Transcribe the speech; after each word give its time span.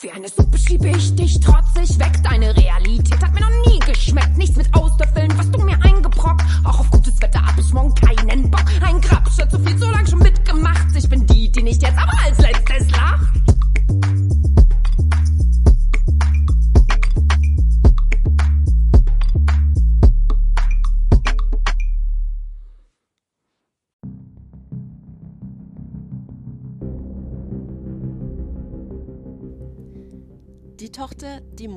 Wie 0.00 0.10
eine 0.10 0.28
Suppe 0.28 0.58
schiebe 0.58 0.88
ich 0.88 1.14
dich 1.14 1.40
trotzig 1.40 1.98
weg. 1.98 2.12
Deine 2.22 2.54
Realität 2.54 3.18
hat 3.22 3.32
mir 3.32 3.40
noch 3.40 3.66
nie 3.66 3.78
geschmeckt. 3.78 4.36
Nichts 4.36 4.54
mit 4.54 4.74
Auslöffeln, 4.74 5.32
was 5.38 5.50
du 5.50 5.58
mir 5.62 5.82
eingebrockt. 5.82 6.42
Auch 6.64 6.80
auf 6.80 6.90
gutes 6.90 7.18
Wetter 7.22 7.40
hab 7.40 7.58
ich 7.58 7.72
morgen 7.72 7.94
keinen 7.94 8.50
Bock. 8.50 8.64
Ein 8.82 9.00
Grabsch 9.00 9.38
hat 9.38 9.50
so 9.50 9.58
viel 9.58 9.78
so 9.78 9.90
lang 9.90 10.06
schon 10.06 10.18
mitgemacht. 10.18 10.86
Ich 10.94 11.08
bin 11.08 11.26
die, 11.26 11.50
die 11.50 11.62
nicht 11.62 11.80
jetzt, 11.80 11.96
aber 11.96 12.12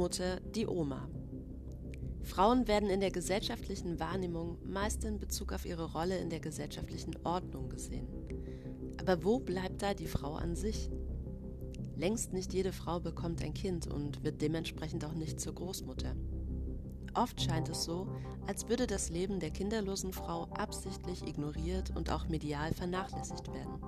Mutter, 0.09 0.40
die 0.55 0.66
Oma. 0.66 1.08
Frauen 2.23 2.68
werden 2.68 2.90
in 2.90 2.99
der 2.99 3.12
gesellschaftlichen 3.12 3.99
Wahrnehmung 3.99 4.58
meist 4.66 5.04
in 5.04 5.20
Bezug 5.20 5.54
auf 5.54 5.68
ihre 5.68 5.94
Rolle 5.94 6.18
in 6.18 6.32
der 6.32 6.40
gesellschaftlichen 6.40 7.16
Ordnung 7.23 7.70
gesehen. 7.70 8.08
Aber 8.99 9.23
wo 9.23 9.38
bleibt 9.38 9.84
da 9.84 9.94
die 9.94 10.08
Frau 10.08 10.34
an 10.34 10.55
sich? 10.55 10.90
Längst 11.95 12.34
nicht 12.34 12.54
jede 12.54 12.72
Frau 12.72 12.99
bekommt 12.99 13.44
ein 13.44 13.54
Kind 13.54 13.85
und 13.85 14.23
wird 14.23 14.41
dementsprechend 14.41 15.05
auch 15.05 15.13
nicht 15.13 15.40
zur 15.40 15.54
Großmutter. 15.54 16.16
Oft 17.13 17.40
scheint 17.40 17.70
es 17.70 17.84
so, 17.84 18.07
als 18.48 18.68
würde 18.68 18.88
das 18.88 19.12
Leben 19.12 19.40
der 19.40 19.52
kinderlosen 19.52 20.12
Frau 20.12 20.46
absichtlich 20.55 21.21
ignoriert 21.27 21.96
und 21.96 22.10
auch 22.10 22.27
medial 22.27 22.73
vernachlässigt 22.73 23.54
werden. 23.54 23.80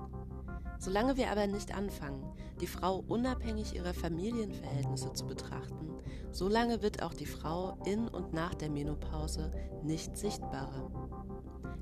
Solange 0.82 1.16
wir 1.16 1.30
aber 1.30 1.46
nicht 1.46 1.72
anfangen, 1.76 2.24
die 2.60 2.66
Frau 2.66 3.04
unabhängig 3.06 3.76
ihrer 3.76 3.94
Familienverhältnisse 3.94 5.12
zu 5.12 5.28
betrachten, 5.28 5.94
solange 6.32 6.82
wird 6.82 7.04
auch 7.04 7.14
die 7.14 7.26
Frau 7.26 7.78
in 7.86 8.08
und 8.08 8.32
nach 8.32 8.52
der 8.54 8.68
Menopause 8.68 9.52
nicht 9.84 10.16
sichtbarer. 10.16 10.90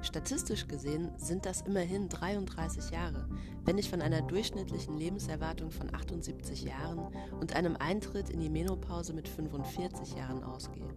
Statistisch 0.02 0.68
gesehen 0.68 1.12
sind 1.16 1.46
das 1.46 1.62
immerhin 1.62 2.10
33 2.10 2.90
Jahre, 2.90 3.26
wenn 3.64 3.78
ich 3.78 3.88
von 3.88 4.02
einer 4.02 4.20
durchschnittlichen 4.20 4.98
Lebenserwartung 4.98 5.70
von 5.70 5.94
78 5.94 6.64
Jahren 6.64 7.10
und 7.40 7.56
einem 7.56 7.76
Eintritt 7.76 8.28
in 8.28 8.40
die 8.40 8.50
Menopause 8.50 9.14
mit 9.14 9.28
45 9.28 10.14
Jahren 10.14 10.44
ausgehe. 10.44 10.94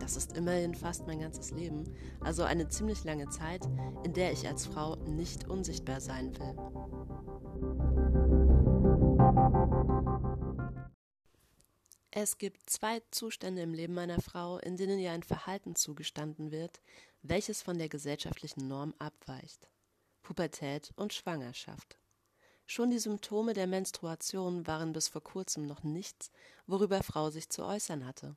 Das 0.00 0.16
ist 0.16 0.34
immerhin 0.34 0.74
fast 0.74 1.06
mein 1.06 1.20
ganzes 1.20 1.50
Leben, 1.50 1.84
also 2.20 2.42
eine 2.42 2.68
ziemlich 2.68 3.04
lange 3.04 3.28
Zeit, 3.28 3.68
in 4.02 4.14
der 4.14 4.32
ich 4.32 4.48
als 4.48 4.64
Frau 4.64 4.96
nicht 4.96 5.48
unsichtbar 5.50 6.00
sein 6.00 6.32
will. 6.38 7.33
Es 12.16 12.38
gibt 12.38 12.70
zwei 12.70 13.02
Zustände 13.10 13.62
im 13.62 13.74
Leben 13.74 13.98
einer 13.98 14.20
Frau, 14.20 14.58
in 14.58 14.76
denen 14.76 14.98
ihr 15.00 15.10
ein 15.10 15.24
Verhalten 15.24 15.74
zugestanden 15.74 16.52
wird, 16.52 16.80
welches 17.22 17.60
von 17.60 17.76
der 17.76 17.88
gesellschaftlichen 17.88 18.68
Norm 18.68 18.94
abweicht. 18.98 19.68
Pubertät 20.22 20.92
und 20.96 21.12
Schwangerschaft. 21.12 21.98
Schon 22.66 22.90
die 22.90 22.98
Symptome 22.98 23.52
der 23.52 23.66
Menstruation 23.66 24.66
waren 24.66 24.92
bis 24.92 25.08
vor 25.08 25.22
kurzem 25.22 25.66
noch 25.66 25.82
nichts, 25.82 26.30
worüber 26.66 27.02
Frau 27.02 27.30
sich 27.30 27.50
zu 27.50 27.64
äußern 27.64 28.06
hatte. 28.06 28.36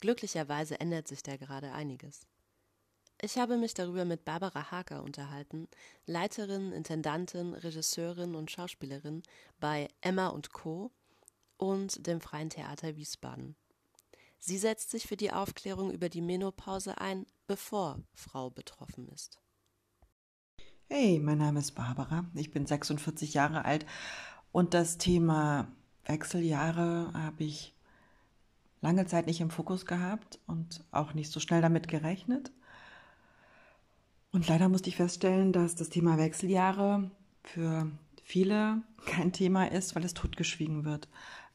Glücklicherweise 0.00 0.78
ändert 0.78 1.08
sich 1.08 1.22
da 1.22 1.36
gerade 1.36 1.72
einiges. 1.72 2.26
Ich 3.20 3.36
habe 3.36 3.56
mich 3.56 3.74
darüber 3.74 4.04
mit 4.04 4.24
Barbara 4.24 4.70
Haker 4.70 5.02
unterhalten, 5.02 5.66
Leiterin, 6.06 6.70
Intendantin, 6.70 7.52
Regisseurin 7.52 8.36
und 8.36 8.48
Schauspielerin 8.48 9.24
bei 9.58 9.88
Emma 10.00 10.28
und 10.28 10.52
Co. 10.52 10.92
und 11.56 12.06
dem 12.06 12.20
Freien 12.20 12.48
Theater 12.48 12.94
Wiesbaden. 12.94 13.56
Sie 14.38 14.56
setzt 14.56 14.90
sich 14.90 15.08
für 15.08 15.16
die 15.16 15.32
Aufklärung 15.32 15.90
über 15.90 16.08
die 16.08 16.20
Menopause 16.20 16.98
ein, 16.98 17.26
bevor 17.48 17.98
Frau 18.14 18.50
betroffen 18.50 19.08
ist. 19.08 19.40
Hey, 20.86 21.18
mein 21.18 21.38
Name 21.38 21.58
ist 21.58 21.72
Barbara, 21.72 22.24
ich 22.34 22.52
bin 22.52 22.66
46 22.66 23.34
Jahre 23.34 23.64
alt 23.64 23.84
und 24.52 24.74
das 24.74 24.96
Thema 24.96 25.66
Wechseljahre 26.04 27.12
habe 27.14 27.42
ich 27.42 27.74
lange 28.80 29.06
Zeit 29.06 29.26
nicht 29.26 29.40
im 29.40 29.50
Fokus 29.50 29.86
gehabt 29.86 30.38
und 30.46 30.84
auch 30.92 31.14
nicht 31.14 31.32
so 31.32 31.40
schnell 31.40 31.60
damit 31.60 31.88
gerechnet. 31.88 32.52
Und 34.32 34.46
leider 34.48 34.68
musste 34.68 34.88
ich 34.88 34.96
feststellen, 34.96 35.52
dass 35.52 35.74
das 35.74 35.88
Thema 35.88 36.18
Wechseljahre 36.18 37.10
für 37.42 37.90
viele 38.22 38.82
kein 39.06 39.32
Thema 39.32 39.64
ist, 39.70 39.96
weil 39.96 40.04
es 40.04 40.14
totgeschwiegen 40.14 40.84
wird. 40.84 41.08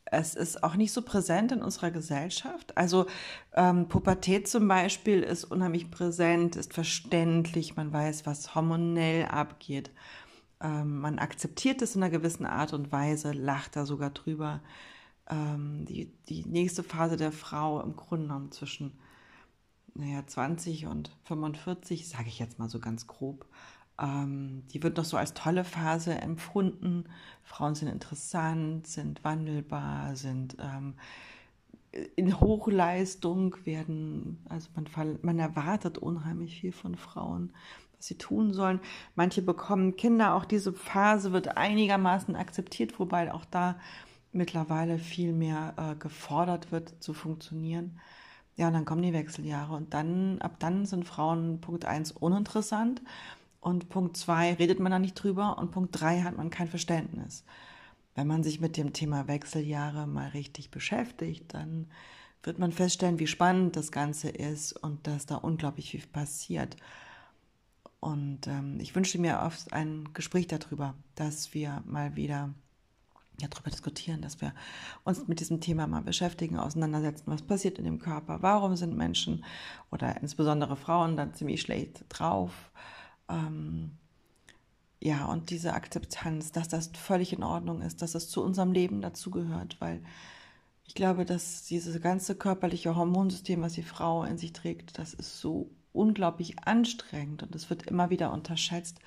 Es 0.06 0.36
ist 0.36 0.64
auch 0.64 0.76
nicht 0.76 0.92
so 0.92 1.02
präsent 1.02 1.52
in 1.52 1.62
unserer 1.62 1.92
Gesellschaft. 1.92 2.78
Also 2.78 3.06
ähm, 3.54 3.88
Pubertät 3.88 4.48
zum 4.48 4.68
Beispiel 4.68 5.22
ist 5.22 5.46
unheimlich 5.46 5.92
präsent, 5.92 6.56
ist 6.56 6.74
verständlich, 6.74 7.76
man 7.76 7.94
weiß, 7.94 8.26
was 8.26 8.54
hormonell 8.54 9.26
abgeht. 9.26 9.92
Ähm, 10.62 11.00
man 11.00 11.20
akzeptiert 11.20 11.82
es 11.82 11.96
in 11.96 12.04
einer 12.04 12.12
gewissen 12.12 12.46
Art 12.46 12.74
und 12.74 12.92
Weise, 12.92 13.32
lacht 13.32 13.76
da 13.76 13.86
sogar 13.86 14.10
drüber. 14.10 14.62
Ähm, 15.30 15.86
die, 15.86 16.12
die 16.28 16.46
nächste 16.46 16.84
Phase 16.84 17.18
der 17.18 17.32
Frau 17.32 17.82
im 17.82 17.96
Grunde 17.96 18.28
genommen 18.28 18.52
zwischen 18.52 18.94
naja, 19.96 20.26
20 20.26 20.88
und 20.88 21.12
45, 21.26 22.08
sage 22.08 22.28
ich 22.28 22.40
jetzt 22.40 22.60
mal 22.60 22.70
so 22.70 22.80
ganz 22.80 23.08
grob, 23.08 23.46
ähm, 24.02 24.64
die 24.74 24.82
wird 24.82 24.98
noch 24.98 25.06
so 25.06 25.18
als 25.18 25.34
tolle 25.34 25.64
Phase 25.64 26.16
empfunden. 26.16 27.06
Frauen 27.44 27.76
sind 27.76 27.90
interessant, 27.90 28.88
sind 28.88 29.24
wandelbar, 29.24 30.16
sind 30.16 30.58
ähm, 30.60 30.96
in 32.16 32.40
Hochleistung, 32.40 33.56
werden, 33.66 34.44
also 34.50 34.70
man, 34.76 35.20
man 35.22 35.38
erwartet 35.38 36.00
unheimlich 36.00 36.60
viel 36.60 36.72
von 36.72 36.96
Frauen, 36.96 37.54
was 37.98 38.08
sie 38.08 38.18
tun 38.18 38.52
sollen. 38.52 38.80
Manche 39.16 39.44
bekommen 39.44 39.96
Kinder, 39.96 40.34
auch 40.34 40.46
diese 40.46 40.74
Phase 40.74 41.34
wird 41.34 41.56
einigermaßen 41.56 42.36
akzeptiert, 42.36 43.00
wobei 43.00 43.32
auch 43.32 43.46
da 43.46 43.80
mittlerweile 44.32 44.98
viel 44.98 45.34
mehr 45.34 45.76
äh, 45.78 45.96
gefordert 45.96 46.72
wird 46.72 46.96
zu 47.04 47.14
funktionieren. 47.14 48.00
Ja, 48.56 48.68
und 48.68 48.74
dann 48.74 48.86
kommen 48.86 49.02
die 49.02 49.14
Wechseljahre 49.14 49.76
und 49.76 49.94
dann, 49.94 50.40
ab 50.42 50.58
dann 50.60 50.86
sind 50.86 51.06
Frauen 51.06 51.60
Punkt 51.60 51.86
1 51.86 52.12
uninteressant 52.12 53.02
und 53.62 53.90
Punkt 53.90 54.18
2 54.18 54.54
redet 54.56 54.80
man 54.80 54.92
da 54.92 55.00
nicht 55.00 55.16
drüber 55.16 55.58
und 55.58 55.72
Punkt 55.72 56.00
3 56.00 56.22
hat 56.22 56.38
man 56.38 56.50
kein 56.50 56.68
Verständnis. 56.68 57.44
Wenn 58.16 58.28
man 58.28 58.44
sich 58.44 58.60
mit 58.60 58.78
dem 58.78 58.94
Thema 58.94 59.28
Wechseljahre 59.28 60.06
mal 60.06 60.30
richtig 60.30 60.70
beschäftigt, 60.70 61.54
dann 61.54 61.88
wird 62.44 62.60
man 62.60 62.72
feststellen, 62.72 63.20
wie 63.20 63.28
spannend 63.28 63.76
das 63.76 63.92
Ganze 63.92 64.30
ist 64.30 64.74
und 64.74 65.08
dass 65.08 65.26
da 65.26 65.36
unglaublich 65.38 65.92
viel 65.92 66.06
passiert. 66.06 66.76
Und 68.00 68.48
ähm, 68.48 68.80
ich 68.82 68.96
wünsche 68.96 69.18
mir 69.18 69.40
oft 69.40 69.72
ein 69.72 70.10
Gespräch 70.14 70.48
darüber, 70.48 70.94
dass 71.16 71.54
wir 71.54 71.82
mal 71.86 72.16
wieder 72.16 72.54
ja, 73.42 73.48
darüber 73.48 73.72
diskutieren, 73.72 74.22
dass 74.22 74.42
wir 74.42 74.54
uns 75.04 75.28
mit 75.28 75.40
diesem 75.40 75.60
Thema 75.60 75.88
mal 75.88 76.02
beschäftigen, 76.02 76.58
auseinandersetzen, 76.58 77.32
was 77.32 77.42
passiert 77.42 77.78
in 77.80 77.86
dem 77.86 78.00
Körper, 78.00 78.42
warum 78.42 78.76
sind 78.76 78.96
Menschen 78.96 79.44
oder 79.92 80.22
insbesondere 80.22 80.76
Frauen 80.76 81.18
dann 81.18 81.34
ziemlich 81.34 81.62
schlecht 81.62 82.06
drauf. 82.10 82.72
Ähm, 83.30 83.98
ja, 85.02 85.26
und 85.26 85.50
diese 85.50 85.74
Akzeptanz, 85.74 86.52
dass 86.52 86.70
das 86.70 86.88
völlig 86.94 87.34
in 87.34 87.44
Ordnung 87.44 87.82
ist, 87.82 88.02
dass 88.02 88.16
es 88.16 88.30
zu 88.30 88.42
unserem 88.42 88.72
Leben 88.72 89.02
dazugehört, 89.02 89.78
weil 89.82 90.02
ich 90.86 90.96
glaube, 90.96 91.26
dass 91.26 91.64
dieses 91.64 92.02
ganze 92.02 92.36
körperliche 92.36 92.96
Hormonsystem, 92.96 93.62
was 93.62 93.74
die 93.74 93.84
Frau 93.84 94.24
in 94.24 94.38
sich 94.38 94.54
trägt, 94.54 94.98
das 95.00 95.14
ist 95.14 95.40
so 95.40 95.70
unglaublich 95.92 96.60
anstrengend 96.60 97.44
und 97.44 97.56
es 97.56 97.70
wird 97.70 97.84
immer 97.88 98.10
wieder 98.10 98.32
unterschätzt, 98.32 99.00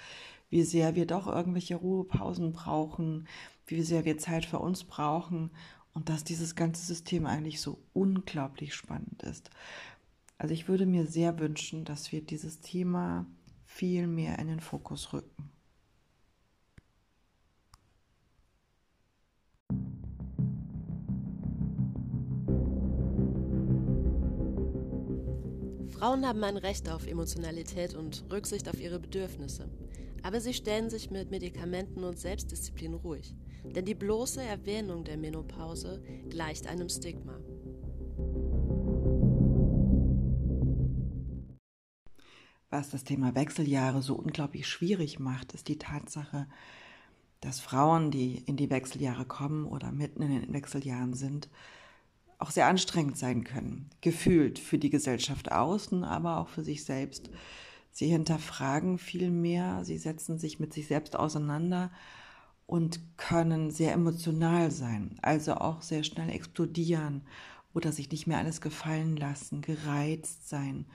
wie 0.49 0.63
sehr 0.63 0.95
wir 0.95 1.07
doch 1.07 1.27
irgendwelche 1.27 1.77
Ruhepausen 1.77 2.53
brauchen, 2.53 3.27
wie 3.67 3.83
sehr 3.83 4.05
wir 4.05 4.19
Zeit 4.19 4.45
für 4.45 4.59
uns 4.59 4.85
brauchen 4.85 5.51
und 5.93 6.09
dass 6.09 6.25
dieses 6.25 6.55
ganze 6.55 6.85
System 6.85 7.27
eigentlich 7.27 7.61
so 7.61 7.83
unglaublich 7.93 8.75
spannend 8.75 9.23
ist. 9.23 9.51
Also 10.39 10.53
ich 10.53 10.69
würde 10.69 10.87
mir 10.87 11.07
sehr 11.07 11.39
wünschen, 11.39 11.85
dass 11.85 12.13
wir 12.13 12.21
dieses 12.21 12.61
Thema 12.61 13.27
viel 13.65 14.07
mehr 14.07 14.39
in 14.39 14.49
den 14.49 14.61
Fokus 14.61 15.13
rücken. 15.13 15.51
Frauen 25.99 26.27
haben 26.27 26.45
ein 26.45 26.59
Recht 26.59 26.91
auf 26.91 27.07
Emotionalität 27.07 27.95
und 27.95 28.25
Rücksicht 28.31 28.69
auf 28.69 28.79
ihre 28.79 29.01
Bedürfnisse. 29.01 29.71
Aber 30.23 30.43
sie 30.43 30.53
stellen 30.53 30.91
sich 30.91 31.11
mit 31.11 31.31
Medikamenten 31.31 32.05
und 32.05 32.19
Selbstdisziplin 32.19 32.93
ruhig. 32.95 33.35
Denn 33.75 33.85
die 33.85 33.95
bloße 33.95 34.43
Erwähnung 34.43 35.05
der 35.05 35.17
Menopause 35.17 36.03
gleicht 36.31 36.67
einem 36.67 36.89
Stigma. 36.89 37.39
Was 42.71 42.91
das 42.91 43.05
Thema 43.05 43.35
Wechseljahre 43.35 44.03
so 44.03 44.15
unglaublich 44.15 44.67
schwierig 44.67 45.19
macht, 45.19 45.53
ist 45.55 45.69
die 45.69 45.79
Tatsache, 45.79 46.47
dass 47.41 47.61
Frauen, 47.61 48.11
die 48.11 48.43
in 48.47 48.57
die 48.57 48.71
Wechseljahre 48.71 49.25
kommen 49.25 49.67
oder 49.67 49.93
mitten 49.93 50.23
in 50.23 50.41
den 50.41 50.53
Wechseljahren 50.53 51.15
sind, 51.15 51.49
auch 52.39 52.51
sehr 52.51 52.67
anstrengend 52.67 53.17
sein 53.17 53.45
können. 53.45 53.89
Gefühlt 54.01 54.59
für 54.59 54.79
die 54.79 54.91
Gesellschaft 54.91 55.53
außen, 55.53 56.05
aber 56.05 56.39
auch 56.39 56.49
für 56.49 56.65
sich 56.65 56.85
selbst. 56.85 57.31
Sie 57.93 58.09
hinterfragen 58.09 58.99
viel 58.99 59.31
mehr, 59.31 59.85
sie 59.85 59.97
setzen 59.97 60.39
sich 60.39 60.61
mit 60.61 60.75
sich 60.75 60.87
selbst 60.87 61.17
auseinander 61.17 61.91
und 62.67 63.01
können 63.17 63.71
sehr 63.71 63.93
emotional 63.93 64.71
sein, 64.71 65.17
also 65.23 65.55
auch 65.55 65.83
sehr 65.83 66.03
schnell 66.03 66.31
explodieren 66.31 67.23
oder 67.75 67.93
sich 67.93 68.11
nicht 68.11 68.27
mehr 68.27 68.39
alles 68.39 68.61
gefallen 68.61 69.17
lassen, 69.17 69.61
gereizt 69.61 70.49
sein. 70.49 70.87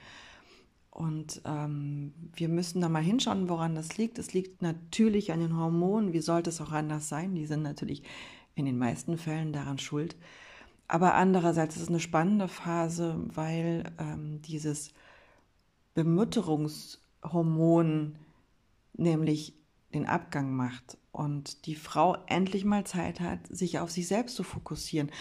Und 0.90 1.42
ähm, 1.46 2.14
wir 2.36 2.50
müssen 2.50 2.82
da 2.82 2.90
mal 2.90 3.04
hinschauen, 3.04 3.48
woran 3.48 3.76
das 3.76 3.98
liegt. 3.98 4.20
Es 4.20 4.34
liegt 4.34 4.62
natürlich 4.62 5.32
an 5.32 5.40
den 5.40 5.56
Hormonen. 5.56 6.12
Wie 6.12 6.20
sollte 6.20 6.50
es 6.50 6.60
auch 6.60 6.74
anders 6.74 7.08
sein? 7.08 7.34
Die 7.34 7.46
sind 7.46 7.64
natürlich 7.64 8.04
in 8.56 8.66
den 8.66 8.78
meisten 8.78 9.18
Fällen 9.18 9.54
daran 9.54 9.80
schuld. 9.80 10.18
Aber 10.90 11.14
andererseits 11.14 11.78
ist 11.78 11.84
es 11.84 11.88
eine 11.88 12.02
spannende 12.02 12.50
Phase, 12.50 13.16
weil 13.28 13.90
ähm, 13.98 14.42
dieses 14.42 14.92
Bemütterungshormon 15.94 18.18
nämlich 18.94 19.56
den 19.94 20.06
Abgang 20.06 20.54
macht 20.54 20.98
und 21.12 21.66
die 21.66 21.76
Frau 21.76 22.18
endlich 22.28 22.66
mal 22.66 22.86
Zeit 22.86 23.20
hat, 23.20 23.48
sich 23.48 23.80
auf 23.80 23.92
sich 23.92 24.08
selbst 24.08 24.36
zu 24.36 24.44
fokussieren. 24.44 25.12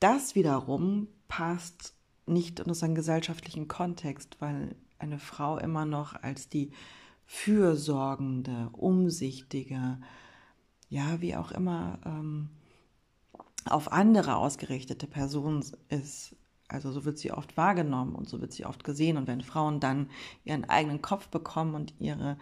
Das 0.00 0.34
wiederum 0.34 1.08
passt 1.28 1.94
nicht 2.26 2.60
in 2.60 2.66
unseren 2.66 2.94
gesellschaftlichen 2.94 3.68
Kontext, 3.68 4.36
weil 4.40 4.76
eine 4.98 5.18
Frau 5.18 5.58
immer 5.58 5.84
noch 5.84 6.14
als 6.14 6.48
die 6.48 6.70
fürsorgende, 7.26 8.70
umsichtige, 8.72 9.98
ja, 10.88 11.20
wie 11.20 11.36
auch 11.36 11.50
immer, 11.50 11.98
ähm, 12.04 12.50
auf 13.64 13.90
andere 13.92 14.36
ausgerichtete 14.36 15.06
Person 15.06 15.64
ist. 15.88 16.36
Also 16.68 16.90
so 16.90 17.04
wird 17.04 17.18
sie 17.18 17.32
oft 17.32 17.56
wahrgenommen 17.56 18.14
und 18.14 18.28
so 18.28 18.40
wird 18.40 18.52
sie 18.52 18.64
oft 18.64 18.84
gesehen. 18.84 19.16
Und 19.16 19.26
wenn 19.26 19.42
Frauen 19.42 19.80
dann 19.80 20.08
ihren 20.44 20.64
eigenen 20.64 21.02
Kopf 21.02 21.28
bekommen 21.28 21.74
und 21.74 21.94
ihre 21.98 22.38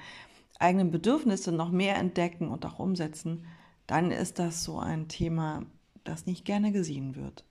eigenen 0.61 0.91
Bedürfnisse 0.91 1.53
noch 1.53 1.71
mehr 1.71 1.97
entdecken 1.97 2.49
und 2.49 2.65
auch 2.65 2.79
umsetzen, 2.79 3.47
dann 3.87 4.11
ist 4.13 4.39
das 4.39 4.63
so 4.63 4.79
ein 4.79 5.09
Thema, 5.09 5.67
das 6.05 6.27
nicht 6.27 6.45
gerne 6.45 6.71
gesehen 6.71 7.17
wird. 7.17 7.45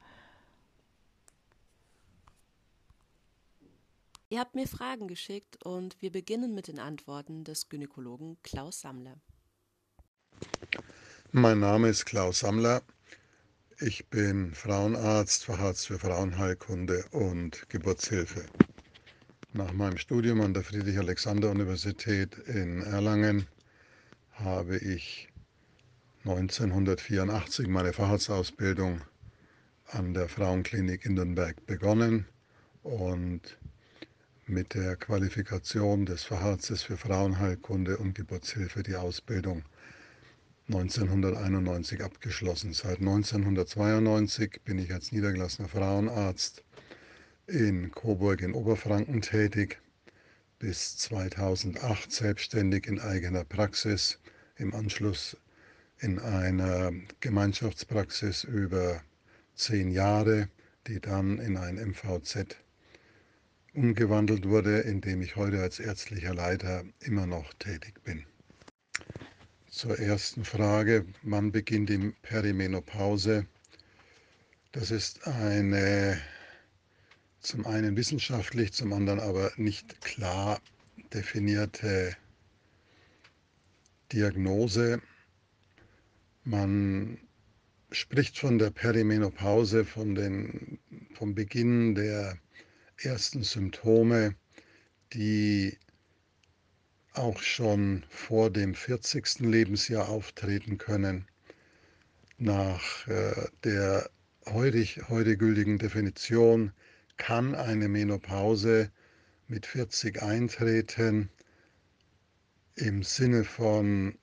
Ihr 4.30 4.40
habt 4.40 4.54
mir 4.54 4.68
Fragen 4.68 5.08
geschickt 5.08 5.58
und 5.66 6.00
wir 6.02 6.12
beginnen 6.12 6.54
mit 6.54 6.68
den 6.68 6.80
Antworten 6.80 7.44
des 7.44 7.68
Gynäkologen 7.68 8.38
Klaus 8.44 8.82
Sammler. 8.82 9.16
Mein 11.32 11.60
Name 11.60 11.90
ist 11.90 12.06
Klaus 12.06 12.40
Sammler. 12.40 12.84
Ich 13.80 14.08
bin 14.10 14.54
Frauenarzt, 14.54 15.46
Facharzt 15.46 15.88
für 15.88 15.98
Frauenheilkunde 15.98 17.06
und 17.12 17.68
Geburtshilfe. 17.70 18.46
Nach 19.52 19.74
meinem 19.74 19.98
Studium 19.98 20.42
an 20.42 20.54
der 20.54 20.62
Friedrich-Alexander-Universität 20.62 22.38
in 22.38 22.84
Erlangen 22.84 23.48
habe 24.34 24.78
ich 24.78 25.28
1984 26.24 27.68
meine 27.68 27.92
Facharztausbildung 27.92 29.02
an 29.88 30.14
der 30.14 30.30
Frauenklinik 30.30 31.04
in 31.04 31.16
Nürnberg 31.16 31.66
begonnen 31.66 32.28
und 32.84 33.58
mit 34.46 34.76
der 34.76 34.96
Qualifikation 34.96 36.06
des 36.06 36.26
Facharztes 36.26 36.84
für 36.84 36.98
Frauenheilkunde 36.98 37.98
und 37.98 38.14
Geburtshilfe 38.14 38.84
die 38.84 38.98
Ausbildung 38.98 39.64
1991 40.68 42.04
abgeschlossen. 42.04 42.74
Seit 42.74 43.00
1992 43.00 44.62
bin 44.64 44.78
ich 44.78 44.94
als 44.94 45.12
niedergelassener 45.12 45.70
Frauenarzt 45.70 46.64
in 47.50 47.92
Coburg 47.92 48.42
in 48.42 48.54
Oberfranken 48.54 49.22
tätig, 49.22 49.80
bis 50.60 50.98
2008 50.98 52.12
selbstständig 52.12 52.86
in 52.86 53.00
eigener 53.00 53.44
Praxis, 53.44 54.20
im 54.58 54.74
Anschluss 54.76 55.36
in 56.00 56.20
einer 56.20 56.92
Gemeinschaftspraxis 57.22 58.44
über 58.44 59.02
zehn 59.56 59.92
Jahre, 59.92 60.48
die 60.88 61.00
dann 61.00 61.40
in 61.40 61.58
ein 61.58 61.76
MVZ 61.76 62.56
umgewandelt 63.74 64.48
wurde, 64.48 64.80
in 64.80 65.02
dem 65.02 65.22
ich 65.22 65.36
heute 65.36 65.62
als 65.62 65.80
ärztlicher 65.80 66.34
Leiter 66.34 66.84
immer 67.00 67.26
noch 67.26 67.54
tätig 67.56 68.04
bin. 68.04 68.26
Zur 69.70 70.00
ersten 70.00 70.46
Frage, 70.46 71.06
wann 71.24 71.52
beginnt 71.52 71.90
die 71.90 72.14
Perimenopause? 72.22 73.46
Das 74.72 74.92
ist 74.92 75.28
eine 75.28 76.20
zum 77.40 77.66
einen 77.66 77.96
wissenschaftlich, 77.96 78.74
zum 78.74 78.94
anderen 78.94 79.20
aber 79.20 79.52
nicht 79.58 80.02
klar 80.02 80.62
definierte 81.14 82.16
Diagnose. 84.12 85.02
Man 86.44 87.20
spricht 87.92 88.38
von 88.38 88.60
der 88.60 88.70
Perimenopause, 88.70 89.86
von 89.86 90.16
den, 90.16 90.80
vom 91.14 91.36
Beginn 91.36 91.96
der 91.96 92.38
ersten 92.98 93.44
Symptome, 93.44 94.36
die 95.14 95.78
auch 97.14 97.40
schon 97.40 98.04
vor 98.10 98.50
dem 98.50 98.76
40. 98.76 99.40
Lebensjahr 99.40 100.10
auftreten 100.10 100.78
können. 100.78 101.26
Nach 102.38 103.08
äh, 103.08 103.48
der 103.64 104.10
heutig, 104.46 105.02
heute 105.10 105.36
gültigen 105.36 105.78
Definition 105.78 106.72
kann 107.20 107.54
eine 107.54 107.88
Menopause 107.88 108.92
mit 109.48 109.68
40 109.68 110.24
eintreten 110.24 111.30
im 112.74 113.04
Sinne 113.04 113.44
von 113.44 114.18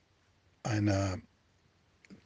einer 0.64 1.18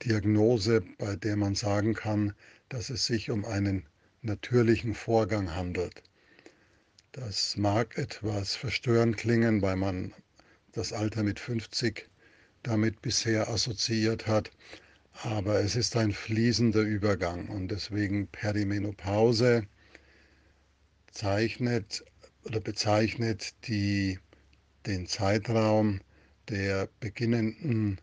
Diagnose, 0.03 0.83
bei 0.97 1.17
der 1.17 1.37
man 1.37 1.55
sagen 1.55 1.93
kann, 1.93 2.33
dass 2.71 2.89
es 2.89 3.05
sich 3.05 3.31
um 3.31 3.45
einen 3.45 3.85
natürlichen 4.23 4.95
Vorgang 4.95 5.55
handelt. 5.55 6.03
Das 7.13 7.57
mag 7.57 7.99
etwas 7.99 8.55
verstörend 8.55 9.17
klingen, 9.19 9.61
weil 9.61 9.77
man 9.77 10.15
das 10.73 10.93
Alter 10.93 11.25
mit 11.25 11.41
50 11.41 12.09
damit 12.63 13.03
bisher 13.03 13.49
assoziiert 13.49 14.27
hat, 14.27 14.51
aber 15.25 15.61
es 15.61 15.75
ist 15.75 15.97
ein 15.97 16.13
fließender 16.13 16.83
Übergang 16.83 17.49
und 17.49 17.69
deswegen 17.69 18.29
Perimenopause 18.29 19.67
zeichnet 21.11 22.05
oder 22.45 22.61
bezeichnet 22.61 23.55
die, 23.67 24.19
den 24.87 25.07
Zeitraum 25.07 26.01
der 26.49 26.89
beginnenden 27.01 28.01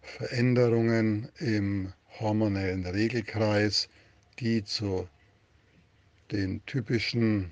Veränderungen 0.00 1.28
im 1.38 1.92
hormonellen 2.20 2.86
Regelkreis, 2.86 3.88
die 4.38 4.64
zu 4.64 5.08
den 6.30 6.64
typischen 6.66 7.50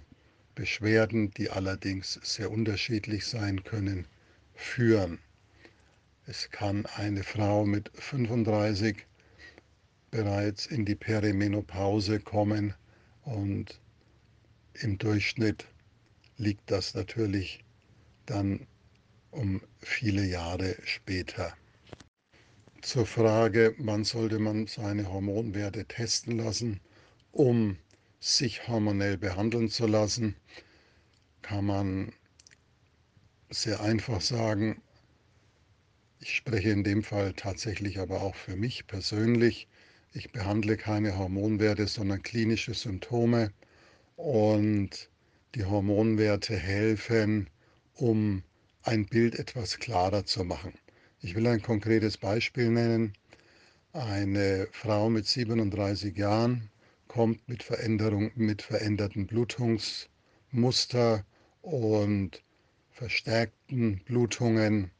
Beschwerden, 0.54 1.30
die 1.32 1.50
allerdings 1.50 2.20
sehr 2.22 2.50
unterschiedlich 2.50 3.26
sein 3.26 3.64
können, 3.64 4.06
führen. 4.54 5.18
Es 6.26 6.50
kann 6.50 6.86
eine 6.86 7.22
Frau 7.22 7.66
mit 7.66 7.90
35 7.94 9.04
bereits 10.10 10.66
in 10.66 10.84
die 10.84 10.94
Perimenopause 10.94 12.20
kommen 12.20 12.72
und 13.24 13.80
im 14.74 14.98
Durchschnitt 14.98 15.66
liegt 16.36 16.70
das 16.70 16.94
natürlich 16.94 17.64
dann 18.26 18.66
um 19.30 19.62
viele 19.78 20.24
Jahre 20.24 20.76
später. 20.84 21.56
Zur 22.82 23.06
Frage, 23.06 23.74
wann 23.78 24.04
sollte 24.04 24.38
man 24.38 24.66
seine 24.66 25.10
Hormonwerte 25.10 25.86
testen 25.86 26.38
lassen, 26.38 26.80
um 27.32 27.78
sich 28.20 28.68
hormonell 28.68 29.16
behandeln 29.16 29.68
zu 29.70 29.86
lassen, 29.86 30.36
kann 31.42 31.66
man 31.66 32.12
sehr 33.50 33.80
einfach 33.80 34.20
sagen, 34.20 34.82
ich 36.20 36.34
spreche 36.34 36.70
in 36.70 36.84
dem 36.84 37.02
Fall 37.02 37.34
tatsächlich 37.34 37.98
aber 37.98 38.22
auch 38.22 38.34
für 38.34 38.56
mich 38.56 38.86
persönlich. 38.86 39.68
Ich 40.12 40.32
behandle 40.32 40.76
keine 40.76 41.18
Hormonwerte, 41.18 41.86
sondern 41.86 42.22
klinische 42.22 42.72
Symptome 42.72 43.52
und 44.16 45.10
die 45.54 45.64
Hormonwerte 45.64 46.56
helfen, 46.56 47.48
um 47.94 48.42
ein 48.82 49.06
Bild 49.06 49.38
etwas 49.38 49.78
klarer 49.78 50.24
zu 50.24 50.44
machen. 50.44 50.74
Ich 51.20 51.34
will 51.34 51.46
ein 51.46 51.62
konkretes 51.62 52.18
Beispiel 52.18 52.70
nennen. 52.70 53.14
Eine 53.92 54.68
Frau 54.72 55.08
mit 55.08 55.26
37 55.26 56.16
Jahren 56.16 56.70
kommt 57.08 57.48
mit 57.48 57.62
Veränderung, 57.62 58.30
mit 58.34 58.62
veränderten 58.62 59.26
Blutungsmuster 59.26 61.24
und 61.62 62.42
verstärkten 62.90 64.00
Blutungen 64.04 64.90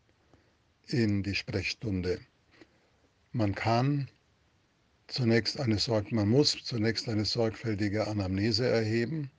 in 0.87 1.23
die 1.23 1.35
Sprechstunde. 1.35 2.21
Man 3.33 3.55
kann 3.55 4.09
zunächst 5.07 5.61
eine 5.61 5.79
Sorg 5.79 6.13
man 6.13 6.29
muss 6.29 6.63
zunächst 6.65 7.09
eine 7.09 7.25
sorgfältige 7.25 8.07
Anamnese 8.07 8.69
erheben. 8.69 9.31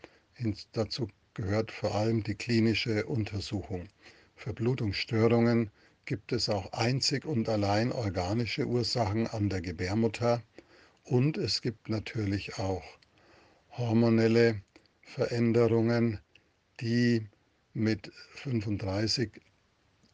dazu 0.73 1.07
gehört 1.33 1.71
vor 1.71 1.95
allem 1.95 2.23
die 2.23 2.35
klinische 2.35 3.05
Untersuchung. 3.05 3.87
Für 4.35 4.53
Blutungsstörungen 4.53 5.71
gibt 6.05 6.31
es 6.31 6.49
auch 6.49 6.71
einzig 6.73 7.25
und 7.25 7.49
allein 7.49 7.91
organische 7.91 8.65
Ursachen 8.67 9.27
an 9.27 9.49
der 9.49 9.61
Gebärmutter 9.61 10.41
und 11.03 11.37
es 11.37 11.61
gibt 11.61 11.89
natürlich 11.89 12.57
auch 12.57 12.83
hormonelle 13.71 14.61
Veränderungen, 15.01 16.19
die 16.79 17.27
mit 17.73 18.11
35 18.35 19.41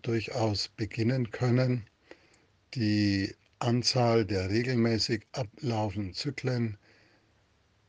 durchaus 0.01 0.67
beginnen 0.69 1.31
können. 1.31 1.85
Die 2.73 3.35
Anzahl 3.61 4.25
der 4.25 4.49
regelmäßig 4.49 5.27
ablaufenden 5.33 6.15
Zyklen 6.15 6.79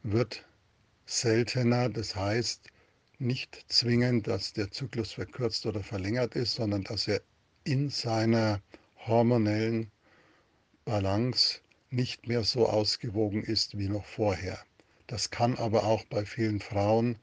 wird 0.03 0.47
seltener, 1.07 1.89
das 1.89 2.15
heißt 2.15 2.69
nicht 3.19 3.65
zwingend, 3.69 4.27
dass 4.27 4.53
der 4.53 4.71
Zyklus 4.71 5.13
verkürzt 5.13 5.65
oder 5.65 5.83
verlängert 5.83 6.37
ist, 6.37 6.57
sondern 6.57 6.85
dass 6.85 7.09
er 7.09 7.23
in 7.65 7.89
seiner 7.89 8.61
hormonellen 9.07 9.91
Balance 10.85 11.61
nicht 11.89 12.29
mehr 12.29 12.45
so 12.45 12.69
ausgewogen 12.69 13.43
ist 13.43 13.79
wie 13.79 13.89
noch 13.89 14.05
vorher. 14.05 14.59
Das 15.07 15.31
kann 15.31 15.57
aber 15.57 15.85
auch 15.85 16.05
bei 16.05 16.27
vielen 16.27 16.61
Frauen 16.61 17.17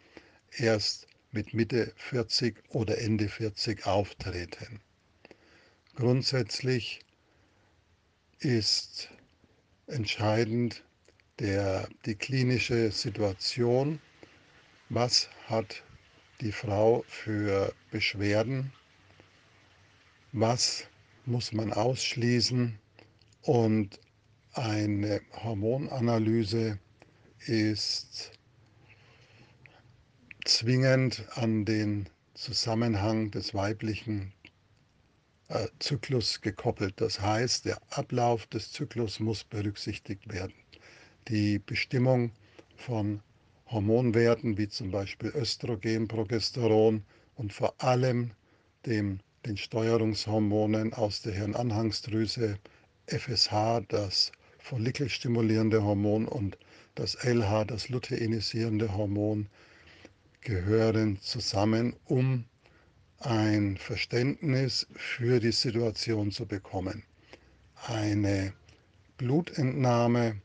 erst 0.57 1.05
mit 1.31 1.53
Mitte 1.53 1.93
40 1.97 2.55
oder 2.69 2.97
Ende 2.97 3.29
40 3.29 3.85
auftreten. 3.85 4.81
Grundsätzlich 5.93 7.01
ist 8.39 9.09
entscheidend 9.87 10.83
der, 11.39 11.87
die 12.05 12.15
klinische 12.15 12.91
Situation. 12.91 13.99
Was 14.89 15.29
hat 15.47 15.83
die 16.41 16.51
Frau 16.51 17.03
für 17.07 17.73
Beschwerden? 17.91 18.71
Was 20.31 20.87
muss 21.25 21.51
man 21.51 21.73
ausschließen? 21.73 22.79
Und 23.41 23.99
eine 24.53 25.21
Hormonanalyse 25.31 26.79
ist 27.45 28.31
zwingend 30.45 31.25
an 31.35 31.65
den 31.65 32.09
Zusammenhang 32.33 33.31
des 33.31 33.53
weiblichen 33.53 34.33
äh, 35.49 35.67
Zyklus 35.79 36.41
gekoppelt. 36.41 37.01
Das 37.01 37.19
heißt, 37.19 37.65
der 37.65 37.79
Ablauf 37.89 38.47
des 38.47 38.71
Zyklus 38.71 39.19
muss 39.19 39.43
berücksichtigt 39.43 40.31
werden. 40.31 40.53
Die 41.27 41.59
Bestimmung 41.59 42.31
von 42.75 43.21
Hormonwerten 43.67 44.57
wie 44.57 44.67
zum 44.67 44.91
Beispiel 44.91 45.31
Östrogen, 45.35 46.07
Progesteron 46.07 47.03
und 47.35 47.53
vor 47.53 47.73
allem 47.77 48.31
dem, 48.85 49.19
den 49.45 49.57
Steuerungshormonen 49.57 50.93
aus 50.93 51.21
der 51.21 51.33
Hirnanhangsdrüse, 51.33 52.57
FSH, 53.07 53.81
das 53.87 54.31
follikelstimulierende 54.59 55.83
Hormon 55.83 56.27
und 56.27 56.57
das 56.95 57.15
LH, 57.23 57.65
das 57.65 57.89
luteinisierende 57.89 58.95
Hormon, 58.95 59.47
gehören 60.41 61.19
zusammen, 61.21 61.95
um 62.05 62.45
ein 63.19 63.77
Verständnis 63.77 64.87
für 64.95 65.39
die 65.39 65.51
Situation 65.51 66.31
zu 66.31 66.45
bekommen. 66.45 67.03
Eine 67.87 68.53
Blutentnahme 69.17 70.41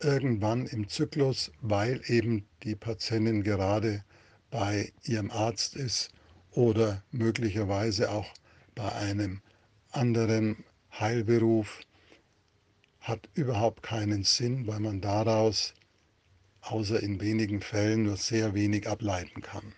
irgendwann 0.00 0.66
im 0.66 0.88
Zyklus, 0.88 1.50
weil 1.60 2.00
eben 2.06 2.46
die 2.62 2.74
Patientin 2.74 3.42
gerade 3.42 4.04
bei 4.50 4.92
ihrem 5.04 5.30
Arzt 5.30 5.76
ist 5.76 6.10
oder 6.52 7.02
möglicherweise 7.10 8.10
auch 8.10 8.32
bei 8.74 8.90
einem 8.92 9.42
anderen 9.90 10.64
Heilberuf, 10.98 11.80
hat 13.00 13.28
überhaupt 13.34 13.82
keinen 13.82 14.24
Sinn, 14.24 14.66
weil 14.66 14.80
man 14.80 15.00
daraus 15.00 15.74
außer 16.62 17.02
in 17.02 17.20
wenigen 17.20 17.60
Fällen 17.60 18.04
nur 18.04 18.16
sehr 18.16 18.54
wenig 18.54 18.88
ableiten 18.88 19.42
kann. 19.42 19.74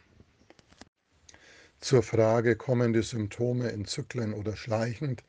Zur 1.81 2.03
Frage, 2.03 2.57
kommen 2.57 2.93
die 2.93 3.03
Symptome 3.03 3.71
in 3.71 3.87
Zyklen 3.87 4.35
oder 4.35 4.55
schleichend, 4.55 5.25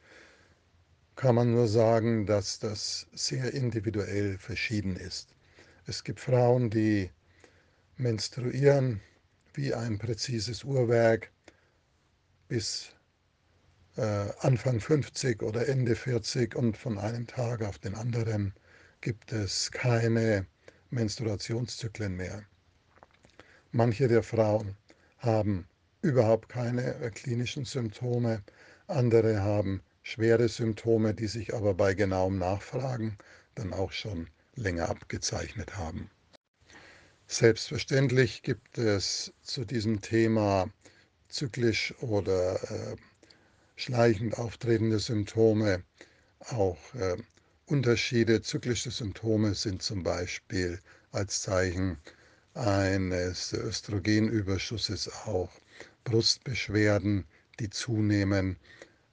kann 1.15 1.35
man 1.35 1.51
nur 1.51 1.69
sagen, 1.69 2.25
dass 2.25 2.59
das 2.59 3.07
sehr 3.13 3.53
individuell 3.53 4.37
verschieden 4.37 4.97
ist. 4.97 5.33
Es 5.85 6.03
gibt 6.03 6.19
Frauen, 6.19 6.69
die 6.69 7.09
menstruieren 7.95 8.99
wie 9.53 9.73
ein 9.73 9.97
präzises 9.97 10.65
Uhrwerk 10.65 11.31
bis 12.49 12.89
äh, 13.95 14.27
Anfang 14.39 14.81
50 14.81 15.43
oder 15.43 15.69
Ende 15.69 15.95
40 15.95 16.55
und 16.55 16.75
von 16.75 16.97
einem 16.97 17.27
Tag 17.27 17.61
auf 17.63 17.79
den 17.79 17.95
anderen 17.95 18.53
gibt 18.99 19.31
es 19.31 19.71
keine 19.71 20.45
Menstruationszyklen 20.89 22.15
mehr. 22.15 22.43
Manche 23.71 24.09
der 24.09 24.23
Frauen 24.23 24.75
haben 25.19 25.65
überhaupt 26.01 26.49
keine 26.49 26.95
äh, 26.95 27.09
klinischen 27.11 27.65
Symptome, 27.65 28.43
andere 28.87 29.41
haben 29.41 29.81
schwere 30.03 30.49
Symptome, 30.49 31.13
die 31.13 31.27
sich 31.27 31.53
aber 31.53 31.73
bei 31.73 31.93
genauem 31.93 32.37
Nachfragen 32.37 33.17
dann 33.55 33.73
auch 33.73 33.91
schon 33.91 34.27
länger 34.55 34.89
abgezeichnet 34.89 35.77
haben. 35.77 36.09
Selbstverständlich 37.27 38.43
gibt 38.43 38.77
es 38.77 39.31
zu 39.41 39.63
diesem 39.63 40.01
Thema 40.01 40.69
zyklisch 41.29 41.93
oder 42.01 42.61
äh, 42.69 42.95
schleichend 43.77 44.37
auftretende 44.37 44.99
Symptome 44.99 45.83
auch 46.49 46.77
äh, 46.95 47.17
Unterschiede. 47.67 48.41
Zyklische 48.41 48.91
Symptome 48.91 49.55
sind 49.55 49.81
zum 49.81 50.03
Beispiel 50.03 50.79
als 51.11 51.41
Zeichen 51.41 51.97
eines 52.53 53.53
Östrogenüberschusses 53.53 55.09
auch 55.25 55.51
Brustbeschwerden, 56.03 57.25
die 57.59 57.69
zunehmen, 57.69 58.57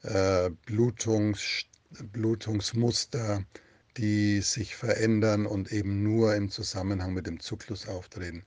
äh, 0.02 0.50
Blutungs, 0.66 1.64
Blutungsmuster, 2.12 3.44
die 3.96 4.40
sich 4.40 4.76
verändern 4.76 5.46
und 5.46 5.72
eben 5.72 6.02
nur 6.02 6.34
im 6.34 6.50
Zusammenhang 6.50 7.14
mit 7.14 7.26
dem 7.26 7.40
Zyklus 7.40 7.88
auftreten. 7.88 8.44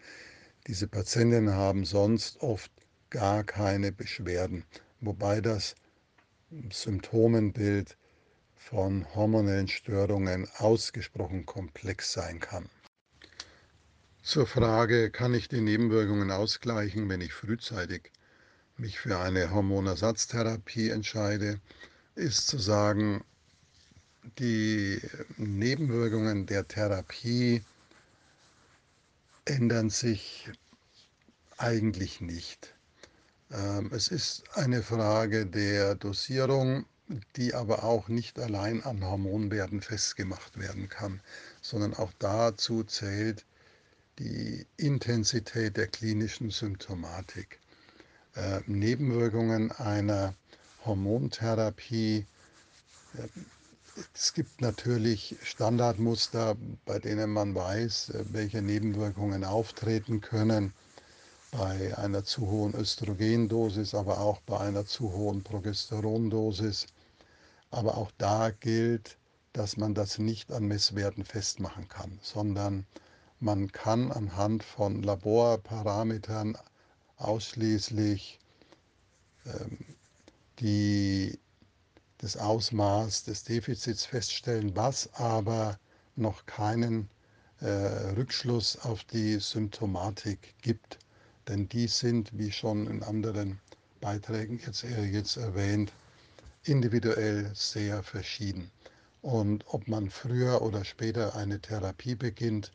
Diese 0.67 0.87
Patientinnen 0.87 1.53
haben 1.53 1.85
sonst 1.85 2.41
oft 2.41 2.71
gar 3.09 3.43
keine 3.43 3.91
Beschwerden, 3.91 4.63
wobei 5.01 5.41
das 5.41 5.75
Symptomenbild 6.71 7.97
von 8.55 9.05
hormonellen 9.15 9.67
Störungen 9.67 10.47
ausgesprochen 10.57 11.45
komplex 11.45 12.13
sein 12.13 12.39
kann. 12.39 12.69
Zur 14.23 14.45
Frage, 14.45 15.09
kann 15.09 15.33
ich 15.33 15.47
die 15.47 15.61
Nebenwirkungen 15.61 16.29
ausgleichen, 16.29 17.09
wenn 17.09 17.21
ich 17.21 17.33
frühzeitig 17.33 18.11
mich 18.77 18.99
für 18.99 19.17
eine 19.17 19.49
Hormonersatztherapie 19.51 20.89
entscheide, 20.89 21.59
ist 22.15 22.47
zu 22.47 22.59
sagen, 22.59 23.23
die 24.37 25.01
Nebenwirkungen 25.37 26.45
der 26.45 26.67
Therapie 26.67 27.63
ändern 29.45 29.89
sich 29.89 30.49
eigentlich 31.57 32.21
nicht. 32.21 32.75
Ähm, 33.51 33.89
es 33.91 34.07
ist 34.07 34.43
eine 34.55 34.83
Frage 34.83 35.47
der 35.47 35.95
Dosierung 35.95 36.85
die 37.35 37.53
aber 37.53 37.83
auch 37.83 38.07
nicht 38.07 38.39
allein 38.39 38.83
an 38.83 39.03
Hormonwerten 39.03 39.81
festgemacht 39.81 40.57
werden 40.57 40.87
kann, 40.87 41.19
sondern 41.61 41.93
auch 41.93 42.13
dazu 42.19 42.83
zählt 42.83 43.45
die 44.21 44.67
Intensität 44.77 45.77
der 45.77 45.87
klinischen 45.87 46.51
Symptomatik. 46.51 47.59
Äh, 48.35 48.59
Nebenwirkungen 48.67 49.71
einer 49.71 50.35
Hormontherapie. 50.85 52.27
Äh, 53.17 53.27
es 54.13 54.33
gibt 54.33 54.61
natürlich 54.61 55.35
Standardmuster, 55.41 56.55
bei 56.85 56.99
denen 56.99 57.31
man 57.31 57.55
weiß, 57.55 58.09
äh, 58.11 58.25
welche 58.29 58.61
Nebenwirkungen 58.61 59.43
auftreten 59.43 60.21
können 60.21 60.71
bei 61.49 61.97
einer 61.97 62.23
zu 62.23 62.47
hohen 62.47 62.75
Östrogendosis, 62.75 63.95
aber 63.95 64.19
auch 64.19 64.39
bei 64.41 64.59
einer 64.59 64.85
zu 64.85 65.11
hohen 65.11 65.41
Progesterondosis. 65.41 66.85
Aber 67.71 67.97
auch 67.97 68.11
da 68.19 68.51
gilt, 68.51 69.17
dass 69.53 69.77
man 69.77 69.95
das 69.95 70.19
nicht 70.19 70.51
an 70.51 70.67
Messwerten 70.67 71.25
festmachen 71.25 71.87
kann, 71.87 72.19
sondern 72.21 72.85
man 73.41 73.71
kann 73.71 74.11
anhand 74.11 74.63
von 74.63 75.01
Laborparametern 75.01 76.55
ausschließlich 77.17 78.39
ähm, 79.47 79.79
die, 80.59 81.39
das 82.19 82.37
Ausmaß 82.37 83.23
des 83.23 83.43
Defizits 83.43 84.05
feststellen, 84.05 84.75
was 84.75 85.11
aber 85.15 85.79
noch 86.15 86.45
keinen 86.45 87.09
äh, 87.61 87.67
Rückschluss 88.15 88.77
auf 88.77 89.03
die 89.05 89.39
Symptomatik 89.39 90.53
gibt. 90.61 90.99
Denn 91.47 91.67
die 91.67 91.87
sind, 91.87 92.37
wie 92.37 92.51
schon 92.51 92.85
in 92.85 93.01
anderen 93.01 93.59
Beiträgen 94.01 94.59
jetzt, 94.63 94.83
äh, 94.83 95.05
jetzt 95.05 95.37
erwähnt, 95.37 95.91
individuell 96.63 97.49
sehr 97.55 98.03
verschieden. 98.03 98.69
Und 99.23 99.65
ob 99.67 99.87
man 99.87 100.11
früher 100.11 100.61
oder 100.61 100.85
später 100.85 101.35
eine 101.35 101.59
Therapie 101.59 102.13
beginnt, 102.13 102.71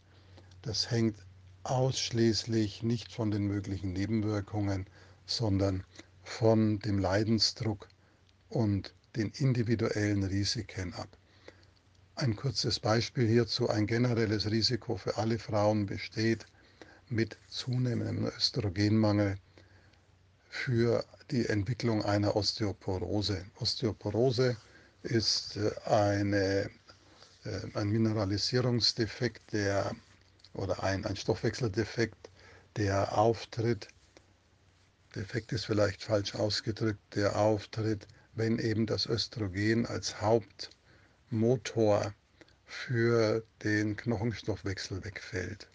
das 0.66 0.90
hängt 0.90 1.16
ausschließlich 1.62 2.82
nicht 2.82 3.12
von 3.12 3.30
den 3.30 3.46
möglichen 3.46 3.92
Nebenwirkungen, 3.92 4.86
sondern 5.26 5.84
von 6.22 6.80
dem 6.80 6.98
Leidensdruck 6.98 7.88
und 8.48 8.92
den 9.14 9.30
individuellen 9.30 10.24
Risiken 10.24 10.92
ab. 10.94 11.08
Ein 12.16 12.34
kurzes 12.34 12.80
Beispiel 12.80 13.28
hierzu, 13.28 13.68
ein 13.68 13.86
generelles 13.86 14.50
Risiko 14.50 14.96
für 14.96 15.16
alle 15.16 15.38
Frauen 15.38 15.86
besteht 15.86 16.46
mit 17.08 17.36
zunehmendem 17.48 18.26
Östrogenmangel 18.26 19.36
für 20.48 21.04
die 21.30 21.46
Entwicklung 21.46 22.04
einer 22.04 22.34
Osteoporose. 22.34 23.44
Osteoporose 23.60 24.56
ist 25.02 25.56
äh, 25.56 25.70
eine, 25.84 26.70
äh, 27.44 27.60
ein 27.74 27.88
Mineralisierungsdefekt 27.88 29.52
der, 29.52 29.94
oder 30.56 30.82
ein, 30.82 31.04
ein 31.04 31.16
Stoffwechseldefekt, 31.16 32.30
der 32.76 33.16
auftritt, 33.16 33.88
Defekt 35.14 35.52
ist 35.52 35.64
vielleicht 35.64 36.02
falsch 36.02 36.34
ausgedrückt, 36.34 37.00
der 37.14 37.36
auftritt, 37.38 38.06
wenn 38.34 38.58
eben 38.58 38.84
das 38.84 39.06
Östrogen 39.06 39.86
als 39.86 40.20
Hauptmotor 40.20 42.12
für 42.66 43.42
den 43.64 43.96
Knochenstoffwechsel 43.96 45.02
wegfällt. 45.04 45.68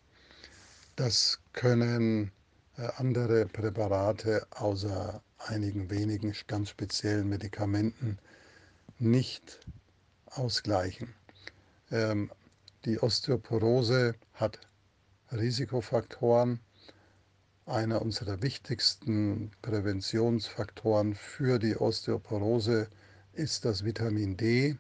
Das 0.96 1.40
können 1.54 2.32
äh, 2.78 2.88
andere 2.98 3.48
Präparate 3.48 4.46
außer 4.52 5.24
einigen 5.40 5.90
wenigen 5.90 6.36
ganz 6.46 6.70
speziellen 6.70 7.28
Medikamenten 7.28 8.20
nicht 9.00 9.60
ausgleichen. 10.28 11.16
Ähm, 11.90 12.30
die 12.86 13.00
Osteoporose 13.00 14.14
hat 14.36 14.60
Risikofaktoren. 15.32 16.60
Einer 17.66 18.02
unserer 18.02 18.42
wichtigsten 18.42 19.52
Präventionsfaktoren 19.62 21.16
für 21.16 21.60
die 21.60 21.78
Osteoporose 21.78 22.88
ist 23.34 23.66
das 23.66 23.84
Vitamin 23.86 24.36
D, 24.38 24.78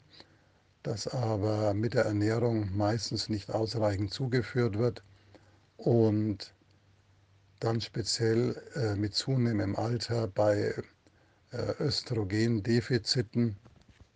das 0.84 1.08
aber 1.08 1.74
mit 1.74 1.94
der 1.94 2.06
Ernährung 2.06 2.76
meistens 2.76 3.30
nicht 3.30 3.52
ausreichend 3.52 4.14
zugeführt 4.14 4.78
wird 4.78 5.04
und 5.78 6.54
dann 7.60 7.80
speziell 7.82 8.62
äh, 8.76 8.96
mit 8.96 9.14
zunehmendem 9.14 9.76
Alter 9.76 10.28
bei 10.28 10.74
äh, 11.52 11.74
Östrogendefiziten 11.80 13.56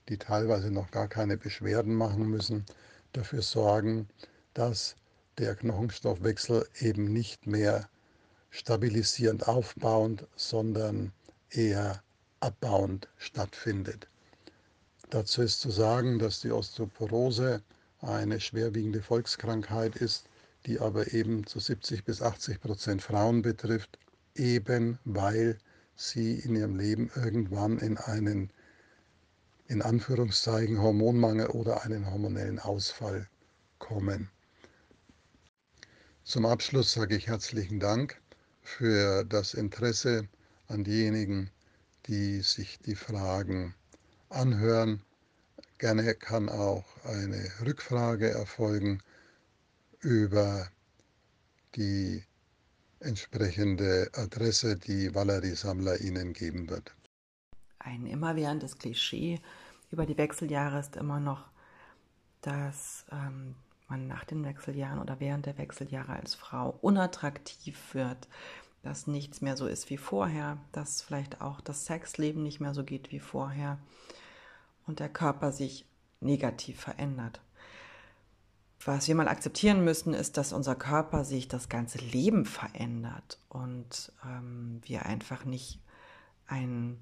die 0.09 0.17
teilweise 0.17 0.71
noch 0.71 0.91
gar 0.91 1.07
keine 1.07 1.37
Beschwerden 1.37 1.95
machen 1.95 2.29
müssen, 2.29 2.65
dafür 3.13 3.41
sorgen, 3.41 4.07
dass 4.53 4.95
der 5.37 5.55
Knochenstoffwechsel 5.55 6.67
eben 6.79 7.11
nicht 7.11 7.47
mehr 7.47 7.89
stabilisierend 8.49 9.47
aufbauend, 9.47 10.27
sondern 10.35 11.11
eher 11.49 12.01
abbauend 12.39 13.09
stattfindet. 13.17 14.07
Dazu 15.09 15.41
ist 15.41 15.59
zu 15.59 15.69
sagen, 15.71 16.19
dass 16.19 16.39
die 16.39 16.51
Osteoporose 16.51 17.61
eine 18.01 18.39
schwerwiegende 18.39 19.01
Volkskrankheit 19.01 19.95
ist, 19.95 20.29
die 20.65 20.79
aber 20.79 21.13
eben 21.13 21.45
zu 21.45 21.59
70 21.59 22.05
bis 22.05 22.21
80 22.21 22.59
Prozent 22.59 23.01
Frauen 23.01 23.41
betrifft, 23.41 23.99
eben 24.35 24.99
weil 25.05 25.57
sie 25.95 26.39
in 26.39 26.55
ihrem 26.55 26.75
Leben 26.75 27.11
irgendwann 27.15 27.77
in 27.79 27.97
einen 27.97 28.51
in 29.67 29.81
Anführungszeichen 29.81 30.79
Hormonmangel 30.81 31.47
oder 31.47 31.83
einen 31.83 32.11
hormonellen 32.11 32.59
Ausfall 32.59 33.27
kommen. 33.79 34.29
Zum 36.25 36.47
Abschluss 36.47 36.91
sage 36.93 37.15
ich 37.15 37.27
herzlichen 37.27 37.79
Dank 37.79 38.19
für 38.63 39.23
das 39.25 39.53
Interesse 39.53 40.27
an 40.67 40.83
diejenigen, 40.83 41.51
die 42.07 42.41
sich 42.41 42.79
die 42.79 42.95
Fragen 42.95 43.75
anhören. 44.29 45.03
Gerne 45.77 46.15
kann 46.15 46.49
auch 46.49 46.83
eine 47.03 47.47
Rückfrage 47.63 48.31
erfolgen 48.31 49.03
über 49.99 50.67
die 51.75 52.23
entsprechende 53.01 54.09
Adresse, 54.13 54.77
die 54.77 55.13
Valerie 55.13 55.53
Sammler 55.53 56.01
Ihnen 56.01 56.33
geben 56.33 56.71
wird. 56.71 56.95
Ein 57.77 58.07
immerwährendes 58.07 58.79
Klischee 58.79 59.39
über 59.91 60.07
die 60.07 60.17
Wechseljahre 60.17 60.79
ist 60.79 60.95
immer 60.95 61.19
noch, 61.19 61.45
dass 62.41 63.05
ähm, 63.11 63.53
man 63.87 64.07
nach 64.07 64.23
den 64.23 64.43
Wechseljahren 64.43 64.99
oder 64.99 65.19
während 65.19 65.45
der 65.45 65.57
Wechseljahre 65.57 66.13
als 66.13 66.35
Frau 66.35 66.77
unattraktiv 66.81 67.93
wird, 67.93 68.27
dass 68.83 69.07
nichts 69.07 69.41
mehr 69.41 69.57
so 69.57 69.67
ist 69.67 69.89
wie 69.89 69.97
vorher, 69.97 70.57
dass 70.71 71.01
vielleicht 71.01 71.41
auch 71.41 71.61
das 71.61 71.85
Sexleben 71.85 72.43
nicht 72.43 72.59
mehr 72.59 72.73
so 72.73 72.83
geht 72.83 73.11
wie 73.11 73.19
vorher 73.19 73.79
und 74.85 74.99
der 74.99 75.09
Körper 75.09 75.51
sich 75.51 75.85
negativ 76.19 76.79
verändert. 76.79 77.41
Was 78.83 79.07
wir 79.07 79.15
mal 79.15 79.27
akzeptieren 79.27 79.83
müssen, 79.83 80.13
ist, 80.13 80.37
dass 80.37 80.53
unser 80.53 80.75
Körper 80.75 81.25
sich 81.25 81.47
das 81.47 81.69
ganze 81.69 81.97
Leben 81.97 82.45
verändert 82.45 83.39
und 83.49 84.11
ähm, 84.23 84.81
wir 84.85 85.05
einfach 85.05 85.45
nicht 85.45 85.79
ein 86.45 86.99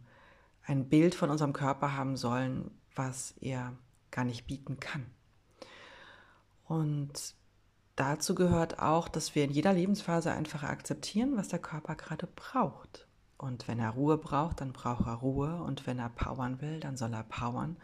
ein 0.66 0.88
Bild 0.88 1.16
von 1.16 1.30
unserem 1.30 1.54
Körper 1.54 1.96
haben 1.96 2.18
sollen, 2.18 2.72
was 2.96 3.34
er 3.42 3.74
gar 4.12 4.26
nicht 4.26 4.48
bieten 4.48 4.80
kann. 4.80 5.06
Und 6.68 7.36
dazu 7.96 8.36
gehört 8.36 8.80
auch, 8.80 9.08
dass 9.08 9.36
wir 9.36 9.44
in 9.44 9.52
jeder 9.52 9.74
Lebensphase 9.74 10.32
einfach 10.32 10.64
akzeptieren, 10.64 11.38
was 11.38 11.50
der 11.50 11.60
Körper 11.60 11.96
gerade 11.96 12.28
braucht. 12.28 13.08
Und 13.38 13.68
wenn 13.68 13.80
er 13.80 13.92
Ruhe 13.92 14.18
braucht, 14.18 14.62
dann 14.62 14.74
braucht 14.74 15.06
er 15.06 15.16
Ruhe. 15.16 15.62
Und 15.62 15.86
wenn 15.86 16.00
er 16.00 16.10
powern 16.10 16.62
will, 16.62 16.80
dann 16.80 16.98
soll 16.98 17.14
er 17.14 17.24
powern. 17.24 17.78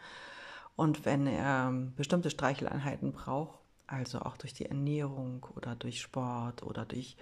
Und 0.76 1.04
wenn 1.04 1.26
er 1.26 1.70
bestimmte 1.96 2.30
Streicheleinheiten 2.30 3.12
braucht, 3.12 3.58
also 3.86 4.20
auch 4.20 4.36
durch 4.36 4.54
die 4.54 4.66
Ernährung 4.66 5.44
oder 5.56 5.74
durch 5.74 6.00
Sport 6.00 6.62
oder 6.62 6.86
durch 6.86 7.16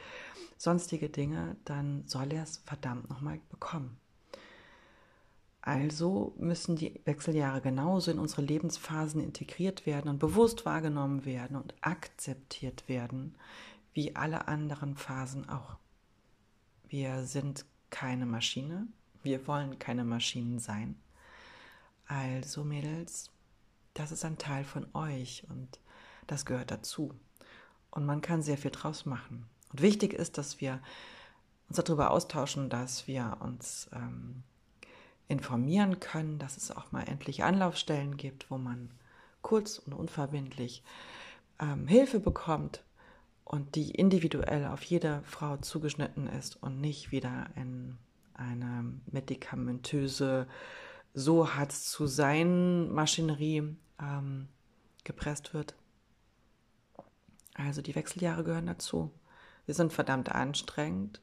sonstige 0.57 1.09
Dinge, 1.09 1.57
dann 1.65 2.07
soll 2.07 2.33
er 2.33 2.43
es 2.43 2.59
verdammt 2.59 3.09
nochmal 3.09 3.41
bekommen. 3.49 3.99
Also 5.61 6.35
müssen 6.39 6.77
die 6.77 7.01
Wechseljahre 7.05 7.61
genauso 7.61 8.11
in 8.11 8.19
unsere 8.19 8.43
Lebensphasen 8.43 9.21
integriert 9.21 9.87
werden 9.87 10.09
und 10.09 10.19
bewusst 10.19 10.65
wahrgenommen 10.65 11.25
werden 11.25 11.57
und 11.57 11.75
akzeptiert 11.81 12.89
werden, 12.89 13.35
wie 13.93 14.15
alle 14.17 14.49
anderen 14.49 14.97
Phasen 14.97 15.49
auch. 15.49 15.77
Wir 16.89 17.25
sind 17.25 17.67
keine 17.91 18.25
Maschine, 18.25 18.87
wir 19.23 19.47
wollen 19.47 19.79
keine 19.79 20.05
Maschinen 20.05 20.59
sein. 20.59 20.97
Also 22.07 22.65
Mädels, 22.65 23.31
das 23.95 24.13
ist 24.13 24.25
ein 24.25 24.39
Teil 24.39 24.65
von 24.65 24.87
euch 24.95 25.45
und 25.51 25.81
das 26.27 26.47
gehört 26.47 26.71
dazu. 26.71 27.13
Und 27.91 28.07
man 28.07 28.21
kann 28.21 28.43
sehr 28.43 28.59
viel 28.59 28.71
draus 28.71 29.05
machen. 29.05 29.47
Und 29.71 29.83
wichtig 29.83 30.15
ist, 30.15 30.39
dass 30.39 30.61
wir 30.61 30.81
uns 31.69 31.77
darüber 31.77 32.11
austauschen, 32.11 32.71
dass 32.71 33.07
wir 33.07 33.39
uns 33.41 33.91
ähm, 33.93 34.45
informieren 35.29 36.01
können, 36.01 36.39
dass 36.39 36.57
es 36.57 36.71
auch 36.71 36.91
mal 36.91 37.03
endlich 37.03 37.45
Anlaufstellen 37.45 38.17
gibt, 38.17 38.51
wo 38.51 38.59
man 38.59 38.91
kurz 39.43 39.79
und 39.79 39.93
unverbindlich 39.93 40.83
ähm, 41.61 41.87
Hilfe 41.87 42.19
bekommt 42.19 42.83
und 43.45 43.75
die 43.75 43.91
individuell 43.91 44.67
auf 44.67 44.83
jede 44.83 45.23
Frau 45.25 45.57
zugeschnitten 45.59 46.27
ist 46.27 46.63
und 46.63 46.81
nicht 46.81 47.13
wieder 47.13 47.47
in 47.57 47.97
eine 48.35 48.93
medikamentöse, 49.11 50.47
so 51.15 51.55
hat 51.55 51.73
es 51.73 51.91
zu 51.91 52.07
sein 52.07 52.91
Maschinerie 52.93 53.77
ähm, 54.01 54.49
gepresst 55.05 55.55
wird. 55.55 55.75
Also 57.55 57.83
die 57.83 57.95
Wechseljahre 57.95 58.45
gehören 58.45 58.67
dazu. 58.67 59.11
Sie 59.67 59.73
sind 59.73 59.93
verdammt 59.93 60.31
anstrengend, 60.31 61.21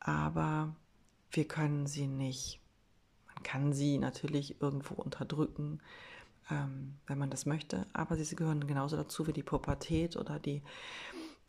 aber 0.00 0.74
wir 1.30 1.46
können 1.46 1.86
sie 1.86 2.06
nicht 2.06 2.61
kann 3.42 3.72
sie 3.72 3.98
natürlich 3.98 4.60
irgendwo 4.60 4.94
unterdrücken, 4.94 5.80
ähm, 6.50 6.94
wenn 7.06 7.18
man 7.18 7.30
das 7.30 7.46
möchte, 7.46 7.86
aber 7.92 8.16
sie 8.16 8.36
gehören 8.36 8.66
genauso 8.66 8.96
dazu 8.96 9.26
wie 9.26 9.32
die 9.32 9.42
Pubertät 9.42 10.16
oder 10.16 10.38
die, 10.38 10.62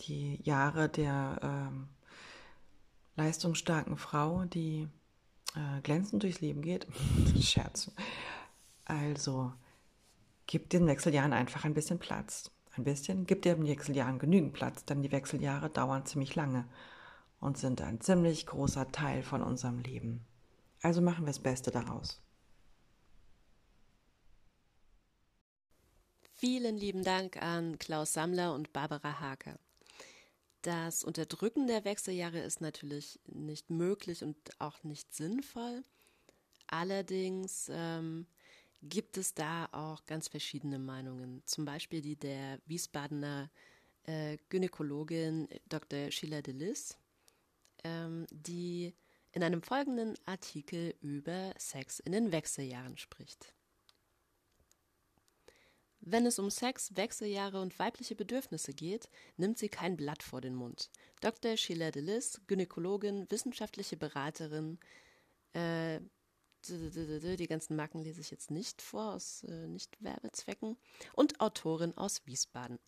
die 0.01 0.39
Jahre 0.43 0.89
der 0.89 1.39
ähm, 1.41 1.88
leistungsstarken 3.15 3.97
Frau, 3.97 4.45
die 4.45 4.88
äh, 5.56 5.82
glänzend 5.82 6.23
durchs 6.23 6.41
Leben 6.41 6.62
geht. 6.62 6.88
Scherz. 7.41 7.91
Also 8.86 9.53
gib 10.47 10.69
den 10.69 10.88
Wechseljahren 10.88 11.34
einfach 11.34 11.65
ein 11.65 11.73
bisschen 11.73 11.99
Platz. 11.99 12.51
Ein 12.75 12.84
bisschen, 12.84 13.25
gib 13.27 13.43
den 13.43 13.67
Wechseljahren 13.67 14.17
genügend 14.17 14.53
Platz, 14.53 14.84
denn 14.86 15.03
die 15.03 15.12
Wechseljahre 15.12 15.69
dauern 15.69 16.06
ziemlich 16.06 16.36
lange 16.36 16.65
und 17.39 17.58
sind 17.58 17.82
ein 17.82 18.01
ziemlich 18.01 18.47
großer 18.47 18.91
Teil 18.91 19.21
von 19.21 19.43
unserem 19.43 19.79
Leben. 19.79 20.25
Also 20.83 21.01
machen 21.01 21.23
wir 21.23 21.27
das 21.27 21.39
Beste 21.39 21.71
daraus. 21.71 22.21
Vielen 26.33 26.77
lieben 26.77 27.03
Dank 27.03 27.41
an 27.41 27.79
Klaus 27.79 28.11
Sammler 28.11 28.53
und 28.53 28.73
Barbara 28.73 29.21
Hake. 29.21 29.57
Das 30.61 31.05
Unterdrücken 31.05 31.67
der 31.67 31.85
Wechseljahre 31.85 32.39
ist 32.39 32.59
natürlich 32.59 33.17
nicht 33.25 33.69
möglich 33.69 34.23
und 34.23 34.35
auch 34.59 34.83
nicht 34.83 35.13
sinnvoll. 35.13 35.83
Allerdings 36.67 37.71
ähm, 37.73 38.27
gibt 38.81 39.17
es 39.17 39.33
da 39.33 39.69
auch 39.71 40.05
ganz 40.05 40.27
verschiedene 40.27 40.79
Meinungen. 40.79 41.43
Zum 41.45 41.63
Beispiel 41.63 42.01
die 42.01 42.17
der 42.17 42.59
Wiesbadener 42.65 43.49
äh, 44.03 44.37
Gynäkologin 44.49 45.47
Dr. 45.69 46.11
Sheila 46.11 46.41
de 46.41 46.53
Lis, 46.53 46.97
ähm, 47.85 48.27
die 48.31 48.93
in 49.33 49.43
einem 49.43 49.61
folgenden 49.61 50.15
Artikel 50.25 50.95
über 51.01 51.53
Sex 51.57 51.99
in 51.99 52.11
den 52.13 52.31
Wechseljahren 52.31 52.97
spricht. 52.97 53.53
Wenn 56.05 56.25
es 56.25 56.37
um 56.37 56.49
Sex, 56.49 56.95
Wechseljahre 56.95 57.61
und 57.61 57.79
weibliche 57.79 58.15
Bedürfnisse 58.15 58.73
geht, 58.73 59.09
nimmt 59.37 59.57
sie 59.57 59.69
kein 59.69 59.95
Blatt 59.95 60.21
vor 60.21 60.41
den 60.41 60.53
Mund. 60.53 60.89
Dr. 61.21 61.55
Sheila 61.55 61.91
de 61.91 62.01
Lis, 62.01 62.41
Gynäkologin, 62.47 63.25
wissenschaftliche 63.29 63.95
Beraterin, 63.97 64.79
äh, 65.53 65.99
die 66.67 67.47
ganzen 67.47 67.75
Marken 67.75 67.99
lese 67.99 68.21
ich 68.21 68.31
jetzt 68.31 68.51
nicht 68.51 68.81
vor, 68.81 69.13
aus 69.13 69.43
äh, 69.43 69.67
Nicht-Werbezwecken, 69.67 70.77
und 71.13 71.39
Autorin 71.39 71.97
aus 71.97 72.25
Wiesbaden. 72.25 72.79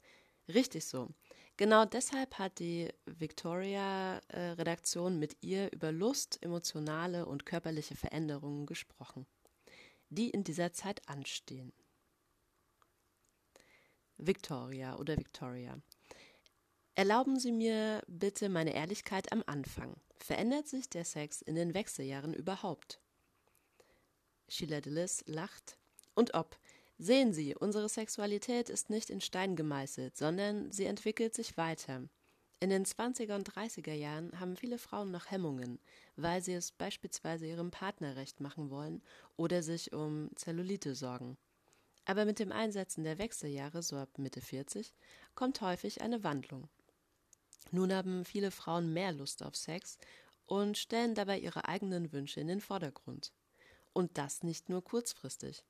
Richtig 0.48 0.86
so. 0.86 1.10
Genau 1.58 1.86
deshalb 1.86 2.38
hat 2.38 2.60
die 2.60 2.90
Victoria-Redaktion 3.06 5.18
mit 5.20 5.38
ihr 5.42 5.72
über 5.72 5.94
Lust, 5.94 6.44
emotionale 6.44 7.26
und 7.26 7.46
körperliche 7.46 7.96
Veränderungen 7.96 8.66
gesprochen, 8.66 9.26
die 10.10 10.30
in 10.30 10.44
dieser 10.44 10.74
Zeit 10.74 11.08
anstehen. 11.08 11.72
Victoria 14.18 14.98
oder 14.98 15.18
Victoria. 15.18 15.80
Erlauben 16.96 17.40
Sie 17.40 17.52
mir 17.52 18.02
bitte 18.08 18.50
meine 18.50 18.74
Ehrlichkeit 18.74 19.32
am 19.32 19.44
Anfang. 19.46 19.96
Verändert 20.18 20.68
sich 20.68 20.90
der 20.90 21.06
Sex 21.06 21.42
in 21.42 21.56
den 21.56 21.74
Wechseljahren 21.74 22.34
überhaupt? 22.34 23.00
Sheila 24.48 24.82
Dillis 24.82 25.24
lacht. 25.26 25.78
Und 26.14 26.34
ob. 26.34 26.58
Sehen 26.98 27.34
Sie, 27.34 27.54
unsere 27.56 27.90
Sexualität 27.90 28.70
ist 28.70 28.90
nicht 28.90 29.10
in 29.10 29.20
Stein 29.20 29.58
gemeißelt, 29.58 30.16
sondern 30.16 30.72
sie 30.72 30.86
entwickelt 30.86 31.36
sich 31.36 31.58
weiter. 31.58 32.08
In 32.62 32.70
den 32.70 32.86
20er 32.86 33.36
und 33.36 33.50
30er 33.52 33.94
Jahren 33.94 34.40
haben 34.40 34.56
viele 34.56 34.78
Frauen 34.78 35.12
noch 35.12 35.30
Hemmungen, 35.30 35.78
weil 36.16 36.42
sie 36.42 36.54
es 36.54 36.72
beispielsweise 36.72 37.46
ihrem 37.48 37.70
Partner 37.70 38.16
recht 38.16 38.40
machen 38.40 38.70
wollen 38.70 39.04
oder 39.36 39.62
sich 39.62 39.92
um 39.92 40.30
Zellulite 40.36 40.96
sorgen. 40.96 41.38
Aber 42.06 42.24
mit 42.24 42.40
dem 42.40 42.54
Einsetzen 42.54 43.04
der 43.04 43.18
Wechseljahre, 43.18 43.84
so 43.84 43.98
ab 43.98 44.18
Mitte 44.18 44.40
40, 44.40 44.94
kommt 45.34 45.60
häufig 45.60 46.02
eine 46.02 46.24
Wandlung. 46.24 46.70
Nun 47.72 47.92
haben 47.92 48.24
viele 48.24 48.52
Frauen 48.52 48.94
mehr 48.94 49.12
Lust 49.12 49.44
auf 49.44 49.56
Sex 49.56 49.98
und 50.46 50.78
stellen 50.78 51.14
dabei 51.14 51.40
ihre 51.40 51.68
eigenen 51.68 52.14
Wünsche 52.14 52.40
in 52.40 52.48
den 52.48 52.62
Vordergrund. 52.62 53.34
Und 53.92 54.18
das 54.18 54.44
nicht 54.44 54.70
nur 54.70 54.84
kurzfristig. 54.84 55.66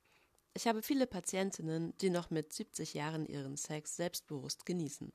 Ich 0.57 0.67
habe 0.67 0.81
viele 0.81 1.05
Patientinnen, 1.05 1.97
die 1.97 2.09
noch 2.09 2.29
mit 2.29 2.53
70 2.53 2.93
Jahren 2.93 3.25
ihren 3.25 3.57
Sex 3.57 3.97
selbstbewusst 3.97 4.65
genießen. 4.65 5.11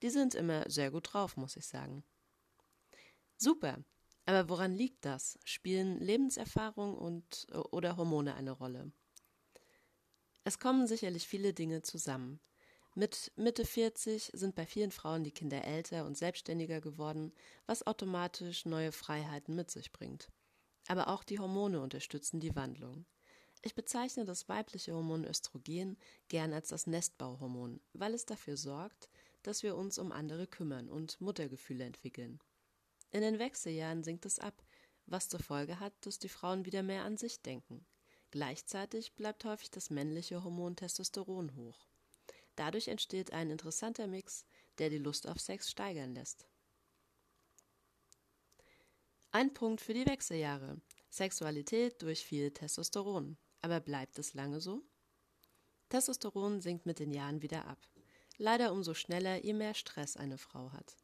Die 0.00 0.10
sind 0.10 0.36
immer 0.36 0.70
sehr 0.70 0.92
gut 0.92 1.12
drauf, 1.12 1.36
muss 1.36 1.56
ich 1.56 1.66
sagen. 1.66 2.04
Super. 3.36 3.84
Aber 4.26 4.48
woran 4.48 4.76
liegt 4.76 5.04
das? 5.04 5.40
Spielen 5.44 5.98
Lebenserfahrung 6.00 6.96
und 6.96 7.48
oder 7.72 7.96
Hormone 7.96 8.36
eine 8.36 8.52
Rolle? 8.52 8.92
Es 10.44 10.60
kommen 10.60 10.86
sicherlich 10.86 11.26
viele 11.26 11.52
Dinge 11.52 11.82
zusammen. 11.82 12.38
Mit 12.94 13.32
Mitte 13.34 13.64
40 13.64 14.30
sind 14.34 14.54
bei 14.54 14.66
vielen 14.66 14.92
Frauen 14.92 15.24
die 15.24 15.32
Kinder 15.32 15.64
älter 15.64 16.06
und 16.06 16.16
selbstständiger 16.16 16.80
geworden, 16.80 17.32
was 17.66 17.84
automatisch 17.88 18.64
neue 18.64 18.92
Freiheiten 18.92 19.56
mit 19.56 19.68
sich 19.68 19.90
bringt. 19.90 20.30
Aber 20.86 21.08
auch 21.08 21.24
die 21.24 21.40
Hormone 21.40 21.80
unterstützen 21.80 22.38
die 22.38 22.54
Wandlung. 22.54 23.04
Ich 23.62 23.74
bezeichne 23.74 24.24
das 24.24 24.48
weibliche 24.48 24.94
Hormon 24.94 25.24
Östrogen 25.24 25.96
gern 26.28 26.52
als 26.52 26.68
das 26.68 26.86
Nestbauhormon, 26.86 27.80
weil 27.92 28.14
es 28.14 28.26
dafür 28.26 28.56
sorgt, 28.56 29.08
dass 29.42 29.62
wir 29.62 29.76
uns 29.76 29.98
um 29.98 30.12
andere 30.12 30.46
kümmern 30.46 30.88
und 30.88 31.20
Muttergefühle 31.20 31.84
entwickeln. 31.84 32.40
In 33.10 33.22
den 33.22 33.38
Wechseljahren 33.38 34.02
sinkt 34.02 34.26
es 34.26 34.38
ab, 34.38 34.62
was 35.06 35.28
zur 35.28 35.40
Folge 35.40 35.80
hat, 35.80 35.94
dass 36.00 36.18
die 36.18 36.28
Frauen 36.28 36.64
wieder 36.64 36.82
mehr 36.82 37.04
an 37.04 37.16
sich 37.16 37.42
denken. 37.42 37.86
Gleichzeitig 38.30 39.14
bleibt 39.14 39.44
häufig 39.44 39.70
das 39.70 39.90
männliche 39.90 40.42
Hormon 40.42 40.76
Testosteron 40.76 41.54
hoch. 41.54 41.86
Dadurch 42.56 42.88
entsteht 42.88 43.32
ein 43.32 43.50
interessanter 43.50 44.06
Mix, 44.06 44.44
der 44.78 44.90
die 44.90 44.98
Lust 44.98 45.28
auf 45.28 45.40
Sex 45.40 45.70
steigern 45.70 46.14
lässt. 46.14 46.48
Ein 49.30 49.54
Punkt 49.54 49.80
für 49.80 49.94
die 49.94 50.06
Wechseljahre. 50.06 50.80
Sexualität 51.10 52.02
durch 52.02 52.24
viel 52.24 52.50
Testosteron. 52.50 53.36
Aber 53.66 53.80
bleibt 53.80 54.16
es 54.20 54.32
lange 54.34 54.60
so? 54.60 54.84
Testosteron 55.88 56.60
sinkt 56.60 56.86
mit 56.86 57.00
den 57.00 57.10
Jahren 57.10 57.42
wieder 57.42 57.66
ab. 57.66 57.80
Leider 58.38 58.70
umso 58.70 58.94
schneller, 58.94 59.44
je 59.44 59.54
mehr 59.54 59.74
Stress 59.74 60.16
eine 60.16 60.38
Frau 60.38 60.70
hat. 60.70 60.94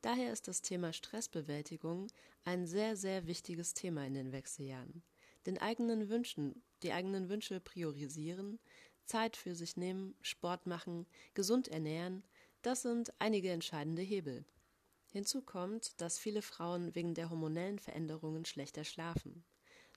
Daher 0.00 0.32
ist 0.32 0.46
das 0.46 0.62
Thema 0.62 0.92
Stressbewältigung 0.92 2.06
ein 2.44 2.68
sehr, 2.68 2.94
sehr 2.94 3.26
wichtiges 3.26 3.74
Thema 3.74 4.06
in 4.06 4.14
den 4.14 4.30
Wechseljahren 4.30 5.02
den 5.46 5.58
eigenen 5.58 6.08
Wünschen, 6.08 6.62
die 6.84 6.92
eigenen 6.92 7.28
Wünsche 7.28 7.60
priorisieren, 7.60 8.58
Zeit 9.06 9.36
für 9.36 9.56
sich 9.56 9.76
nehmen, 9.76 10.14
Sport 10.22 10.66
machen, 10.66 11.06
gesund 11.34 11.66
ernähren, 11.68 12.22
das 12.62 12.82
sind 12.82 13.12
einige 13.18 13.50
entscheidende 13.50 14.02
Hebel. 14.02 14.44
Hinzu 15.10 15.42
kommt, 15.42 16.00
dass 16.00 16.18
viele 16.18 16.42
Frauen 16.42 16.94
wegen 16.94 17.14
der 17.14 17.30
hormonellen 17.30 17.78
Veränderungen 17.78 18.44
schlechter 18.44 18.84
schlafen. 18.84 19.44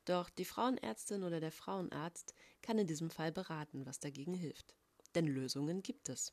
Doch 0.07 0.29
die 0.29 0.45
Frauenärztin 0.45 1.23
oder 1.23 1.41
der 1.41 1.51
Frauenarzt 1.51 2.33
kann 2.61 2.79
in 2.79 2.87
diesem 2.87 3.09
Fall 3.09 3.33
beraten, 3.33 3.85
was 3.85 3.99
dagegen 3.99 4.33
hilft. 4.33 4.73
Denn 5.15 5.27
Lösungen 5.27 5.83
gibt 5.83 6.07
es. 6.07 6.31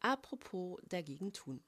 Apropos 0.00 0.78
dagegen 0.86 1.32
tun. 1.32 1.64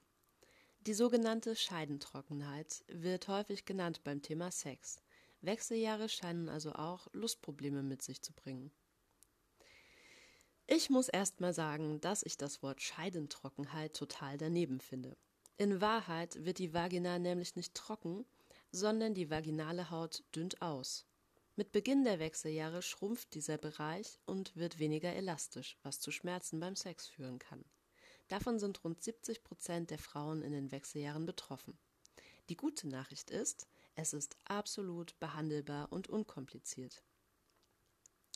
Die 0.81 0.93
sogenannte 0.93 1.55
Scheidentrockenheit 1.55 2.85
wird 2.87 3.27
häufig 3.27 3.65
genannt 3.65 4.03
beim 4.03 4.21
Thema 4.21 4.51
Sex. 4.51 5.01
Wechseljahre 5.41 6.07
scheinen 6.07 6.49
also 6.49 6.73
auch 6.73 7.07
Lustprobleme 7.13 7.81
mit 7.81 8.03
sich 8.03 8.21
zu 8.21 8.31
bringen. 8.33 8.71
Ich 10.67 10.91
muss 10.91 11.09
erst 11.09 11.41
mal 11.41 11.51
sagen, 11.51 11.99
dass 11.99 12.21
ich 12.21 12.37
das 12.37 12.61
Wort 12.61 12.79
Scheidentrockenheit 12.79 13.95
total 13.95 14.37
daneben 14.37 14.79
finde. 14.81 15.17
In 15.57 15.81
Wahrheit 15.81 16.45
wird 16.45 16.59
die 16.59 16.75
Vagina 16.75 17.17
nämlich 17.17 17.55
nicht 17.55 17.73
trocken, 17.73 18.23
sondern 18.71 19.13
die 19.13 19.29
vaginale 19.29 19.89
Haut 19.89 20.23
dünnt 20.35 20.61
aus. 20.61 21.05
Mit 21.55 21.71
Beginn 21.71 22.03
der 22.03 22.19
Wechseljahre 22.19 22.81
schrumpft 22.81 23.33
dieser 23.33 23.57
Bereich 23.57 24.19
und 24.25 24.55
wird 24.55 24.79
weniger 24.79 25.13
elastisch, 25.13 25.77
was 25.83 25.99
zu 25.99 26.11
Schmerzen 26.11 26.59
beim 26.59 26.75
Sex 26.75 27.07
führen 27.07 27.39
kann. 27.39 27.65
Davon 28.29 28.59
sind 28.59 28.83
rund 28.83 29.03
70 29.03 29.43
Prozent 29.43 29.89
der 29.89 29.99
Frauen 29.99 30.41
in 30.41 30.51
den 30.51 30.71
Wechseljahren 30.71 31.25
betroffen. 31.25 31.77
Die 32.47 32.55
gute 32.55 32.87
Nachricht 32.87 33.29
ist, 33.29 33.67
es 33.95 34.13
ist 34.13 34.37
absolut 34.45 35.19
behandelbar 35.19 35.91
und 35.91 36.07
unkompliziert. 36.07 37.03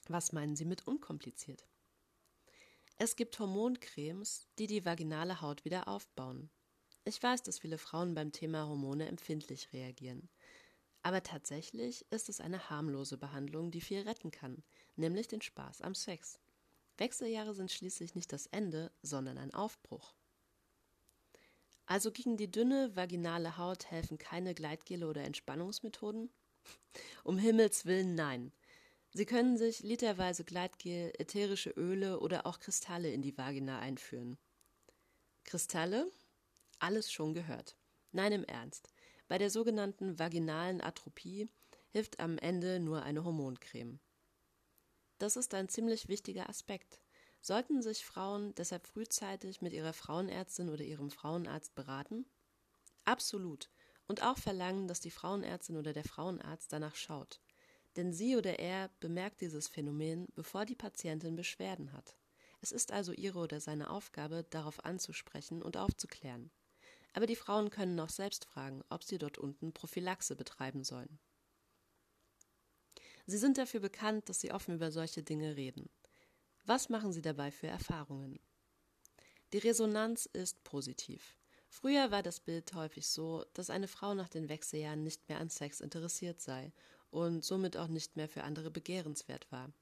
Was 0.08 0.34
meinen 0.34 0.56
Sie 0.56 0.66
mit 0.66 0.86
unkompliziert? 0.86 1.66
Es 2.98 3.16
gibt 3.16 3.40
Hormoncremes, 3.40 4.48
die 4.60 4.68
die 4.68 4.84
vaginale 4.84 5.42
Haut 5.42 5.64
wieder 5.64 5.88
aufbauen. 5.88 6.50
Ich 7.06 7.22
weiß, 7.22 7.44
dass 7.44 7.60
viele 7.60 7.78
Frauen 7.78 8.14
beim 8.14 8.32
Thema 8.32 8.68
Hormone 8.68 9.08
empfindlich 9.08 9.74
reagieren. 9.74 10.30
Aber 11.02 11.22
tatsächlich 11.22 12.06
ist 12.12 12.30
es 12.30 12.40
eine 12.40 12.70
harmlose 12.70 13.18
Behandlung, 13.18 13.72
die 13.72 13.82
viel 13.82 14.02
retten 14.02 14.32
kann, 14.32 14.64
nämlich 14.96 15.28
den 15.28 15.42
Spaß 15.42 15.82
am 15.82 15.96
Sex. 15.96 16.40
Wechseljahre 16.98 17.54
sind 17.54 17.72
schließlich 17.72 18.16
nicht 18.16 18.32
das 18.32 18.46
Ende, 18.48 18.92
sondern 19.02 19.38
ein 19.38 19.54
Aufbruch. 19.54 20.14
Also 21.86 22.12
gegen 22.12 22.38
die 22.38 22.50
dünne 22.50 22.96
vaginale 22.96 23.58
Haut 23.58 23.92
helfen 23.92 24.18
keine 24.18 24.54
Gleitgele 24.54 25.08
oder 25.08 25.24
Entspannungsmethoden? 25.24 26.30
Um 27.26 27.38
Himmels 27.38 27.86
willen 27.86 28.16
nein. 28.16 28.54
Sie 29.14 29.26
können 29.26 29.58
sich 29.58 29.82
literweise 29.82 30.44
Gleitgel, 30.46 31.12
ätherische 31.18 31.72
Öle 31.72 32.20
oder 32.20 32.46
auch 32.46 32.60
Kristalle 32.60 33.12
in 33.12 33.22
die 33.22 33.38
Vagina 33.38 33.80
einführen. 33.80 34.38
Kristalle? 35.44 36.10
Alles 36.84 37.14
schon 37.14 37.34
gehört. 37.34 37.78
Nein, 38.12 38.34
im 38.34 38.44
Ernst. 38.44 38.90
Bei 39.30 39.38
der 39.38 39.50
sogenannten 39.50 40.20
vaginalen 40.20 40.82
Atropie 40.82 41.48
hilft 41.92 42.20
am 42.20 42.38
Ende 42.38 42.82
nur 42.82 43.04
eine 43.04 43.24
Hormoncreme. 43.24 44.02
das 45.18 45.38
ist 45.38 45.54
ein 45.54 45.70
ziemlich 45.70 46.10
wichtiger 46.10 46.50
Aspekt. 46.50 47.00
Sollten 47.40 47.82
sich 47.82 48.06
Frauen 48.06 48.54
deshalb 48.56 48.86
frühzeitig 48.86 49.62
mit 49.62 49.72
ihrer 49.72 49.94
Frauenärztin 49.94 50.70
oder 50.70 50.84
ihrem 50.84 51.10
Frauenarzt 51.10 51.74
beraten? 51.74 52.26
Absolut. 53.06 53.70
Und 54.10 54.22
auch 54.22 54.38
verlangen, 54.38 54.90
dass 54.90 55.00
die 55.00 55.10
Frauenärztin 55.10 55.78
oder 55.78 55.94
der 55.94 56.04
Frauenarzt 56.04 56.74
danach 56.74 56.96
schaut. 56.96 57.40
Denn 57.96 58.12
sie 58.12 58.36
oder 58.36 58.60
er 58.60 58.90
bemerkt 59.00 59.40
dieses 59.40 59.70
Phänomen, 59.70 60.28
bevor 60.36 60.66
die 60.66 60.76
Patientin 60.76 61.38
Beschwerden 61.38 61.94
hat. 61.94 62.18
Es 62.60 62.74
ist 62.74 62.92
also 62.92 63.14
ihre 63.14 63.40
oder 63.40 63.62
seine 63.62 63.90
Aufgabe, 63.90 64.46
darauf 64.50 64.84
anzusprechen 64.84 65.64
und 65.64 65.78
aufzuklären. 65.78 66.52
Aber 67.14 67.28
die 67.28 67.36
Frauen 67.36 67.70
können 67.70 68.00
auch 68.00 68.10
selbst 68.10 68.46
fragen, 68.46 68.84
ob 68.90 69.04
sie 69.04 69.18
dort 69.18 69.38
unten 69.38 69.74
Prophylaxe 69.74 70.36
betreiben 70.36 70.84
sollen. 70.84 71.20
Sie 73.26 73.38
sind 73.38 73.58
dafür 73.58 73.80
bekannt, 73.80 74.28
dass 74.28 74.42
sie 74.42 74.52
offen 74.52 74.76
über 74.76 74.92
solche 74.92 75.24
Dinge 75.24 75.56
reden. 75.56 75.90
Was 76.66 76.90
machen 76.90 77.14
Sie 77.14 77.22
dabei 77.22 77.52
für 77.52 77.68
Erfahrungen? 77.68 78.40
Die 79.54 79.60
Resonanz 79.60 80.26
ist 80.26 80.64
positiv. 80.64 81.38
Früher 81.68 82.12
war 82.12 82.24
das 82.24 82.40
Bild 82.40 82.74
häufig 82.74 83.08
so, 83.08 83.46
dass 83.54 83.70
eine 83.70 83.88
Frau 83.88 84.14
nach 84.14 84.30
den 84.30 84.50
Wechseljahren 84.50 85.04
nicht 85.04 85.28
mehr 85.28 85.40
an 85.40 85.50
Sex 85.50 85.80
interessiert 85.80 86.42
sei 86.42 86.72
und 87.10 87.44
somit 87.44 87.78
auch 87.78 87.88
nicht 87.88 88.16
mehr 88.16 88.30
für 88.30 88.44
andere 88.44 88.72
begehrenswert 88.72 89.52
war. 89.52 89.74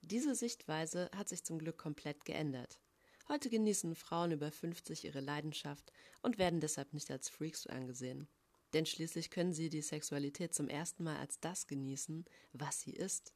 Diese 0.00 0.34
Sichtweise 0.34 1.10
hat 1.14 1.28
sich 1.28 1.44
zum 1.44 1.58
Glück 1.58 1.78
komplett 1.78 2.24
geändert. 2.24 2.78
Heute 3.28 3.50
genießen 3.50 3.94
Frauen 3.94 4.32
über 4.32 4.50
50 4.50 5.04
ihre 5.04 5.20
Leidenschaft 5.20 5.92
und 6.22 6.38
werden 6.38 6.60
deshalb 6.60 6.94
nicht 6.94 7.10
als 7.10 7.28
Freaks 7.28 7.66
angesehen. 7.66 8.28
Denn 8.72 8.86
schließlich 8.86 9.30
können 9.30 9.52
sie 9.52 9.68
die 9.68 9.82
Sexualität 9.82 10.54
zum 10.54 10.68
ersten 10.68 11.04
Mal 11.04 11.16
als 11.16 11.40
das 11.40 11.66
genießen, 11.66 12.24
was 12.52 12.80
sie 12.80 12.92
ist 12.92 13.32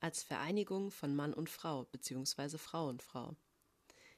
als 0.00 0.22
Vereinigung 0.22 0.90
von 0.90 1.14
Mann 1.14 1.34
und 1.34 1.50
Frau 1.50 1.84
bzw. 1.84 2.58
Frau 2.58 2.88
und 2.88 3.02
Frau. 3.02 3.36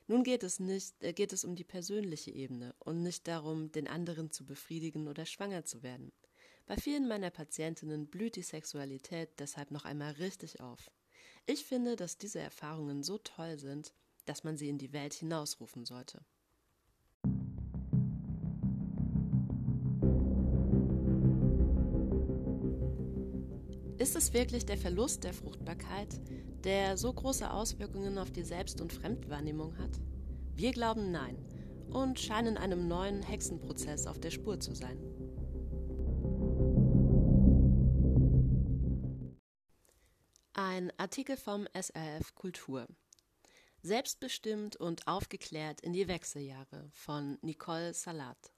Nun 0.07 0.25
geht 0.25 0.43
es 0.43 0.61
nicht, 0.61 1.03
äh, 1.03 1.13
geht 1.13 1.33
es 1.33 1.45
um 1.45 1.57
die 1.57 1.65
persönliche 1.65 2.31
Ebene 2.31 2.75
und 2.79 3.03
nicht 3.03 3.29
darum, 3.29 3.71
den 3.73 3.89
anderen 3.89 4.31
zu 4.31 4.45
befriedigen 4.45 5.09
oder 5.09 5.27
schwanger 5.27 5.65
zu 5.65 5.83
werden. 5.83 6.13
Bei 6.67 6.77
vielen 6.77 7.09
meiner 7.09 7.31
Patientinnen 7.31 8.07
blüht 8.07 8.37
die 8.37 8.43
Sexualität 8.43 9.31
deshalb 9.39 9.71
noch 9.71 9.85
einmal 9.85 10.13
richtig 10.13 10.61
auf. 10.61 10.91
Ich 11.47 11.65
finde, 11.65 11.97
dass 11.97 12.19
diese 12.19 12.39
Erfahrungen 12.39 13.03
so 13.03 13.19
toll 13.19 13.59
sind, 13.59 13.93
dass 14.25 14.45
man 14.45 14.57
sie 14.57 14.69
in 14.69 14.79
die 14.79 14.93
Welt 14.93 15.15
hinausrufen 15.15 15.85
sollte. 15.85 16.25
Ist 23.99 24.17
es 24.17 24.33
wirklich 24.33 24.67
der 24.67 24.79
Verlust 24.79 25.23
der 25.23 25.33
Fruchtbarkeit, 25.33 26.21
der 26.65 26.97
so 26.97 27.13
große 27.13 27.49
Auswirkungen 27.49 28.19
auf 28.19 28.33
die 28.33 28.43
Selbst- 28.43 28.81
und 28.81 28.93
Fremdwahrnehmung 28.93 29.79
hat? 29.79 30.01
Wir 30.57 30.73
glauben 30.73 31.13
nein 31.13 31.37
und 31.89 32.19
scheinen 32.19 32.57
einem 32.57 32.89
neuen 32.89 33.23
Hexenprozess 33.23 34.09
auf 34.09 34.19
der 34.19 34.31
Spur 34.31 34.59
zu 34.59 34.75
sein. 34.75 34.99
Ein 40.55 40.93
Artikel 40.99 41.37
vom 41.37 41.69
SRF 41.73 42.35
Kultur. 42.35 42.89
Selbstbestimmt 43.85 44.77
und 44.77 45.09
aufgeklärt 45.09 45.81
in 45.81 45.93
die 45.93 46.07
Wechseljahre 46.07 46.89
von 46.93 47.37
Nicole 47.43 47.93
Salat. 47.93 48.53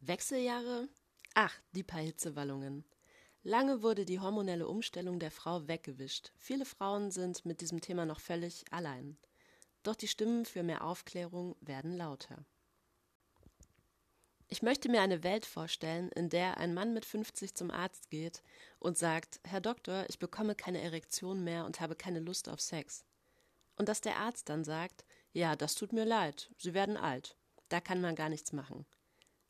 Wechseljahre? 0.00 0.90
Ach, 1.32 1.54
die 1.70 1.82
paar 1.82 2.02
Hitzewallungen. 2.02 2.84
Lange 3.42 3.82
wurde 3.82 4.04
die 4.04 4.20
hormonelle 4.20 4.68
Umstellung 4.68 5.18
der 5.18 5.30
Frau 5.30 5.66
weggewischt. 5.66 6.30
Viele 6.36 6.66
Frauen 6.66 7.10
sind 7.10 7.46
mit 7.46 7.62
diesem 7.62 7.80
Thema 7.80 8.04
noch 8.04 8.20
völlig 8.20 8.70
allein. 8.70 9.16
Doch 9.82 9.96
die 9.96 10.08
Stimmen 10.08 10.44
für 10.44 10.62
mehr 10.62 10.84
Aufklärung 10.84 11.56
werden 11.62 11.96
lauter. 11.96 12.44
Ich 14.48 14.60
möchte 14.60 14.90
mir 14.90 15.00
eine 15.00 15.22
Welt 15.22 15.46
vorstellen, 15.46 16.10
in 16.10 16.28
der 16.28 16.58
ein 16.58 16.74
Mann 16.74 16.92
mit 16.92 17.06
50 17.06 17.54
zum 17.54 17.70
Arzt 17.70 18.10
geht 18.10 18.42
und 18.78 18.98
sagt, 18.98 19.40
Herr 19.44 19.62
Doktor, 19.62 20.04
ich 20.10 20.18
bekomme 20.18 20.54
keine 20.54 20.82
Erektion 20.82 21.42
mehr 21.42 21.64
und 21.64 21.80
habe 21.80 21.96
keine 21.96 22.20
Lust 22.20 22.50
auf 22.50 22.60
Sex. 22.60 23.06
Und 23.82 23.88
dass 23.88 24.00
der 24.00 24.18
Arzt 24.18 24.48
dann 24.48 24.62
sagt, 24.62 25.04
ja, 25.32 25.56
das 25.56 25.74
tut 25.74 25.92
mir 25.92 26.04
leid, 26.04 26.52
Sie 26.56 26.72
werden 26.72 26.96
alt, 26.96 27.36
da 27.68 27.80
kann 27.80 28.00
man 28.00 28.14
gar 28.14 28.28
nichts 28.28 28.52
machen. 28.52 28.86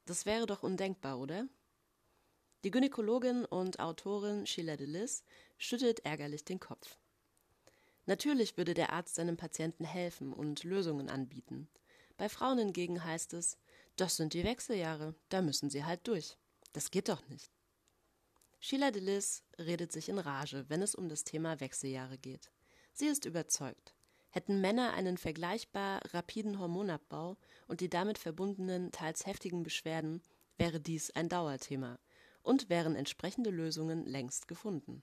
Das 0.07 0.25
wäre 0.25 0.47
doch 0.47 0.62
undenkbar, 0.62 1.18
oder? 1.18 1.47
Die 2.64 2.71
Gynäkologin 2.71 3.45
und 3.45 3.79
Autorin 3.79 4.47
Sheila 4.47 4.79
Delis 4.79 5.23
schüttelt 5.59 6.07
ärgerlich 6.07 6.47
den 6.47 6.61
Kopf. 6.61 6.97
Natürlich 8.07 8.57
würde 8.57 8.73
der 8.73 8.95
Arzt 8.95 9.16
seinem 9.16 9.37
Patienten 9.37 9.85
helfen 9.85 10.33
und 10.33 10.64
Lösungen 10.64 11.11
anbieten. 11.11 11.68
Bei 12.16 12.31
Frauen 12.31 12.57
hingegen 12.57 13.05
heißt 13.05 13.35
es, 13.35 13.59
das 13.97 14.16
sind 14.16 14.33
die 14.33 14.45
Wechseljahre, 14.45 15.14
da 15.29 15.42
müssen 15.42 15.68
sie 15.68 15.85
halt 15.85 16.09
durch. 16.09 16.38
Das 16.73 16.90
geht 16.90 17.11
doch 17.11 17.29
nicht. 17.29 17.53
Sheila 18.61 18.92
Delis 18.92 19.45
redet 19.59 19.92
sich 19.92 20.09
in 20.09 20.18
Rage, 20.18 20.64
wenn 20.71 20.81
es 20.81 20.95
um 20.95 21.11
das 21.11 21.23
Thema 21.23 21.61
Wechseljahre 21.61 22.16
geht. 22.16 22.51
Sie 22.95 23.09
ist 23.09 23.27
überzeugt. 23.27 23.95
Hätten 24.33 24.62
Männer 24.62 24.95
einen 24.95 25.18
vergleichbar 25.18 26.01
rapiden 26.14 26.59
Hormonabbau 26.59 27.37
und 27.68 27.81
die 27.83 27.90
damit 27.90 28.16
verbundenen, 28.16 28.90
teils 28.90 29.27
heftigen 29.27 29.62
Beschwerden, 29.62 30.23
wäre 30.57 30.81
dies 30.81 31.11
ein 31.11 31.29
Dauerthema 31.29 31.99
und 32.42 32.71
wären 32.71 32.97
entsprechende 32.97 33.51
Lösungen 33.51 34.07
längst 34.07 34.49
gefunden. 34.49 35.03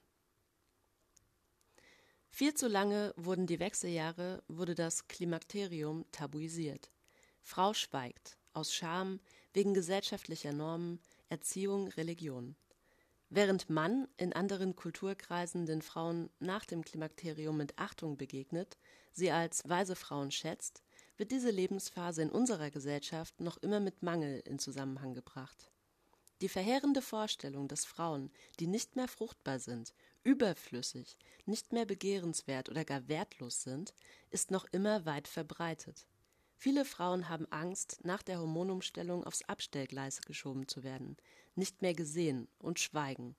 Viel 2.32 2.56
zu 2.56 2.68
lange 2.68 3.14
wurden 3.18 3.46
die 3.46 3.60
Wechseljahre, 3.60 4.44
wurde 4.48 4.74
das 4.74 5.08
Klimakterium 5.08 6.06
tabuisiert. 6.12 6.92
Frau 7.42 7.74
schweigt, 7.76 8.38
aus 8.54 8.74
Scham, 8.74 9.20
wegen 9.54 9.76
gesellschaftlicher 9.76 10.54
Normen, 10.54 11.00
Erziehung, 11.28 11.88
Religion. 11.90 12.56
Während 13.32 13.70
Mann 13.70 14.08
in 14.18 14.34
anderen 14.34 14.76
Kulturkreisen 14.76 15.68
den 15.68 15.84
Frauen 15.84 16.32
nach 16.40 16.66
dem 16.66 16.84
Klimakterium 16.84 17.58
mit 17.58 17.78
Achtung 17.78 18.18
begegnet, 18.18 18.78
sie 19.12 19.30
als 19.30 19.68
weise 19.70 19.96
Frauen 19.96 20.32
schätzt, 20.32 20.82
wird 21.16 21.32
diese 21.32 21.52
Lebensphase 21.52 22.24
in 22.24 22.32
unserer 22.32 22.72
Gesellschaft 22.72 23.40
noch 23.40 23.58
immer 23.58 23.80
mit 23.80 24.02
Mangel 24.02 24.42
in 24.46 24.58
Zusammenhang 24.58 25.14
gebracht. 25.14 25.70
Die 26.42 26.50
verheerende 26.50 27.04
Vorstellung, 27.04 27.68
dass 27.68 27.86
Frauen, 27.86 28.32
die 28.60 28.68
nicht 28.68 28.96
mehr 28.96 29.08
fruchtbar 29.08 29.60
sind, 29.60 29.94
überflüssig, 30.24 31.18
nicht 31.46 31.72
mehr 31.72 31.86
begehrenswert 31.86 32.70
oder 32.70 32.84
gar 32.84 33.08
wertlos 33.10 33.62
sind, 33.62 33.94
ist 34.32 34.50
noch 34.50 34.66
immer 34.72 35.06
weit 35.06 35.28
verbreitet. 35.28 36.08
Viele 36.62 36.84
Frauen 36.84 37.30
haben 37.30 37.50
Angst, 37.54 38.00
nach 38.04 38.22
der 38.22 38.38
Hormonumstellung 38.38 39.24
aufs 39.24 39.44
Abstellgleis 39.44 40.20
geschoben 40.20 40.68
zu 40.68 40.84
werden, 40.84 41.16
nicht 41.56 41.82
mehr 41.82 41.94
gesehen 41.94 42.50
und 42.60 42.82
schweigen, 42.82 43.38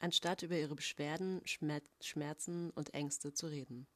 anstatt 0.00 0.42
über 0.42 0.58
ihre 0.58 0.74
Beschwerden, 0.74 1.40
Schmerzen 1.44 2.70
und 2.70 2.92
Ängste 2.92 3.32
zu 3.32 3.46
reden. 3.46 3.86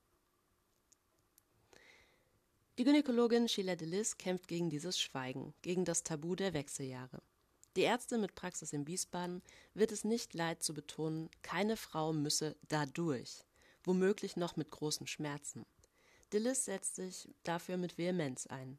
Die 2.79 2.85
Gynäkologin 2.85 3.49
Sheila 3.49 3.75
Delis 3.75 4.17
kämpft 4.19 4.47
gegen 4.47 4.71
dieses 4.71 5.01
Schweigen, 5.01 5.53
gegen 5.63 5.85
das 5.85 6.05
Tabu 6.05 6.37
der 6.37 6.55
Wechseljahre. 6.55 7.21
Die 7.75 7.83
Ärztin 7.83 8.21
mit 8.21 8.37
Praxis 8.37 8.73
in 8.73 8.87
Wiesbaden 8.87 9.43
wird 9.75 9.91
es 9.91 10.05
nicht 10.05 10.33
leid 10.33 10.63
zu 10.63 10.75
betonen, 10.75 11.29
keine 11.43 11.77
Frau 11.77 12.13
müsse 12.13 12.55
dadurch, 12.69 13.43
womöglich 13.83 14.37
noch 14.37 14.55
mit 14.55 14.71
großen 14.71 15.09
Schmerzen. 15.09 15.67
Dillis 16.33 16.65
setzt 16.65 16.97
sich 16.97 17.29
dafür 17.43 17.77
mit 17.77 17.99
Vehemenz 17.99 18.47
ein. 18.47 18.79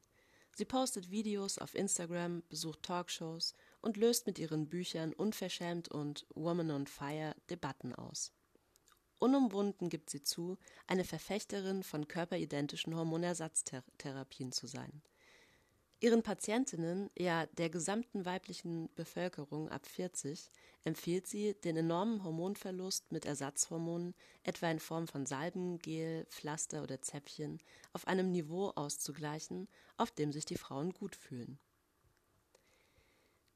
Sie 0.54 0.64
postet 0.64 1.10
Videos 1.10 1.58
auf 1.58 1.74
Instagram, 1.74 2.42
besucht 2.48 2.82
Talkshows 2.82 3.54
und 3.80 3.96
löst 3.96 4.26
mit 4.26 4.38
ihren 4.38 4.68
Büchern 4.68 5.12
Unverschämt 5.12 5.88
und 5.88 6.26
Woman 6.34 6.70
on 6.70 6.86
Fire 6.86 7.34
Debatten 7.48 7.94
aus. 7.94 8.32
Unumwunden 9.18 9.88
gibt 9.88 10.10
sie 10.10 10.22
zu, 10.22 10.58
eine 10.86 11.04
Verfechterin 11.04 11.82
von 11.82 12.08
körperidentischen 12.08 12.94
Hormonersatztherapien 12.94 14.52
zu 14.52 14.66
sein. 14.66 15.02
Ihren 16.02 16.24
Patientinnen, 16.24 17.10
ja 17.16 17.46
der 17.46 17.70
gesamten 17.70 18.24
weiblichen 18.24 18.92
Bevölkerung 18.96 19.68
ab 19.68 19.86
40, 19.86 20.50
empfiehlt 20.82 21.28
sie, 21.28 21.54
den 21.54 21.76
enormen 21.76 22.24
Hormonverlust 22.24 23.12
mit 23.12 23.24
Ersatzhormonen, 23.24 24.16
etwa 24.42 24.68
in 24.68 24.80
Form 24.80 25.06
von 25.06 25.26
Salben, 25.26 25.78
Gel, 25.78 26.24
Pflaster 26.24 26.82
oder 26.82 27.00
Zäpfchen, 27.02 27.62
auf 27.92 28.08
einem 28.08 28.32
Niveau 28.32 28.70
auszugleichen, 28.70 29.68
auf 29.96 30.10
dem 30.10 30.32
sich 30.32 30.44
die 30.44 30.56
Frauen 30.56 30.92
gut 30.92 31.14
fühlen. 31.14 31.60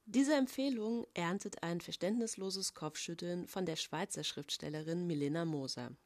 Diese 0.04 0.34
Empfehlung 0.34 1.04
erntet 1.14 1.64
ein 1.64 1.80
verständnisloses 1.80 2.74
Kopfschütteln 2.74 3.48
von 3.48 3.66
der 3.66 3.74
Schweizer 3.74 4.22
Schriftstellerin 4.22 5.08
Milena 5.08 5.44
Moser. 5.44 5.96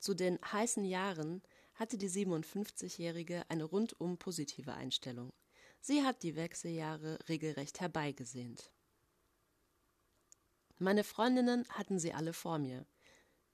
Zu 0.00 0.14
den 0.14 0.40
heißen 0.50 0.84
Jahren 0.84 1.42
hatte 1.76 1.96
die 1.96 2.10
57-Jährige 2.10 3.44
eine 3.48 3.62
rundum 3.62 4.18
positive 4.18 4.74
Einstellung. 4.74 5.32
Sie 5.88 6.02
hat 6.02 6.24
die 6.24 6.34
Wechseljahre 6.34 7.16
regelrecht 7.28 7.80
herbeigesehnt. 7.80 8.72
Meine 10.78 11.04
Freundinnen 11.04 11.64
hatten 11.68 12.00
sie 12.00 12.12
alle 12.12 12.32
vor 12.32 12.58
mir. 12.58 12.84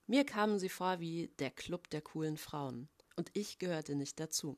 Mir 0.06 0.24
kamen 0.24 0.58
sie 0.58 0.70
vor 0.70 0.98
wie 0.98 1.28
der 1.40 1.50
Club 1.50 1.90
der 1.90 2.00
coolen 2.00 2.38
Frauen, 2.38 2.88
und 3.16 3.28
ich 3.34 3.58
gehörte 3.58 3.96
nicht 3.96 4.18
dazu. 4.18 4.56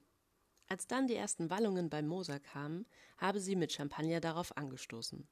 Als 0.68 0.86
dann 0.86 1.08
die 1.08 1.16
ersten 1.16 1.50
Wallungen 1.50 1.90
bei 1.90 2.00
Moser 2.00 2.38
kamen, 2.38 2.86
habe 3.18 3.40
sie 3.40 3.56
mit 3.56 3.72
Champagner 3.72 4.20
darauf 4.20 4.56
angestoßen. 4.56 5.26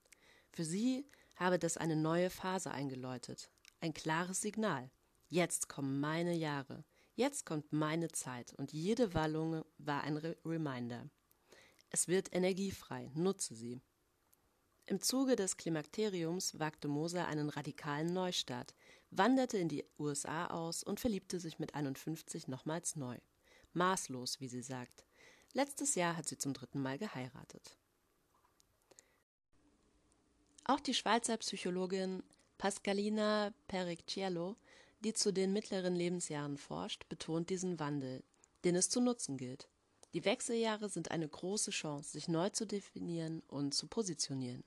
Für 0.51 0.65
sie 0.65 1.09
habe 1.37 1.61
das 1.61 1.77
eine 1.77 1.95
neue 1.95 2.29
Phase 2.29 2.73
eingeläutet, 2.73 3.53
ein 3.81 3.95
klares 3.95 4.41
Signal. 4.41 4.91
Jetzt 5.29 5.69
kommen 5.69 6.01
meine 6.01 6.35
Jahre, 6.35 6.85
jetzt 7.15 7.47
kommt 7.47 7.73
meine 7.73 8.09
Zeit, 8.09 8.53
und 8.55 8.73
jede 8.73 9.15
Wallung 9.15 9.65
war 9.79 10.03
ein 10.03 10.17
Re 10.17 10.37
Reminder. 10.45 11.09
Es 11.95 12.09
wird 12.09 12.35
energiefrei, 12.35 13.11
nutze 13.15 13.55
sie. 13.55 13.83
Im 14.87 15.03
Zuge 15.03 15.37
des 15.37 15.59
Klimakteriums 15.59 16.59
wagte 16.59 16.89
Moser 16.89 17.27
einen 17.27 17.51
radikalen 17.51 18.15
Neustart, 18.15 18.75
wanderte 19.11 19.59
in 19.59 19.69
die 19.69 19.85
USA 19.99 20.47
aus 20.47 20.83
und 20.83 21.01
verliebte 21.01 21.39
sich 21.39 21.59
mit 21.59 21.75
51 21.75 22.49
nochmals 22.49 22.97
neu. 22.97 23.19
Maßlos, 23.75 24.41
wie 24.41 24.49
sie 24.49 24.63
sagt. 24.63 25.05
Letztes 25.53 25.95
Jahr 25.95 26.17
hat 26.17 26.27
sie 26.27 26.39
zum 26.39 26.55
dritten 26.55 26.81
Mal 26.81 26.99
geheiratet. 26.99 27.77
Auch 30.65 30.81
die 30.81 30.95
Schweizer 30.95 31.37
Psychologin 31.37 32.23
Pascalina 32.57 33.53
Pericciello, 33.69 34.57
die 35.01 35.13
zu 35.13 35.31
den 35.31 35.53
mittleren 35.53 35.95
Lebensjahren 35.95 36.57
forscht, 36.57 37.07
betont 37.11 37.51
diesen 37.51 37.79
Wandel, 37.79 38.25
den 38.65 38.77
es 38.77 38.89
zu 38.89 39.01
nutzen 39.03 39.37
gilt. 39.37 39.69
Die 40.15 40.25
Wechseljahre 40.25 40.89
sind 40.89 41.11
eine 41.11 41.29
große 41.29 41.71
Chance, 41.71 42.11
sich 42.11 42.29
neu 42.29 42.51
zu 42.51 42.67
definieren 42.67 43.43
und 43.49 43.73
zu 43.73 43.87
positionieren. 43.87 44.63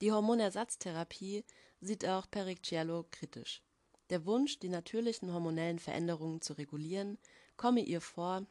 Die 0.00 0.12
Hormonersatztherapie 0.12 1.44
sieht 1.80 2.06
auch 2.06 2.30
Pericciello 2.30 3.06
kritisch. 3.10 3.62
Der 4.10 4.24
Wunsch, 4.24 4.60
die 4.60 4.68
natürlichen 4.68 5.32
hormonellen 5.32 5.80
Veränderungen 5.80 6.40
zu 6.40 6.52
regulieren, 6.52 7.18
komme 7.56 7.80
ihr 7.80 8.00
vor 8.00 8.46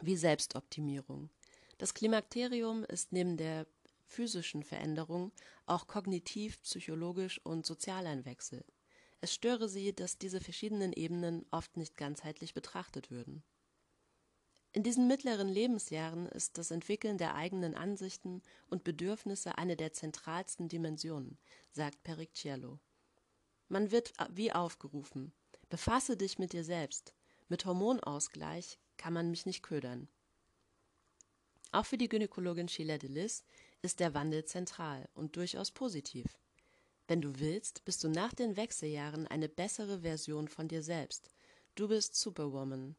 wie 0.00 0.16
Selbstoptimierung. 0.16 1.28
Das 1.76 1.92
Klimakterium 1.92 2.84
ist 2.84 3.12
neben 3.12 3.36
der 3.36 3.66
physischen 4.06 4.62
Veränderung 4.62 5.32
auch 5.66 5.86
kognitiv, 5.86 6.62
psychologisch 6.62 7.40
und 7.44 7.66
sozial 7.66 8.06
ein 8.06 8.24
Wechsel. 8.24 8.64
Es 9.20 9.34
störe 9.34 9.68
sie, 9.68 9.92
dass 9.92 10.18
diese 10.18 10.40
verschiedenen 10.40 10.94
Ebenen 10.94 11.44
oft 11.50 11.76
nicht 11.76 11.96
ganzheitlich 11.98 12.54
betrachtet 12.54 13.10
würden. 13.10 13.42
In 14.72 14.84
diesen 14.84 15.08
mittleren 15.08 15.48
Lebensjahren 15.48 16.26
ist 16.26 16.56
das 16.56 16.70
Entwickeln 16.70 17.18
der 17.18 17.34
eigenen 17.34 17.74
Ansichten 17.74 18.40
und 18.68 18.84
Bedürfnisse 18.84 19.58
eine 19.58 19.76
der 19.76 19.92
zentralsten 19.92 20.68
Dimensionen, 20.68 21.38
sagt 21.72 22.04
Pericciello. 22.04 22.78
Man 23.68 23.90
wird 23.90 24.12
wie 24.30 24.52
aufgerufen, 24.52 25.32
befasse 25.68 26.16
dich 26.16 26.38
mit 26.38 26.52
dir 26.52 26.62
selbst. 26.62 27.14
Mit 27.48 27.64
Hormonausgleich 27.64 28.78
kann 28.96 29.12
man 29.12 29.30
mich 29.30 29.44
nicht 29.44 29.62
ködern. 29.62 30.08
Auch 31.72 31.86
für 31.86 31.98
die 31.98 32.08
Gynäkologin 32.08 32.68
Sheila 32.68 32.98
Delis 32.98 33.44
ist 33.82 33.98
der 33.98 34.14
Wandel 34.14 34.44
zentral 34.44 35.08
und 35.14 35.36
durchaus 35.36 35.72
positiv. 35.72 36.38
Wenn 37.08 37.20
du 37.20 37.40
willst, 37.40 37.84
bist 37.84 38.04
du 38.04 38.08
nach 38.08 38.32
den 38.34 38.56
Wechseljahren 38.56 39.26
eine 39.26 39.48
bessere 39.48 40.02
Version 40.02 40.46
von 40.46 40.68
dir 40.68 40.82
selbst. 40.82 41.28
Du 41.74 41.88
bist 41.88 42.14
Superwoman, 42.14 42.94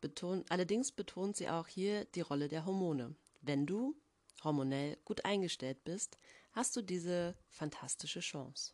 Beton, 0.00 0.44
allerdings 0.48 0.92
betont 0.92 1.36
sie 1.36 1.48
auch 1.48 1.66
hier 1.66 2.04
die 2.06 2.20
Rolle 2.20 2.48
der 2.48 2.66
Hormone. 2.66 3.14
Wenn 3.40 3.66
du 3.66 3.96
hormonell 4.42 4.96
gut 5.04 5.24
eingestellt 5.24 5.84
bist, 5.84 6.18
hast 6.52 6.76
du 6.76 6.82
diese 6.82 7.36
fantastische 7.48 8.20
Chance. 8.20 8.72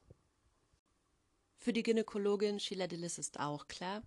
Für 1.57 1.73
die 1.73 1.83
Gynäkologin 1.83 2.61
Sheila 2.61 2.87
Dillis 2.87 3.19
ist 3.19 3.41
auch 3.41 3.67
klar, 3.67 4.03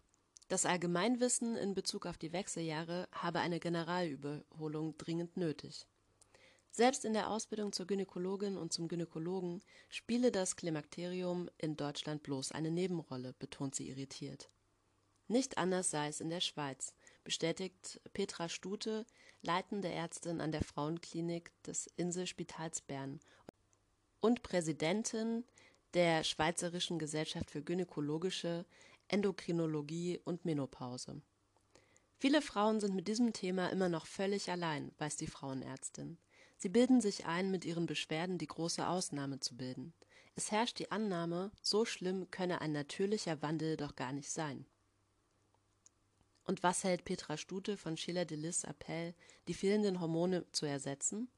das 0.47 0.65
Allgemeinwissen 0.65 1.55
in 1.55 1.75
Bezug 1.75 2.05
auf 2.05 2.17
die 2.17 2.33
Wechseljahre 2.33 3.07
habe 3.11 3.39
eine 3.39 3.59
Generalüberholung 3.59 4.97
dringend 4.97 5.37
nötig. 5.37 5.85
Selbst 6.71 7.05
in 7.05 7.13
der 7.13 7.29
Ausbildung 7.29 7.71
zur 7.71 7.87
Gynäkologin 7.87 8.57
und 8.57 8.73
zum 8.73 8.87
Gynäkologen 8.87 9.61
spiele 9.89 10.31
das 10.31 10.55
Klimakterium 10.55 11.49
in 11.57 11.75
Deutschland 11.75 12.23
bloß 12.23 12.51
eine 12.51 12.71
Nebenrolle, 12.71 13.33
betont 13.33 13.75
sie 13.75 13.89
irritiert. 13.89 14.49
Nicht 15.27 15.57
anders 15.57 15.91
sei 15.91 16.07
es 16.07 16.21
in 16.21 16.29
der 16.29 16.41
Schweiz 16.41 16.95
bestätigt 17.29 18.01
Petra 18.13 18.49
Stute, 18.49 19.05
leitende 19.43 19.87
Ärztin 19.87 20.41
an 20.41 20.51
der 20.51 20.63
Frauenklinik 20.63 21.51
des 21.61 21.85
Inselspitals 21.95 22.81
Bern 22.81 23.19
und 24.19 24.41
Präsidentin 24.41 25.45
der 25.93 26.23
Schweizerischen 26.23 26.97
Gesellschaft 26.97 27.51
für 27.51 27.61
gynäkologische 27.61 28.65
Endokrinologie 29.09 30.19
und 30.25 30.43
Menopause. 30.43 31.21
Viele 32.17 32.41
Frauen 32.41 32.79
sind 32.79 32.95
mit 32.95 33.07
diesem 33.07 33.31
Thema 33.31 33.69
immer 33.69 33.89
noch 33.89 34.07
völlig 34.07 34.49
allein, 34.49 34.91
weiß 34.97 35.17
die 35.17 35.27
Frauenärztin. 35.27 36.17
Sie 36.57 36.69
bilden 36.69 36.99
sich 36.99 37.27
ein, 37.27 37.51
mit 37.51 37.63
ihren 37.63 37.85
Beschwerden 37.85 38.39
die 38.39 38.47
große 38.47 38.87
Ausnahme 38.87 39.39
zu 39.39 39.55
bilden. 39.55 39.93
Es 40.33 40.51
herrscht 40.51 40.79
die 40.79 40.89
Annahme, 40.89 41.51
so 41.61 41.85
schlimm 41.85 42.31
könne 42.31 42.61
ein 42.61 42.71
natürlicher 42.71 43.43
Wandel 43.43 43.77
doch 43.77 43.95
gar 43.95 44.13
nicht 44.13 44.31
sein. 44.31 44.65
Und 46.49 46.63
was 46.63 46.83
hält 46.83 47.05
Petra 47.05 47.37
Stute 47.37 47.77
von 47.77 47.95
Schiller 47.95 48.25
de 48.25 48.35
Lis 48.35 48.63
Appell, 48.63 49.13
die 49.47 49.53
fehlenden 49.53 49.99
Hormone 49.99 50.51
zu 50.51 50.65
ersetzen? 50.65 51.29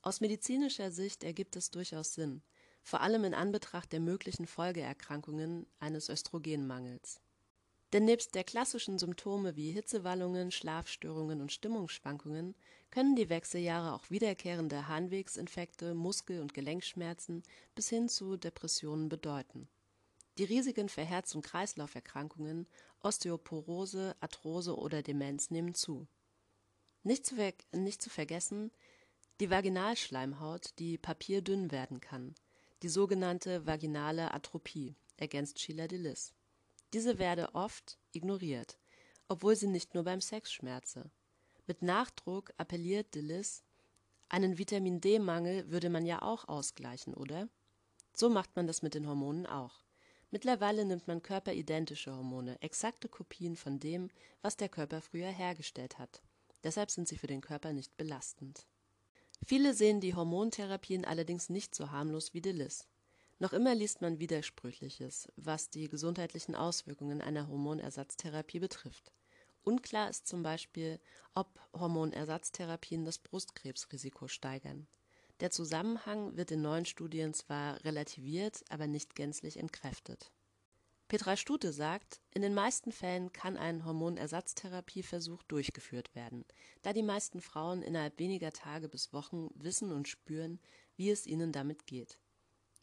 Aus 0.00 0.22
medizinischer 0.22 0.90
Sicht 0.90 1.24
ergibt 1.24 1.56
es 1.56 1.70
durchaus 1.70 2.14
Sinn, 2.14 2.40
vor 2.82 3.02
allem 3.02 3.24
in 3.24 3.34
Anbetracht 3.34 3.92
der 3.92 4.00
möglichen 4.00 4.46
Folgeerkrankungen 4.46 5.66
eines 5.78 6.08
Östrogenmangels. 6.08 7.20
Denn 7.92 8.06
nebst 8.06 8.34
der 8.34 8.44
klassischen 8.44 8.98
Symptome 8.98 9.56
wie 9.56 9.72
Hitzewallungen, 9.72 10.50
Schlafstörungen 10.50 11.42
und 11.42 11.52
Stimmungsschwankungen 11.52 12.54
können 12.90 13.16
die 13.16 13.28
Wechseljahre 13.28 13.92
auch 13.92 14.08
wiederkehrende 14.08 14.88
Harnwegsinfekte, 14.88 15.92
Muskel- 15.92 16.40
und 16.40 16.54
Gelenkschmerzen 16.54 17.42
bis 17.74 17.90
hin 17.90 18.08
zu 18.08 18.38
Depressionen 18.38 19.10
bedeuten. 19.10 19.68
Die 20.38 20.44
Risiken 20.44 20.88
für 20.88 21.04
Herz- 21.04 21.34
und 21.34 21.42
Kreislauferkrankungen, 21.42 22.66
Osteoporose, 23.00 24.16
Arthrose 24.20 24.76
oder 24.76 25.02
Demenz 25.02 25.50
nehmen 25.50 25.74
zu. 25.74 26.08
Nicht 27.02 27.26
zu, 27.26 27.36
nicht 27.72 28.02
zu 28.02 28.10
vergessen 28.10 28.72
die 29.40 29.50
Vaginalschleimhaut, 29.50 30.78
die 30.78 30.96
papierdünn 30.96 31.72
werden 31.72 32.00
kann, 32.00 32.36
die 32.82 32.88
sogenannte 32.88 33.66
vaginale 33.66 34.32
Atropie, 34.32 34.94
ergänzt 35.16 35.58
Sheila 35.58 35.88
Delis. 35.88 36.32
Diese 36.92 37.18
werde 37.18 37.52
oft 37.54 37.98
ignoriert, 38.12 38.78
obwohl 39.26 39.56
sie 39.56 39.66
nicht 39.66 39.94
nur 39.94 40.04
beim 40.04 40.20
Sex 40.20 40.52
schmerze. 40.52 41.10
Mit 41.66 41.82
Nachdruck 41.82 42.52
appelliert 42.58 43.14
Delis, 43.16 43.64
einen 44.28 44.56
Vitamin 44.56 45.00
D-Mangel 45.00 45.68
würde 45.68 45.90
man 45.90 46.06
ja 46.06 46.22
auch 46.22 46.46
ausgleichen, 46.46 47.14
oder? 47.14 47.48
So 48.14 48.30
macht 48.30 48.54
man 48.54 48.68
das 48.68 48.82
mit 48.82 48.94
den 48.94 49.08
Hormonen 49.08 49.46
auch. 49.46 49.83
Mittlerweile 50.34 50.84
nimmt 50.84 51.06
man 51.06 51.22
körperidentische 51.22 52.12
Hormone, 52.12 52.60
exakte 52.60 53.08
Kopien 53.08 53.54
von 53.54 53.78
dem, 53.78 54.10
was 54.42 54.56
der 54.56 54.68
Körper 54.68 55.00
früher 55.00 55.28
hergestellt 55.28 56.00
hat. 56.00 56.22
Deshalb 56.64 56.90
sind 56.90 57.06
sie 57.06 57.16
für 57.16 57.28
den 57.28 57.40
Körper 57.40 57.72
nicht 57.72 57.96
belastend. 57.96 58.66
Viele 59.46 59.74
sehen 59.74 60.00
die 60.00 60.16
Hormontherapien 60.16 61.04
allerdings 61.04 61.50
nicht 61.50 61.72
so 61.76 61.92
harmlos 61.92 62.34
wie 62.34 62.40
Delis. 62.40 62.88
Noch 63.38 63.52
immer 63.52 63.76
liest 63.76 64.00
man 64.00 64.18
Widersprüchliches, 64.18 65.28
was 65.36 65.70
die 65.70 65.88
gesundheitlichen 65.88 66.56
Auswirkungen 66.56 67.20
einer 67.20 67.46
Hormonersatztherapie 67.46 68.58
betrifft. 68.58 69.12
Unklar 69.62 70.10
ist 70.10 70.26
zum 70.26 70.42
Beispiel, 70.42 70.98
ob 71.36 71.60
Hormonersatztherapien 71.72 73.04
das 73.04 73.18
Brustkrebsrisiko 73.18 74.26
steigern. 74.26 74.88
Der 75.44 75.50
Zusammenhang 75.50 76.38
wird 76.38 76.52
in 76.52 76.62
neuen 76.62 76.86
Studien 76.86 77.34
zwar 77.34 77.84
relativiert, 77.84 78.64
aber 78.70 78.86
nicht 78.86 79.14
gänzlich 79.14 79.58
entkräftet. 79.58 80.32
Petra 81.06 81.36
Stute 81.36 81.70
sagt, 81.70 82.22
in 82.32 82.40
den 82.40 82.54
meisten 82.54 82.92
Fällen 82.92 83.30
kann 83.30 83.58
ein 83.58 83.84
Hormonersatztherapieversuch 83.84 85.42
durchgeführt 85.42 86.14
werden, 86.14 86.46
da 86.80 86.94
die 86.94 87.02
meisten 87.02 87.42
Frauen 87.42 87.82
innerhalb 87.82 88.18
weniger 88.18 88.52
Tage 88.52 88.88
bis 88.88 89.12
Wochen 89.12 89.50
wissen 89.54 89.92
und 89.92 90.08
spüren, 90.08 90.60
wie 90.96 91.10
es 91.10 91.26
ihnen 91.26 91.52
damit 91.52 91.86
geht. 91.86 92.16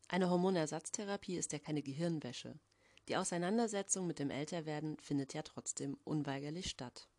Eine 0.07 0.29
Hormonersatztherapie 0.29 1.37
ist 1.37 1.53
ja 1.53 1.57
keine 1.57 1.81
Gehirnwäsche. 1.81 2.59
Die 3.07 3.17
Auseinandersetzung 3.17 4.05
mit 4.05 4.19
dem 4.19 4.29
Älterwerden 4.29 4.99
findet 4.99 5.33
ja 5.33 5.41
trotzdem 5.41 5.97
unweigerlich 6.03 6.69
statt. 6.69 7.09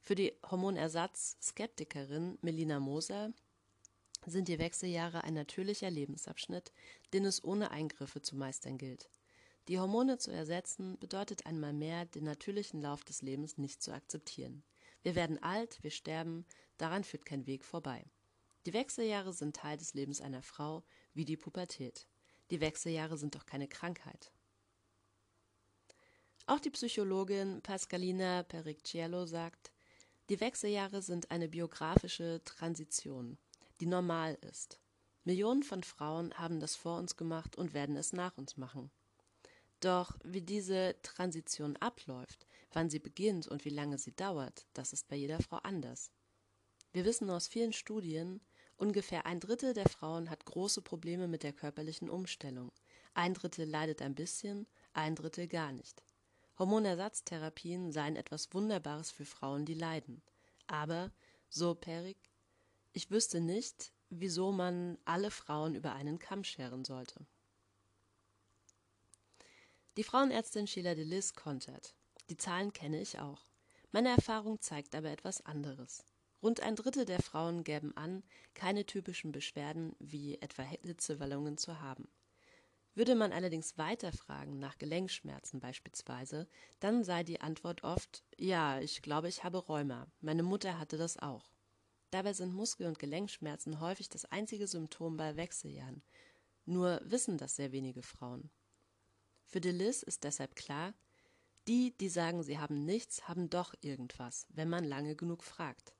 Für 0.00 0.14
die 0.14 0.32
Hormonersatz-Skeptikerin 0.48 2.38
Melina 2.40 2.78
Moser 2.78 3.32
sind 4.26 4.48
die 4.48 4.58
Wechseljahre 4.58 5.24
ein 5.24 5.34
natürlicher 5.34 5.90
Lebensabschnitt, 5.90 6.72
den 7.12 7.24
es 7.24 7.42
ohne 7.42 7.70
Eingriffe 7.70 8.20
zu 8.22 8.36
meistern 8.36 8.78
gilt. 8.78 9.10
Die 9.68 9.78
Hormone 9.78 10.18
zu 10.18 10.30
ersetzen 10.30 10.98
bedeutet 10.98 11.46
einmal 11.46 11.72
mehr, 11.72 12.04
den 12.06 12.24
natürlichen 12.24 12.80
Lauf 12.80 13.04
des 13.04 13.22
Lebens 13.22 13.58
nicht 13.58 13.82
zu 13.82 13.92
akzeptieren. 13.92 14.64
Wir 15.02 15.14
werden 15.14 15.42
alt, 15.42 15.82
wir 15.82 15.90
sterben, 15.90 16.46
daran 16.76 17.04
führt 17.04 17.24
kein 17.24 17.46
Weg 17.46 17.64
vorbei. 17.64 18.04
Die 18.66 18.74
Wechseljahre 18.74 19.32
sind 19.32 19.56
Teil 19.56 19.78
des 19.78 19.94
Lebens 19.94 20.20
einer 20.20 20.42
Frau, 20.42 20.84
wie 21.14 21.24
die 21.24 21.36
Pubertät. 21.36 22.06
Die 22.50 22.60
Wechseljahre 22.60 23.16
sind 23.16 23.34
doch 23.34 23.46
keine 23.46 23.68
Krankheit. 23.68 24.32
Auch 26.46 26.60
die 26.60 26.70
Psychologin 26.70 27.62
Pascalina 27.62 28.42
Pericciello 28.42 29.24
sagt, 29.24 29.72
die 30.28 30.40
Wechseljahre 30.40 31.00
sind 31.00 31.30
eine 31.30 31.48
biografische 31.48 32.42
Transition, 32.44 33.38
die 33.80 33.86
normal 33.86 34.38
ist. 34.42 34.78
Millionen 35.24 35.62
von 35.62 35.82
Frauen 35.82 36.32
haben 36.34 36.60
das 36.60 36.76
vor 36.76 36.98
uns 36.98 37.16
gemacht 37.16 37.56
und 37.56 37.74
werden 37.74 37.96
es 37.96 38.12
nach 38.12 38.36
uns 38.38 38.56
machen. 38.56 38.90
Doch 39.80 40.18
wie 40.24 40.42
diese 40.42 40.96
Transition 41.02 41.76
abläuft, 41.76 42.46
wann 42.72 42.90
sie 42.90 42.98
beginnt 42.98 43.48
und 43.48 43.64
wie 43.64 43.70
lange 43.70 43.98
sie 43.98 44.14
dauert, 44.14 44.66
das 44.74 44.92
ist 44.92 45.08
bei 45.08 45.16
jeder 45.16 45.40
Frau 45.40 45.56
anders. 45.58 46.10
Wir 46.92 47.04
wissen 47.04 47.30
aus 47.30 47.48
vielen 47.48 47.72
Studien, 47.72 48.40
ungefähr 48.76 49.26
ein 49.26 49.40
Drittel 49.40 49.72
der 49.72 49.88
Frauen 49.88 50.28
hat 50.28 50.44
große 50.44 50.82
Probleme 50.82 51.28
mit 51.28 51.42
der 51.42 51.52
körperlichen 51.52 52.10
Umstellung. 52.10 52.72
Ein 53.14 53.34
Drittel 53.34 53.68
leidet 53.68 54.02
ein 54.02 54.14
bisschen, 54.14 54.66
ein 54.92 55.14
Drittel 55.14 55.48
gar 55.48 55.72
nicht. 55.72 56.02
Hormonersatztherapien 56.58 57.90
seien 57.90 58.16
etwas 58.16 58.52
Wunderbares 58.52 59.10
für 59.10 59.24
Frauen, 59.24 59.64
die 59.64 59.74
leiden. 59.74 60.22
Aber, 60.66 61.10
so 61.48 61.74
Perik, 61.74 62.29
ich 62.92 63.10
wüsste 63.10 63.40
nicht, 63.40 63.92
wieso 64.08 64.52
man 64.52 64.98
alle 65.04 65.30
Frauen 65.30 65.74
über 65.74 65.92
einen 65.92 66.18
Kamm 66.18 66.44
scheren 66.44 66.84
sollte. 66.84 67.26
Die 69.96 70.04
Frauenärztin 70.04 70.66
Sheila 70.66 70.94
Delis 70.94 71.34
kontert. 71.34 71.94
Die 72.28 72.36
Zahlen 72.36 72.72
kenne 72.72 73.00
ich 73.00 73.18
auch. 73.18 73.46
Meine 73.92 74.10
Erfahrung 74.10 74.60
zeigt 74.60 74.94
aber 74.94 75.10
etwas 75.10 75.44
anderes. 75.44 76.04
Rund 76.42 76.60
ein 76.60 76.76
Drittel 76.76 77.04
der 77.04 77.20
Frauen 77.20 77.64
gäben 77.64 77.96
an, 77.96 78.22
keine 78.54 78.86
typischen 78.86 79.32
Beschwerden 79.32 79.94
wie 79.98 80.40
etwa 80.40 80.62
Hitzewallungen 80.62 81.58
zu 81.58 81.80
haben. 81.80 82.08
Würde 82.94 83.14
man 83.14 83.32
allerdings 83.32 83.78
weiterfragen 83.78 84.58
nach 84.58 84.78
Gelenkschmerzen 84.78 85.60
beispielsweise, 85.60 86.48
dann 86.80 87.04
sei 87.04 87.22
die 87.24 87.40
Antwort 87.40 87.84
oft 87.84 88.24
Ja, 88.36 88.80
ich 88.80 89.02
glaube, 89.02 89.28
ich 89.28 89.44
habe 89.44 89.58
Rheuma. 89.58 90.06
Meine 90.20 90.42
Mutter 90.42 90.78
hatte 90.78 90.96
das 90.96 91.18
auch. 91.18 91.50
Dabei 92.10 92.32
sind 92.32 92.52
Muskel- 92.52 92.86
und 92.86 92.98
Gelenkschmerzen 92.98 93.80
häufig 93.80 94.08
das 94.08 94.24
einzige 94.24 94.66
Symptom 94.66 95.16
bei 95.16 95.36
Wechseljahren. 95.36 96.02
Nur 96.64 97.00
wissen 97.04 97.38
das 97.38 97.56
sehr 97.56 97.72
wenige 97.72 98.02
Frauen. 98.02 98.50
Für 99.44 99.60
Delis 99.60 100.02
ist 100.02 100.24
deshalb 100.24 100.56
klar, 100.56 100.94
die, 101.68 101.96
die 101.98 102.08
sagen, 102.08 102.42
sie 102.42 102.58
haben 102.58 102.84
nichts, 102.84 103.28
haben 103.28 103.50
doch 103.50 103.74
irgendwas, 103.80 104.46
wenn 104.50 104.68
man 104.68 104.84
lange 104.84 105.14
genug 105.14 105.44
fragt. 105.44 105.94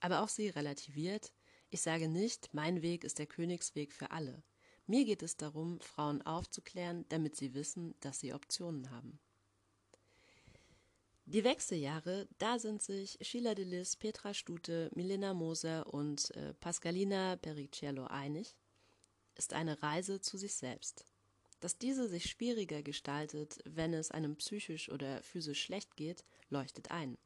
Aber 0.00 0.22
auch 0.22 0.28
sie 0.28 0.48
relativiert, 0.48 1.32
ich 1.70 1.80
sage 1.80 2.08
nicht, 2.08 2.52
mein 2.52 2.82
Weg 2.82 3.02
ist 3.02 3.18
der 3.18 3.26
Königsweg 3.26 3.92
für 3.92 4.10
alle. 4.10 4.42
Mir 4.86 5.04
geht 5.04 5.22
es 5.22 5.36
darum, 5.36 5.80
Frauen 5.80 6.22
aufzuklären, 6.22 7.04
damit 7.08 7.36
sie 7.36 7.54
wissen, 7.54 7.94
dass 8.00 8.20
sie 8.20 8.34
Optionen 8.34 8.90
haben. 8.90 9.20
Die 11.24 11.44
Wechseljahre, 11.44 12.28
da 12.38 12.58
sind 12.58 12.82
sich 12.82 13.16
Sheila 13.20 13.54
Delis, 13.54 13.96
Petra 13.96 14.34
Stute, 14.34 14.90
Milena 14.94 15.34
Moser 15.34 15.92
und 15.94 16.34
äh, 16.36 16.52
Pascalina 16.54 17.36
Pericciello 17.36 18.06
einig, 18.06 18.56
ist 19.36 19.52
eine 19.52 19.82
Reise 19.82 20.20
zu 20.20 20.36
sich 20.36 20.54
selbst. 20.54 21.06
Dass 21.60 21.78
diese 21.78 22.08
sich 22.08 22.28
schwieriger 22.28 22.82
gestaltet, 22.82 23.60
wenn 23.64 23.94
es 23.94 24.10
einem 24.10 24.36
psychisch 24.36 24.90
oder 24.90 25.22
physisch 25.22 25.62
schlecht 25.62 25.96
geht, 25.96 26.24
leuchtet 26.50 26.90
ein. 26.90 27.16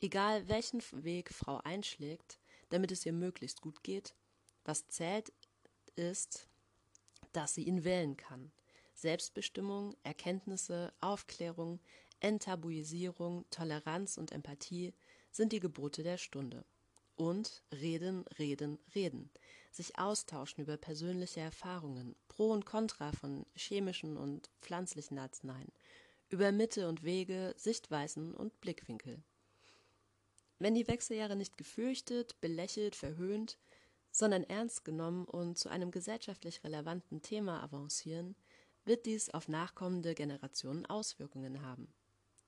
Egal 0.00 0.48
welchen 0.48 0.82
Weg 0.92 1.32
Frau 1.32 1.58
einschlägt, 1.58 2.38
damit 2.70 2.92
es 2.92 3.04
ihr 3.04 3.12
möglichst 3.12 3.60
gut 3.60 3.82
geht, 3.82 4.14
was 4.64 4.88
zählt 4.88 5.32
ist, 5.96 6.48
dass 7.32 7.54
sie 7.54 7.64
ihn 7.64 7.84
wählen 7.84 8.16
kann. 8.16 8.52
Selbstbestimmung, 8.94 9.96
Erkenntnisse, 10.02 10.92
Aufklärung, 11.00 11.78
Enttabuisierung, 12.20 13.44
Toleranz 13.50 14.18
und 14.18 14.32
Empathie 14.32 14.94
sind 15.30 15.52
die 15.52 15.60
Gebote 15.60 16.02
der 16.02 16.18
Stunde. 16.18 16.64
Und 17.16 17.62
reden, 17.72 18.24
reden, 18.38 18.78
reden. 18.94 19.30
Sich 19.72 19.98
austauschen 19.98 20.62
über 20.62 20.76
persönliche 20.76 21.40
Erfahrungen, 21.40 22.16
Pro 22.28 22.50
und 22.52 22.64
Contra 22.64 23.12
von 23.12 23.44
chemischen 23.54 24.16
und 24.16 24.50
pflanzlichen 24.60 25.18
Arzneien, 25.18 25.72
über 26.28 26.52
Mitte 26.52 26.88
und 26.88 27.02
Wege, 27.02 27.54
Sichtweisen 27.56 28.34
und 28.34 28.60
Blickwinkel. 28.60 29.22
Wenn 30.58 30.74
die 30.74 30.88
Wechseljahre 30.88 31.36
nicht 31.36 31.56
gefürchtet, 31.56 32.40
belächelt, 32.40 32.96
verhöhnt, 32.96 33.58
sondern 34.10 34.44
ernst 34.44 34.84
genommen 34.84 35.24
und 35.24 35.58
zu 35.58 35.68
einem 35.68 35.90
gesellschaftlich 35.90 36.64
relevanten 36.64 37.22
Thema 37.22 37.62
avancieren, 37.62 38.34
wird 38.84 39.06
dies 39.06 39.30
auf 39.30 39.48
nachkommende 39.48 40.14
Generationen 40.14 40.86
Auswirkungen 40.86 41.62
haben. 41.62 41.92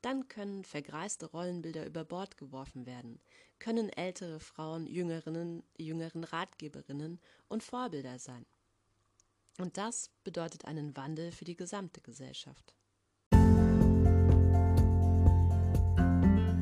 Dann 0.03 0.28
können 0.28 0.64
vergreiste 0.64 1.26
Rollenbilder 1.26 1.84
über 1.84 2.05
Bord 2.05 2.38
geworfen 2.38 2.86
werden, 2.86 3.20
können 3.59 3.90
ältere 3.90 4.40
Frauen 4.40 4.86
jüngeren, 4.86 5.62
jüngeren 5.76 6.24
Ratgeberinnen 6.24 7.20
und 7.48 7.62
Vorbilder 7.62 8.18
sein. 8.18 8.46
Und 9.59 9.76
das 9.76 10.11
bedeutet 10.24 10.64
einen 10.64 10.96
Wandel 10.96 11.32
für 11.32 11.44
die 11.44 11.57
gesamte 11.57 12.01
Gesellschaft. 12.01 12.74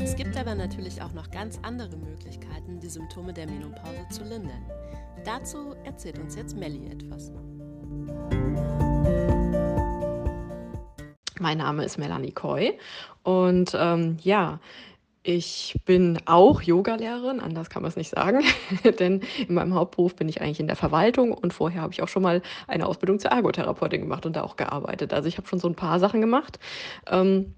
Es 0.01 0.17
gibt 0.17 0.37
aber 0.37 0.55
natürlich 0.57 1.01
auch 1.01 1.13
noch 1.13 1.31
ganz 1.31 1.59
andere 1.63 1.97
Möglichkeiten, 1.97 2.81
die 2.81 2.89
Symptome 2.89 3.33
der 3.33 3.47
Menopause 3.47 4.07
zu 4.11 4.25
lindern. 4.25 4.67
Dazu 5.25 5.75
erzählt 5.85 6.19
uns 6.19 6.35
jetzt 6.35 6.57
Melli 6.57 6.89
etwas. 6.89 7.31
Mein 11.41 11.59
Name 11.59 11.85
ist 11.85 11.99
Melanie 11.99 12.33
Coy 12.33 12.79
und 13.23 13.77
ähm, 13.79 14.17
ja, 14.23 14.61
ich 15.23 15.79
bin 15.85 16.19
auch 16.25 16.63
Yogalehrerin, 16.63 17.41
anders 17.41 17.69
kann 17.69 17.83
man 17.83 17.91
es 17.91 17.97
nicht 17.97 18.09
sagen, 18.09 18.43
denn 18.99 19.21
in 19.47 19.55
meinem 19.55 19.75
Hauptberuf 19.75 20.17
bin 20.17 20.29
ich 20.29 20.41
eigentlich 20.41 20.61
in 20.61 20.69
der 20.69 20.77
Verwaltung 20.77 21.33
und 21.33 21.53
vorher 21.53 21.83
habe 21.83 21.93
ich 21.93 22.03
auch 22.03 22.09
schon 22.09 22.23
mal 22.23 22.41
eine 22.67 22.87
Ausbildung 22.87 23.19
zur 23.19 23.33
Ergotherapeutin 23.33 24.01
gemacht 24.01 24.25
und 24.27 24.37
da 24.37 24.43
auch 24.43 24.57
gearbeitet. 24.57 25.13
Also 25.13 25.29
ich 25.29 25.37
habe 25.37 25.47
schon 25.47 25.59
so 25.59 25.69
ein 25.69 25.75
paar 25.75 26.01
Sachen 26.01 26.21
gemacht. 26.21 26.59
Ähm, 27.07 27.55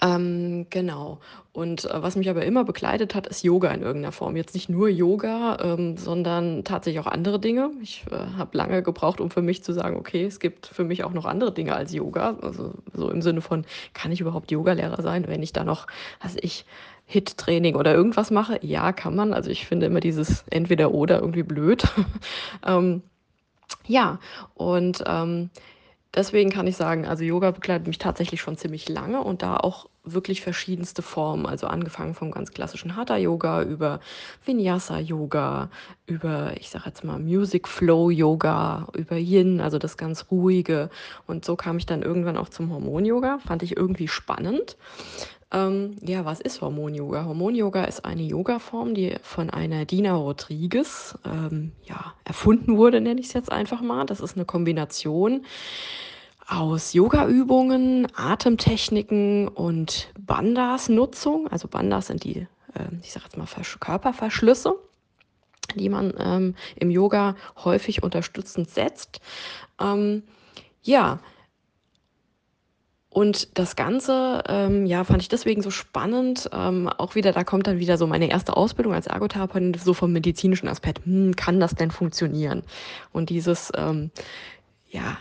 ähm, 0.00 0.66
genau. 0.70 1.20
Und 1.52 1.84
äh, 1.84 2.02
was 2.02 2.16
mich 2.16 2.28
aber 2.28 2.44
immer 2.44 2.64
begleitet 2.64 3.14
hat, 3.14 3.26
ist 3.26 3.42
Yoga 3.42 3.70
in 3.70 3.82
irgendeiner 3.82 4.12
Form. 4.12 4.36
Jetzt 4.36 4.54
nicht 4.54 4.68
nur 4.68 4.88
Yoga, 4.88 5.58
ähm, 5.62 5.96
sondern 5.96 6.64
tatsächlich 6.64 7.00
auch 7.00 7.10
andere 7.10 7.38
Dinge. 7.38 7.70
Ich 7.82 8.04
äh, 8.10 8.16
habe 8.36 8.56
lange 8.56 8.82
gebraucht, 8.82 9.20
um 9.20 9.30
für 9.30 9.42
mich 9.42 9.62
zu 9.62 9.72
sagen, 9.72 9.96
okay, 9.96 10.24
es 10.24 10.40
gibt 10.40 10.66
für 10.66 10.84
mich 10.84 11.04
auch 11.04 11.12
noch 11.12 11.24
andere 11.24 11.52
Dinge 11.52 11.74
als 11.74 11.92
Yoga. 11.92 12.36
Also 12.42 12.74
so 12.92 13.08
im 13.08 13.22
Sinne 13.22 13.40
von, 13.40 13.64
kann 13.92 14.12
ich 14.12 14.20
überhaupt 14.20 14.50
Yogalehrer 14.50 15.00
sein, 15.02 15.26
wenn 15.28 15.42
ich 15.42 15.52
da 15.52 15.64
noch, 15.64 15.86
also 16.20 16.38
ich 16.40 16.64
Hit-Training 17.06 17.76
oder 17.76 17.94
irgendwas 17.94 18.30
mache? 18.30 18.58
Ja, 18.62 18.92
kann 18.92 19.14
man. 19.14 19.32
Also 19.32 19.50
ich 19.50 19.66
finde 19.66 19.86
immer 19.86 20.00
dieses 20.00 20.44
entweder 20.50 20.92
oder 20.92 21.20
irgendwie 21.20 21.42
blöd. 21.42 21.84
ähm, 22.66 23.02
ja, 23.86 24.18
und 24.54 25.04
ähm, 25.06 25.50
Deswegen 26.14 26.50
kann 26.50 26.66
ich 26.68 26.76
sagen, 26.76 27.06
also 27.06 27.24
Yoga 27.24 27.50
begleitet 27.50 27.88
mich 27.88 27.98
tatsächlich 27.98 28.40
schon 28.40 28.56
ziemlich 28.56 28.88
lange 28.88 29.20
und 29.20 29.42
da 29.42 29.56
auch 29.56 29.88
wirklich 30.04 30.42
verschiedenste 30.42 31.02
Formen. 31.02 31.46
Also 31.46 31.66
angefangen 31.66 32.14
vom 32.14 32.30
ganz 32.30 32.52
klassischen 32.52 32.94
Hatha 32.94 33.16
Yoga 33.16 33.62
über 33.62 34.00
Vinyasa 34.44 34.98
Yoga, 35.00 35.70
über, 36.06 36.56
ich 36.56 36.70
sag 36.70 36.86
jetzt 36.86 37.02
mal, 37.02 37.18
Music 37.18 37.66
Flow 37.66 38.10
Yoga, 38.10 38.86
über 38.94 39.16
Yin, 39.16 39.60
also 39.60 39.78
das 39.78 39.96
ganz 39.96 40.26
ruhige. 40.30 40.88
Und 41.26 41.44
so 41.44 41.56
kam 41.56 41.78
ich 41.78 41.86
dann 41.86 42.02
irgendwann 42.02 42.36
auch 42.36 42.48
zum 42.48 42.70
Hormon 42.70 43.04
Yoga. 43.04 43.38
Fand 43.44 43.62
ich 43.62 43.76
irgendwie 43.76 44.08
spannend. 44.08 44.76
Ähm, 45.52 45.96
ja, 46.02 46.24
was 46.24 46.40
ist 46.40 46.60
Hormon-Yoga? 46.60 47.24
Hormon-Yoga 47.24 47.84
ist 47.84 48.04
eine 48.04 48.22
Yoga-Form, 48.22 48.94
die 48.94 49.16
von 49.22 49.50
einer 49.50 49.84
Dina 49.84 50.14
Rodriguez 50.14 51.16
ähm, 51.24 51.72
ja, 51.84 52.14
erfunden 52.24 52.76
wurde, 52.76 53.00
nenne 53.00 53.20
ich 53.20 53.26
es 53.26 53.32
jetzt 53.32 53.52
einfach 53.52 53.80
mal. 53.80 54.04
Das 54.06 54.20
ist 54.20 54.36
eine 54.36 54.44
Kombination 54.44 55.44
aus 56.46 56.92
Yoga-Übungen, 56.92 58.06
Atemtechniken 58.14 59.48
und 59.48 60.12
Bandas-Nutzung. 60.18 61.48
Also 61.48 61.68
Bandas 61.68 62.08
sind 62.08 62.24
die, 62.24 62.46
äh, 62.74 62.88
ich 63.02 63.12
sage 63.12 63.26
jetzt 63.26 63.36
mal, 63.36 63.46
Körperverschlüsse 63.80 64.74
die 65.74 65.88
man 65.88 66.12
ähm, 66.18 66.54
im 66.76 66.90
Yoga 66.90 67.36
häufig 67.64 68.02
unterstützend 68.02 68.70
setzt. 68.70 69.20
Ähm, 69.80 70.22
ja, 70.82 71.18
und 73.14 73.56
das 73.56 73.76
Ganze, 73.76 74.42
ähm, 74.48 74.86
ja, 74.86 75.04
fand 75.04 75.22
ich 75.22 75.28
deswegen 75.28 75.62
so 75.62 75.70
spannend. 75.70 76.50
Ähm, 76.52 76.88
auch 76.88 77.14
wieder, 77.14 77.30
da 77.30 77.44
kommt 77.44 77.68
dann 77.68 77.78
wieder 77.78 77.96
so 77.96 78.08
meine 78.08 78.28
erste 78.28 78.56
Ausbildung 78.56 78.92
als 78.92 79.06
Ergotherapeutin, 79.06 79.72
so 79.74 79.94
vom 79.94 80.12
medizinischen 80.12 80.66
Aspekt. 80.66 81.06
Hm, 81.06 81.36
kann 81.36 81.60
das 81.60 81.76
denn 81.76 81.92
funktionieren? 81.92 82.64
Und 83.12 83.30
dieses, 83.30 83.70
ähm, 83.76 84.10
ja, 84.90 85.16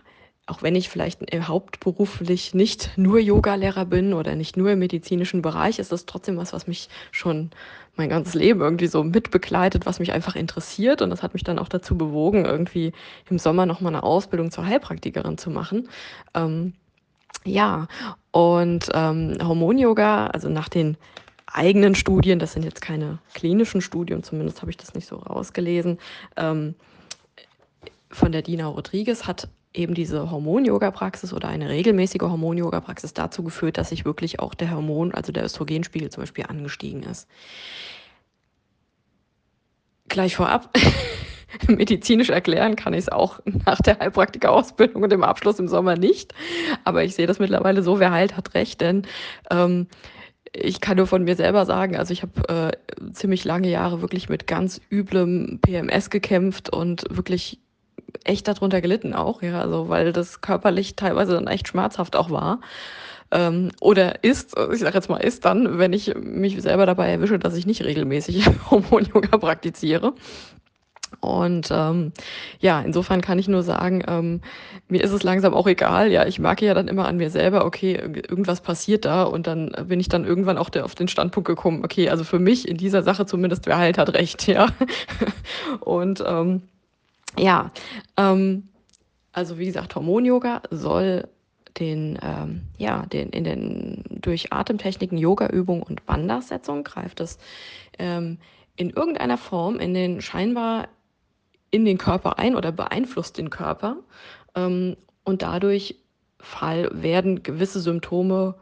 auch 0.47 0.63
wenn 0.63 0.75
ich 0.75 0.89
vielleicht 0.89 1.21
hauptberuflich 1.47 2.55
nicht 2.55 2.97
nur 2.97 3.19
Yogalehrer 3.19 3.85
bin 3.85 4.13
oder 4.13 4.35
nicht 4.35 4.57
nur 4.57 4.71
im 4.71 4.79
medizinischen 4.79 5.43
Bereich, 5.43 5.77
ist 5.77 5.91
das 5.91 6.07
trotzdem 6.07 6.35
was, 6.35 6.51
was 6.51 6.65
mich 6.65 6.89
schon 7.11 7.51
mein 7.95 8.09
ganzes 8.09 8.33
Leben 8.33 8.61
irgendwie 8.61 8.87
so 8.87 9.03
mitbegleitet, 9.03 9.85
was 9.85 9.99
mich 9.99 10.13
einfach 10.13 10.35
interessiert. 10.35 11.03
Und 11.03 11.11
das 11.11 11.21
hat 11.21 11.35
mich 11.35 11.43
dann 11.43 11.59
auch 11.59 11.69
dazu 11.69 11.95
bewogen, 11.95 12.45
irgendwie 12.45 12.91
im 13.29 13.37
Sommer 13.37 13.67
nochmal 13.67 13.93
eine 13.93 14.01
Ausbildung 14.01 14.49
zur 14.49 14.65
Heilpraktikerin 14.65 15.37
zu 15.37 15.51
machen. 15.51 15.89
Ähm, 16.33 16.73
ja, 17.45 17.87
und 18.31 18.89
ähm, 18.93 19.37
Hormon-Yoga, 19.41 20.27
also 20.27 20.49
nach 20.49 20.69
den 20.69 20.97
eigenen 21.45 21.95
Studien, 21.95 22.39
das 22.39 22.53
sind 22.53 22.63
jetzt 22.63 22.81
keine 22.81 23.19
klinischen 23.33 23.81
Studien, 23.81 24.23
zumindest 24.23 24.61
habe 24.61 24.71
ich 24.71 24.77
das 24.77 24.95
nicht 24.95 25.07
so 25.07 25.17
rausgelesen, 25.17 25.99
ähm, 26.37 26.75
von 28.09 28.31
der 28.31 28.41
Dina 28.41 28.67
Rodriguez 28.67 29.25
hat 29.25 29.49
eben 29.73 29.93
diese 29.93 30.29
Hormon-Yoga-Praxis 30.29 31.33
oder 31.33 31.47
eine 31.47 31.69
regelmäßige 31.69 32.21
Hormon-Yoga-Praxis 32.21 33.13
dazu 33.13 33.43
geführt, 33.43 33.77
dass 33.77 33.89
sich 33.89 34.05
wirklich 34.05 34.39
auch 34.39 34.53
der 34.53 34.71
Hormon, 34.71 35.13
also 35.13 35.31
der 35.31 35.45
Östrogenspiegel 35.45 36.09
zum 36.09 36.21
Beispiel 36.21 36.45
angestiegen 36.45 37.03
ist. 37.03 37.27
Gleich 40.09 40.35
vorab, 40.35 40.69
medizinisch 41.67 42.29
erklären 42.29 42.75
kann 42.75 42.93
ich 42.93 43.01
es 43.01 43.09
auch 43.09 43.39
nach 43.65 43.79
der 43.81 43.99
Heilpraktika-Ausbildung 43.99 45.03
und 45.03 45.11
dem 45.11 45.23
Abschluss 45.23 45.59
im 45.59 45.67
Sommer 45.67 45.95
nicht. 45.95 46.33
Aber 46.83 47.03
ich 47.03 47.15
sehe 47.15 47.27
das 47.27 47.39
mittlerweile 47.39 47.83
so, 47.83 47.99
wer 47.99 48.11
heilt, 48.11 48.37
hat 48.37 48.53
recht, 48.53 48.81
denn 48.81 49.03
ähm, 49.49 49.87
ich 50.55 50.81
kann 50.81 50.97
nur 50.97 51.07
von 51.07 51.23
mir 51.23 51.35
selber 51.35 51.65
sagen, 51.65 51.95
also 51.97 52.13
ich 52.13 52.21
habe 52.21 52.47
äh, 52.47 53.11
ziemlich 53.11 53.43
lange 53.43 53.69
Jahre 53.69 54.01
wirklich 54.01 54.29
mit 54.29 54.45
ganz 54.45 54.79
üblem 54.91 55.59
PMS 55.61 56.09
gekämpft 56.11 56.69
und 56.69 57.05
wirklich 57.09 57.59
echt 58.23 58.47
darunter 58.47 58.79
gelitten 58.81 59.13
auch, 59.13 59.41
ja, 59.41 59.59
also 59.59 59.89
weil 59.89 60.13
das 60.13 60.41
körperlich 60.41 60.95
teilweise 60.95 61.33
dann 61.33 61.47
echt 61.47 61.67
schmerzhaft 61.67 62.15
auch 62.15 62.29
war. 62.29 62.59
Ähm, 63.31 63.71
oder 63.81 64.23
ist, 64.23 64.55
ich 64.71 64.79
sage 64.79 64.95
jetzt 64.95 65.09
mal 65.09 65.17
ist 65.17 65.43
dann, 65.45 65.79
wenn 65.79 65.91
ich 65.91 66.13
mich 66.15 66.61
selber 66.61 66.85
dabei 66.85 67.09
erwische, 67.09 67.39
dass 67.39 67.55
ich 67.55 67.65
nicht 67.65 67.83
regelmäßig 67.83 68.45
Hormon-Yoga 68.69 69.37
praktiziere. 69.39 70.13
Und 71.23 71.69
ähm, 71.71 72.11
ja, 72.59 72.81
insofern 72.81 73.21
kann 73.21 73.39
ich 73.39 73.47
nur 73.47 73.63
sagen, 73.63 74.03
ähm, 74.07 74.41
mir 74.89 75.01
ist 75.01 75.11
es 75.11 75.23
langsam 75.23 75.53
auch 75.53 75.67
egal. 75.67 76.11
Ja, 76.11 76.27
ich 76.27 76.37
merke 76.37 76.65
ja 76.65 76.73
dann 76.73 76.89
immer 76.89 77.07
an 77.07 77.15
mir 77.15 77.29
selber, 77.29 77.63
okay, 77.63 77.93
irgendwas 77.95 78.59
passiert 78.59 79.05
da 79.05 79.23
und 79.23 79.47
dann 79.47 79.71
bin 79.87 80.01
ich 80.01 80.09
dann 80.09 80.25
irgendwann 80.25 80.57
auch 80.57 80.69
der, 80.69 80.83
auf 80.83 80.95
den 80.95 81.07
Standpunkt 81.07 81.47
gekommen, 81.47 81.85
okay, 81.85 82.09
also 82.09 82.25
für 82.25 82.39
mich 82.39 82.67
in 82.67 82.75
dieser 82.75 83.03
Sache 83.03 83.25
zumindest, 83.25 83.67
wer 83.67 83.77
halt 83.77 83.97
hat 83.97 84.13
recht, 84.13 84.47
ja. 84.47 84.67
und 85.79 86.21
ähm, 86.27 86.63
ja, 87.39 87.71
ähm, 88.17 88.67
also 89.31 89.57
wie 89.57 89.65
gesagt, 89.65 89.95
Hormon-Yoga 89.95 90.61
soll 90.71 91.29
den, 91.79 92.19
ähm, 92.21 92.63
ja, 92.77 93.05
den, 93.05 93.29
in 93.29 93.45
den, 93.45 94.03
durch 94.09 94.51
Atemtechniken, 94.51 95.17
Yoga-Übungen 95.17 95.83
und 95.83 96.05
Bandassetzungen 96.05 96.83
greift 96.83 97.21
es 97.21 97.39
ähm, 97.97 98.39
in 98.75 98.89
irgendeiner 98.89 99.37
Form 99.37 99.79
in 99.79 99.93
den 99.93 100.21
scheinbar 100.21 100.87
in 101.73 101.85
den 101.85 101.97
Körper 101.97 102.37
ein 102.37 102.55
oder 102.55 102.71
beeinflusst 102.71 103.39
den 103.39 103.49
Körper. 103.49 103.97
Ähm, 104.53 104.95
und 105.23 105.41
dadurch 105.41 105.95
fall, 106.39 106.87
werden 106.93 107.41
gewisse 107.41 107.79
Symptome 107.79 108.53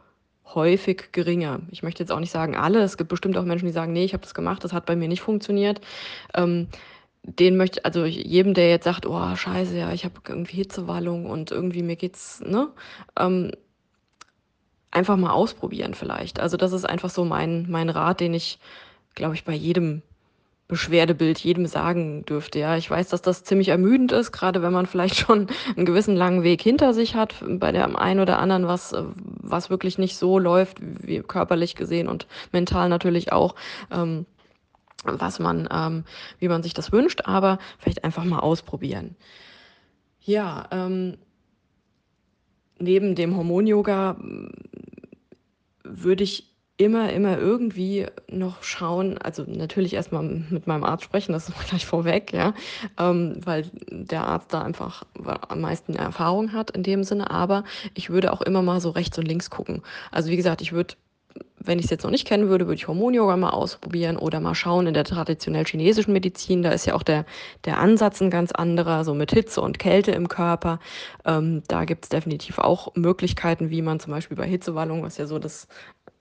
häufig 0.54 1.12
geringer. 1.12 1.60
Ich 1.70 1.82
möchte 1.82 2.02
jetzt 2.02 2.10
auch 2.10 2.20
nicht 2.20 2.30
sagen 2.30 2.56
alle. 2.56 2.80
Es 2.80 2.96
gibt 2.96 3.10
bestimmt 3.10 3.36
auch 3.36 3.44
Menschen, 3.44 3.66
die 3.66 3.72
sagen, 3.72 3.92
nee, 3.92 4.04
ich 4.04 4.14
habe 4.14 4.22
das 4.22 4.32
gemacht, 4.32 4.64
das 4.64 4.72
hat 4.72 4.86
bei 4.86 4.96
mir 4.96 5.08
nicht 5.08 5.20
funktioniert. 5.20 5.82
Ähm, 6.32 6.68
den 7.22 7.58
möchte, 7.58 7.84
also 7.84 8.06
jedem, 8.06 8.54
der 8.54 8.70
jetzt 8.70 8.84
sagt, 8.84 9.04
oh, 9.04 9.36
scheiße, 9.36 9.76
ja, 9.76 9.92
ich 9.92 10.06
habe 10.06 10.14
irgendwie 10.26 10.56
Hitzewallung 10.56 11.26
und 11.26 11.50
irgendwie 11.50 11.82
mir 11.82 11.96
geht's, 11.96 12.40
ne? 12.40 12.68
Ähm, 13.18 13.52
einfach 14.90 15.18
mal 15.18 15.32
ausprobieren 15.32 15.92
vielleicht. 15.92 16.40
Also 16.40 16.56
das 16.56 16.72
ist 16.72 16.86
einfach 16.86 17.10
so 17.10 17.26
mein, 17.26 17.70
mein 17.70 17.90
Rat, 17.90 18.20
den 18.20 18.32
ich, 18.32 18.58
glaube 19.14 19.34
ich, 19.34 19.44
bei 19.44 19.52
jedem 19.52 20.02
Beschwerdebild 20.72 21.38
jedem 21.38 21.66
sagen 21.66 22.24
dürfte. 22.24 22.58
Ja, 22.58 22.78
ich 22.78 22.90
weiß, 22.90 23.10
dass 23.10 23.20
das 23.20 23.44
ziemlich 23.44 23.68
ermüdend 23.68 24.10
ist, 24.10 24.32
gerade 24.32 24.62
wenn 24.62 24.72
man 24.72 24.86
vielleicht 24.86 25.16
schon 25.16 25.48
einen 25.76 25.84
gewissen 25.84 26.16
langen 26.16 26.44
Weg 26.44 26.62
hinter 26.62 26.94
sich 26.94 27.14
hat, 27.14 27.34
bei 27.46 27.72
dem 27.72 27.94
einen 27.94 28.20
oder 28.20 28.38
anderen, 28.38 28.66
was, 28.66 28.94
was 29.14 29.68
wirklich 29.68 29.98
nicht 29.98 30.16
so 30.16 30.38
läuft, 30.38 30.78
wie 30.80 31.20
körperlich 31.20 31.74
gesehen 31.76 32.08
und 32.08 32.26
mental 32.52 32.88
natürlich 32.88 33.32
auch. 33.32 33.54
Ähm, 33.90 34.24
was 35.04 35.40
man, 35.40 35.68
ähm, 35.70 36.04
wie 36.38 36.48
man 36.48 36.62
sich 36.62 36.72
das 36.72 36.90
wünscht, 36.90 37.22
aber 37.24 37.58
vielleicht 37.78 38.04
einfach 38.04 38.24
mal 38.24 38.38
ausprobieren. 38.38 39.16
Ja, 40.20 40.68
ähm, 40.70 41.18
neben 42.78 43.14
dem 43.14 43.36
Hormon-Yoga 43.36 44.16
würde 45.82 46.24
ich 46.24 46.51
immer, 46.84 47.12
immer 47.12 47.38
irgendwie 47.38 48.06
noch 48.28 48.62
schauen, 48.62 49.18
also 49.18 49.44
natürlich 49.46 49.94
erstmal 49.94 50.22
mit 50.22 50.66
meinem 50.66 50.84
Arzt 50.84 51.04
sprechen, 51.04 51.32
das 51.32 51.48
ist 51.48 51.68
gleich 51.68 51.86
vorweg, 51.86 52.32
ja, 52.32 52.54
ähm, 52.98 53.36
weil 53.44 53.70
der 53.90 54.26
Arzt 54.26 54.52
da 54.52 54.62
einfach 54.62 55.04
am 55.48 55.60
meisten 55.60 55.94
Erfahrung 55.94 56.52
hat 56.52 56.70
in 56.70 56.82
dem 56.82 57.04
Sinne, 57.04 57.30
aber 57.30 57.64
ich 57.94 58.10
würde 58.10 58.32
auch 58.32 58.42
immer 58.42 58.62
mal 58.62 58.80
so 58.80 58.90
rechts 58.90 59.18
und 59.18 59.26
links 59.26 59.50
gucken. 59.50 59.82
Also 60.10 60.30
wie 60.30 60.36
gesagt, 60.36 60.60
ich 60.60 60.72
würde 60.72 60.94
wenn 61.64 61.78
ich 61.78 61.86
es 61.86 61.90
jetzt 61.90 62.02
noch 62.02 62.10
nicht 62.10 62.26
kennen 62.26 62.48
würde, 62.48 62.66
würde 62.66 62.76
ich 62.76 62.88
Hormon-Yoga 62.88 63.36
mal 63.36 63.50
ausprobieren 63.50 64.16
oder 64.16 64.40
mal 64.40 64.54
schauen 64.54 64.86
in 64.86 64.94
der 64.94 65.04
traditionell 65.04 65.64
chinesischen 65.64 66.12
Medizin. 66.12 66.62
Da 66.62 66.70
ist 66.70 66.86
ja 66.86 66.94
auch 66.94 67.02
der, 67.02 67.24
der 67.64 67.78
Ansatz 67.78 68.20
ein 68.20 68.30
ganz 68.30 68.52
anderer, 68.52 69.04
so 69.04 69.14
mit 69.14 69.32
Hitze 69.32 69.60
und 69.60 69.78
Kälte 69.78 70.12
im 70.12 70.28
Körper. 70.28 70.80
Ähm, 71.24 71.62
da 71.68 71.84
gibt 71.84 72.04
es 72.04 72.08
definitiv 72.08 72.58
auch 72.58 72.94
Möglichkeiten, 72.94 73.70
wie 73.70 73.82
man 73.82 74.00
zum 74.00 74.12
Beispiel 74.12 74.36
bei 74.36 74.46
Hitzewallung, 74.46 75.02
was 75.02 75.18
ja 75.18 75.26
so 75.26 75.38
das 75.38 75.68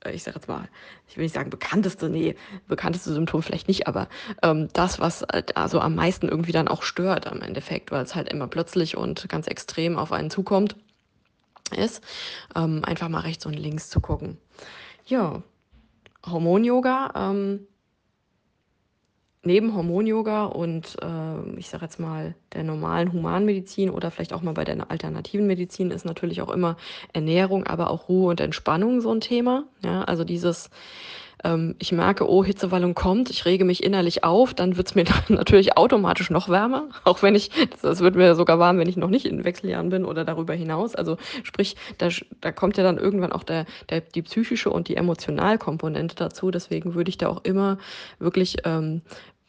ich 0.09 0.23
sage 0.23 0.37
jetzt 0.37 0.47
mal, 0.47 0.67
ich 1.07 1.17
will 1.17 1.23
nicht 1.23 1.35
sagen 1.35 1.49
bekannteste, 1.49 2.09
nee, 2.09 2.35
bekannteste 2.67 3.13
Symptom 3.13 3.43
vielleicht 3.43 3.67
nicht, 3.67 3.87
aber 3.87 4.07
ähm, 4.41 4.69
das, 4.73 4.99
was 4.99 5.23
also 5.23 5.79
am 5.79 5.95
meisten 5.95 6.27
irgendwie 6.27 6.51
dann 6.51 6.67
auch 6.67 6.83
stört 6.83 7.27
am 7.27 7.41
Endeffekt, 7.41 7.91
weil 7.91 8.03
es 8.03 8.15
halt 8.15 8.29
immer 8.29 8.47
plötzlich 8.47 8.97
und 8.97 9.29
ganz 9.29 9.47
extrem 9.47 9.97
auf 9.97 10.11
einen 10.11 10.31
zukommt, 10.31 10.75
ist, 11.75 12.03
ähm, 12.55 12.83
einfach 12.83 13.09
mal 13.09 13.19
rechts 13.19 13.45
und 13.45 13.53
links 13.53 13.89
zu 13.89 14.01
gucken. 14.01 14.37
Ja, 15.05 15.43
Hormon-Yoga, 16.25 17.13
ähm, 17.15 17.67
neben 19.43 19.75
Hormon-Yoga 19.75 20.45
und 20.45 20.97
äh, 21.01 21.57
ich 21.57 21.69
sage 21.69 21.85
jetzt 21.85 21.99
mal 21.99 22.35
der 22.53 22.63
normalen 22.63 23.11
Humanmedizin 23.11 23.89
oder 23.89 24.11
vielleicht 24.11 24.33
auch 24.33 24.41
mal 24.41 24.53
bei 24.53 24.65
der 24.65 24.91
alternativen 24.91 25.47
Medizin 25.47 25.91
ist 25.91 26.05
natürlich 26.05 26.41
auch 26.41 26.51
immer 26.51 26.77
Ernährung, 27.13 27.65
aber 27.65 27.89
auch 27.89 28.07
Ruhe 28.07 28.29
und 28.29 28.39
Entspannung 28.39 29.01
so 29.01 29.11
ein 29.11 29.21
Thema. 29.21 29.63
Ja, 29.83 30.03
also 30.03 30.23
dieses 30.23 30.69
ähm, 31.43 31.75
ich 31.79 31.91
merke, 31.91 32.29
oh, 32.29 32.43
Hitzewallung 32.43 32.95
kommt, 32.95 33.29
ich 33.29 33.45
rege 33.45 33.65
mich 33.65 33.83
innerlich 33.83 34.23
auf, 34.23 34.53
dann 34.53 34.77
wird 34.77 34.87
es 34.87 34.95
mir 34.95 35.05
natürlich 35.29 35.77
automatisch 35.77 36.29
noch 36.29 36.49
wärmer, 36.49 36.89
auch 37.03 37.21
wenn 37.23 37.35
ich, 37.35 37.51
es 37.81 37.99
wird 37.99 38.15
mir 38.15 38.35
sogar 38.35 38.59
warm, 38.59 38.77
wenn 38.77 38.89
ich 38.89 38.97
noch 38.97 39.09
nicht 39.09 39.25
in 39.25 39.43
Wechseljahren 39.43 39.89
bin 39.89 40.05
oder 40.05 40.25
darüber 40.25 40.53
hinaus. 40.53 40.95
Also 40.95 41.17
sprich, 41.43 41.75
da, 41.97 42.09
da 42.41 42.51
kommt 42.51 42.77
ja 42.77 42.83
dann 42.83 42.97
irgendwann 42.97 43.31
auch 43.31 43.43
der, 43.43 43.65
der, 43.89 44.01
die 44.01 44.21
psychische 44.21 44.69
und 44.69 44.87
die 44.87 44.95
Emotionalkomponente 44.95 46.15
dazu. 46.15 46.51
Deswegen 46.51 46.93
würde 46.95 47.09
ich 47.09 47.17
da 47.17 47.27
auch 47.29 47.43
immer 47.43 47.77
wirklich 48.19 48.57
ähm, 48.65 49.01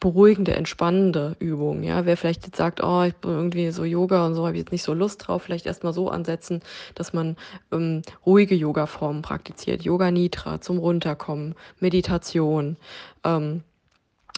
beruhigende, 0.03 0.53
entspannende 0.53 1.37
Übung. 1.39 1.81
Ja, 1.81 2.05
wer 2.05 2.17
vielleicht 2.17 2.45
jetzt 2.45 2.57
sagt, 2.57 2.83
oh, 2.83 3.03
ich 3.03 3.15
bin 3.15 3.31
irgendwie 3.31 3.71
so 3.71 3.85
Yoga 3.85 4.25
und 4.25 4.35
so, 4.35 4.45
habe 4.45 4.57
ich 4.57 4.63
jetzt 4.63 4.73
nicht 4.73 4.83
so 4.83 4.93
Lust 4.93 5.25
drauf, 5.25 5.43
vielleicht 5.43 5.65
erstmal 5.65 5.93
so 5.93 6.09
ansetzen, 6.09 6.61
dass 6.93 7.13
man 7.13 7.37
ähm, 7.71 8.01
ruhige 8.25 8.53
Yoga-Formen 8.53 9.21
praktiziert. 9.21 9.83
Yoga 9.83 10.11
Nitra 10.11 10.59
zum 10.59 10.77
Runterkommen, 10.77 11.55
Meditation 11.79 12.75
ähm, 13.23 13.63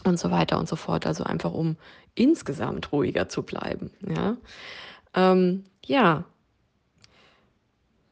und 0.04 0.20
so 0.20 0.30
weiter 0.30 0.56
und 0.56 0.68
so 0.68 0.76
fort. 0.76 1.04
Also 1.04 1.24
einfach 1.24 1.52
um 1.52 1.74
insgesamt 2.14 2.92
ruhiger 2.92 3.28
zu 3.28 3.42
bleiben. 3.42 3.90
Ja, 4.08 4.36
ähm, 5.14 5.64
ja 5.84 6.26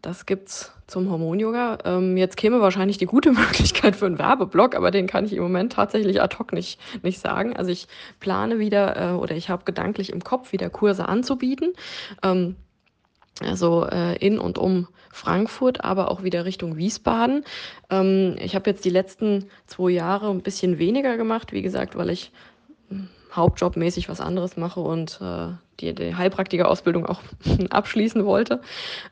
das 0.05 0.27
gibt's 0.27 0.73
zum 0.87 1.11
Hormon-Yoga. 1.11 1.79
Ähm, 1.85 2.17
jetzt 2.17 2.37
käme 2.37 2.61
wahrscheinlich 2.61 2.99
die 2.99 3.07
gute 3.07 3.33
Möglichkeit 3.33 3.97
für 3.97 4.07
einen 4.07 4.19
Werbeblock, 4.19 4.75
aber 4.75 4.91
den 4.91 5.07
kann 5.07 5.25
ich 5.25 5.33
im 5.33 5.43
Moment 5.43 5.73
tatsächlich 5.73 6.21
ad 6.21 6.37
hoc 6.39 6.53
nicht, 6.53 6.79
nicht 7.03 7.19
sagen. 7.21 7.57
Also 7.57 7.71
ich 7.71 7.89
plane 8.21 8.59
wieder 8.59 9.13
äh, 9.13 9.15
oder 9.15 9.35
ich 9.35 9.49
habe 9.49 9.65
gedanklich 9.65 10.13
im 10.13 10.23
Kopf 10.23 10.53
wieder 10.53 10.69
Kurse 10.69 11.09
anzubieten. 11.09 11.73
Ähm, 12.23 12.57
also 13.41 13.87
äh, 13.87 14.17
in 14.17 14.39
und 14.39 14.59
um 14.59 14.87
Frankfurt, 15.11 15.83
aber 15.83 16.11
auch 16.11 16.23
wieder 16.23 16.45
Richtung 16.45 16.77
Wiesbaden. 16.77 17.45
Ähm, 17.91 18.37
ich 18.39 18.55
habe 18.55 18.71
jetzt 18.71 18.85
die 18.85 18.91
letzten 18.91 19.47
zwei 19.67 19.91
Jahre 19.91 20.31
ein 20.31 20.43
bisschen 20.43 20.79
weniger 20.79 21.17
gemacht, 21.17 21.53
wie 21.53 21.63
gesagt, 21.63 21.97
weil 21.97 22.11
ich 22.11 22.31
hm, 22.91 23.09
hauptjobmäßig 23.33 24.09
was 24.09 24.21
anderes 24.21 24.57
mache 24.57 24.81
und 24.81 25.19
äh, 25.21 25.49
die, 25.81 25.95
die 25.95 26.15
Heilpraktiker-Ausbildung 26.15 27.07
auch 27.07 27.23
abschließen 27.71 28.25
wollte. 28.25 28.61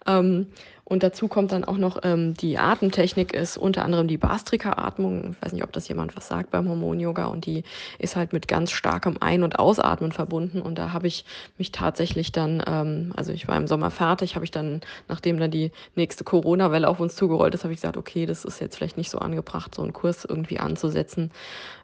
Ähm, 0.06 0.48
und 0.84 1.02
dazu 1.02 1.28
kommt 1.28 1.52
dann 1.52 1.64
auch 1.64 1.78
noch 1.78 2.00
ähm, 2.02 2.34
die 2.34 2.58
Atemtechnik, 2.58 3.32
ist 3.32 3.56
unter 3.56 3.84
anderem 3.84 4.08
die 4.08 4.18
Bastrika-Atmung. 4.18 5.32
Ich 5.32 5.42
weiß 5.42 5.52
nicht, 5.52 5.62
ob 5.62 5.72
das 5.72 5.86
jemand 5.88 6.16
was 6.16 6.26
sagt 6.26 6.50
beim 6.50 6.68
Hormon-Yoga. 6.68 7.26
Und 7.26 7.46
die 7.46 7.62
ist 7.98 8.16
halt 8.16 8.32
mit 8.32 8.48
ganz 8.48 8.72
starkem 8.72 9.16
Ein- 9.20 9.44
und 9.44 9.58
Ausatmen 9.58 10.10
verbunden. 10.10 10.60
Und 10.60 10.78
da 10.78 10.92
habe 10.92 11.06
ich 11.06 11.24
mich 11.56 11.70
tatsächlich 11.70 12.32
dann, 12.32 12.62
ähm, 12.66 13.12
also 13.16 13.32
ich 13.32 13.46
war 13.46 13.56
im 13.56 13.68
Sommer 13.68 13.90
fertig, 13.90 14.34
habe 14.34 14.44
ich 14.44 14.50
dann, 14.50 14.80
nachdem 15.08 15.38
dann 15.38 15.52
die 15.52 15.70
nächste 15.94 16.24
Corona-Welle 16.24 16.88
auf 16.88 16.98
uns 16.98 17.14
zugerollt 17.14 17.54
ist, 17.54 17.62
habe 17.62 17.72
ich 17.72 17.80
gesagt, 17.80 17.96
okay, 17.96 18.26
das 18.26 18.44
ist 18.44 18.60
jetzt 18.60 18.76
vielleicht 18.76 18.96
nicht 18.96 19.10
so 19.10 19.18
angebracht, 19.18 19.74
so 19.74 19.82
einen 19.82 19.92
Kurs 19.92 20.24
irgendwie 20.24 20.58
anzusetzen. 20.58 21.30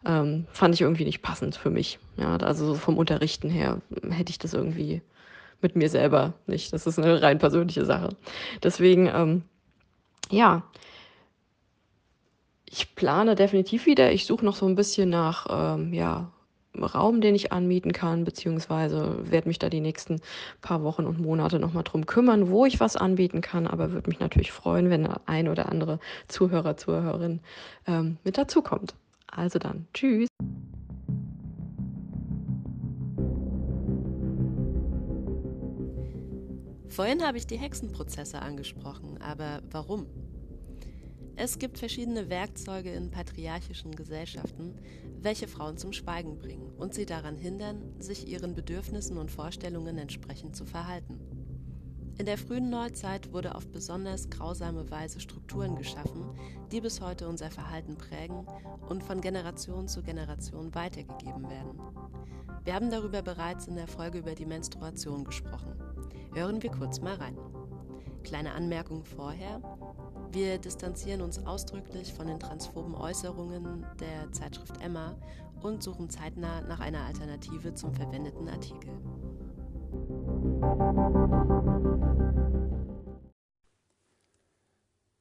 Ähm, 0.05 0.47
fand 0.51 0.75
ich 0.75 0.81
irgendwie 0.81 1.05
nicht 1.05 1.23
passend 1.23 1.55
für 1.55 1.71
mich. 1.71 2.01
Ja, 2.17 2.37
also 2.37 2.75
vom 2.75 2.99
Unterrichten 2.99 3.49
her 3.49 3.81
hätte 4.11 4.31
ich 4.31 4.39
das 4.39 4.55
irgendwie 4.55 5.03
mit 5.61 5.77
mir 5.77 5.89
selber 5.89 6.35
nicht. 6.47 6.73
Das 6.73 6.87
ist 6.87 6.99
eine 6.99 7.21
rein 7.23 7.39
persönliche 7.39 7.85
Sache. 7.85 8.11
Deswegen, 8.63 9.07
ähm, 9.07 9.43
ja, 10.31 10.63
ich 12.65 12.95
plane 12.95 13.35
definitiv 13.35 13.87
wieder. 13.87 14.13
Ich 14.13 14.27
suche 14.27 14.45
noch 14.45 14.57
so 14.57 14.67
ein 14.67 14.75
bisschen 14.75 15.09
nach, 15.11 15.47
ähm, 15.51 15.93
ja, 15.93 16.31
Raum, 16.81 17.21
den 17.21 17.35
ich 17.35 17.53
anmieten 17.53 17.93
kann, 17.93 18.25
beziehungsweise 18.25 19.19
werde 19.31 19.49
mich 19.49 19.59
da 19.59 19.69
die 19.69 19.81
nächsten 19.81 20.21
paar 20.61 20.83
Wochen 20.83 21.07
und 21.07 21.21
Monate 21.21 21.59
nochmal 21.59 21.83
drum 21.83 22.07
kümmern, 22.07 22.51
wo 22.51 22.67
ich 22.67 22.79
was 22.79 22.97
anbieten 22.97 23.41
kann. 23.41 23.67
Aber 23.67 23.93
würde 23.93 24.09
mich 24.09 24.21
natürlich 24.21 24.53
freuen, 24.53 24.91
wenn 24.91 25.07
ein 25.27 25.49
oder 25.49 25.71
andere 25.71 25.99
Zuhörer, 26.29 26.77
Zuhörerin 26.77 27.41
ähm, 27.87 28.19
mit 28.25 28.39
dazukommt. 28.39 28.95
Also 29.27 29.59
dann, 29.59 29.87
tschüss. 29.93 30.29
Vorhin 36.89 37.23
habe 37.23 37.39
ich 37.39 37.47
die 37.47 37.59
Hexenprozesse 37.59 38.41
angesprochen, 38.41 39.21
aber 39.21 39.63
warum? 39.71 40.07
Es 41.37 41.61
gibt 41.61 41.79
verschiedene 41.79 42.31
Werkzeuge 42.31 42.91
in 42.91 43.11
patriarchischen 43.11 43.95
Gesellschaften, 43.95 44.75
welche 45.21 45.47
Frauen 45.47 45.77
zum 45.77 45.93
Schweigen 45.93 46.37
bringen 46.39 46.73
und 46.77 46.95
sie 46.95 47.07
daran 47.07 47.37
hindern, 47.37 47.95
sich 48.01 48.27
ihren 48.27 48.55
Bedürfnissen 48.55 49.19
und 49.19 49.31
Vorstellungen 49.31 49.99
entsprechend 49.99 50.57
zu 50.57 50.65
verhalten. 50.65 51.21
In 52.19 52.27
der 52.27 52.39
frühen 52.39 52.69
Neuzeit 52.71 53.33
wurde 53.33 53.55
auf 53.55 53.71
besonders 53.71 54.29
grausame 54.29 54.91
Weise 54.91 55.21
Strukturen 55.21 55.77
geschaffen, 55.77 56.25
die 56.73 56.81
bis 56.81 57.01
heute 57.01 57.29
unser 57.29 57.53
Verhalten 57.53 57.97
prägen 57.97 58.45
und 58.89 59.05
von 59.05 59.21
Generation 59.21 59.87
zu 59.87 60.03
Generation 60.03 60.75
weitergegeben 60.75 61.49
werden. 61.49 61.81
Wir 62.65 62.75
haben 62.75 62.91
darüber 62.91 63.23
bereits 63.23 63.69
in 63.69 63.77
der 63.77 63.87
Folge 63.87 64.19
über 64.19 64.35
die 64.35 64.47
Menstruation 64.47 65.23
gesprochen. 65.23 65.73
Hören 66.35 66.63
wir 66.63 66.71
kurz 66.71 67.01
mal 67.01 67.15
rein. 67.15 67.37
Kleine 68.23 68.53
Anmerkung 68.53 69.05
vorher. 69.05 69.61
Wir 70.31 70.59
distanzieren 70.59 71.23
uns 71.23 71.45
ausdrücklich 71.47 72.13
von 72.13 72.27
den 72.27 72.39
transphoben 72.39 72.95
Äußerungen 72.95 73.87
der 73.99 74.31
Zeitschrift 74.33 74.81
Emma 74.83 75.17
und 75.63 75.83
suchen 75.83 76.11
zeitnah 76.11 76.61
nach 76.63 76.81
einer 76.81 77.05
Alternative 77.05 77.75
zum 77.75 77.95
verwendeten 77.95 78.49
Artikel. 78.49 78.91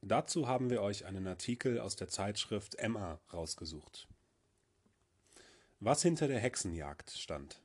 Dazu 0.01 0.47
haben 0.47 0.69
wir 0.69 0.81
euch 0.81 1.05
einen 1.05 1.27
Artikel 1.27 1.79
aus 1.79 1.95
der 1.95 2.07
Zeitschrift 2.07 2.75
Emma 2.75 3.19
rausgesucht. 3.33 4.07
Was 5.79 6.01
hinter 6.01 6.27
der 6.27 6.39
Hexenjagd 6.39 7.11
stand. 7.11 7.61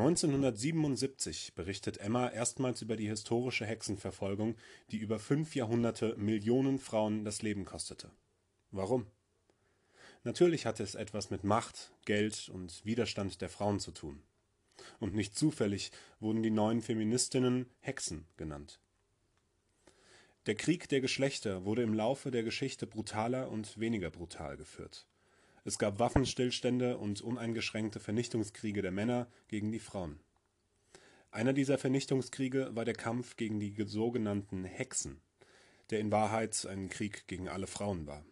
1977 0.00 1.54
berichtet 1.54 1.98
Emma 1.98 2.28
erstmals 2.28 2.82
über 2.82 2.96
die 2.96 3.08
historische 3.08 3.66
Hexenverfolgung, 3.66 4.54
die 4.92 4.98
über 4.98 5.18
fünf 5.18 5.56
Jahrhunderte 5.56 6.14
Millionen 6.16 6.78
Frauen 6.78 7.24
das 7.24 7.42
Leben 7.42 7.64
kostete. 7.64 8.12
Warum? 8.70 9.06
Natürlich 10.22 10.66
hatte 10.66 10.84
es 10.84 10.94
etwas 10.94 11.30
mit 11.30 11.42
Macht, 11.42 11.92
Geld 12.04 12.48
und 12.48 12.84
Widerstand 12.84 13.40
der 13.40 13.48
Frauen 13.48 13.80
zu 13.80 13.90
tun. 13.90 14.22
Und 15.00 15.16
nicht 15.16 15.36
zufällig 15.36 15.90
wurden 16.20 16.44
die 16.44 16.50
neuen 16.50 16.80
Feministinnen 16.80 17.66
Hexen 17.80 18.24
genannt. 18.36 18.78
Der 20.46 20.54
Krieg 20.54 20.88
der 20.88 21.00
Geschlechter 21.00 21.64
wurde 21.64 21.82
im 21.82 21.92
Laufe 21.92 22.30
der 22.30 22.44
Geschichte 22.44 22.86
brutaler 22.86 23.50
und 23.50 23.80
weniger 23.80 24.10
brutal 24.10 24.56
geführt 24.56 25.08
es 25.64 25.78
gab 25.78 25.98
Waffenstillstände 25.98 26.98
und 26.98 27.20
uneingeschränkte 27.20 28.00
Vernichtungskriege 28.00 28.82
der 28.82 28.92
Männer 28.92 29.28
gegen 29.48 29.72
die 29.72 29.80
Frauen. 29.80 30.20
Einer 31.30 31.52
dieser 31.52 31.78
Vernichtungskriege 31.78 32.70
war 32.74 32.84
der 32.84 32.94
Kampf 32.94 33.36
gegen 33.36 33.60
die 33.60 33.74
sogenannten 33.86 34.64
Hexen, 34.64 35.20
der 35.90 36.00
in 36.00 36.10
Wahrheit 36.10 36.66
ein 36.66 36.88
Krieg 36.88 37.26
gegen 37.26 37.48
alle 37.48 37.66
Frauen 37.66 38.06
war. 38.06 38.24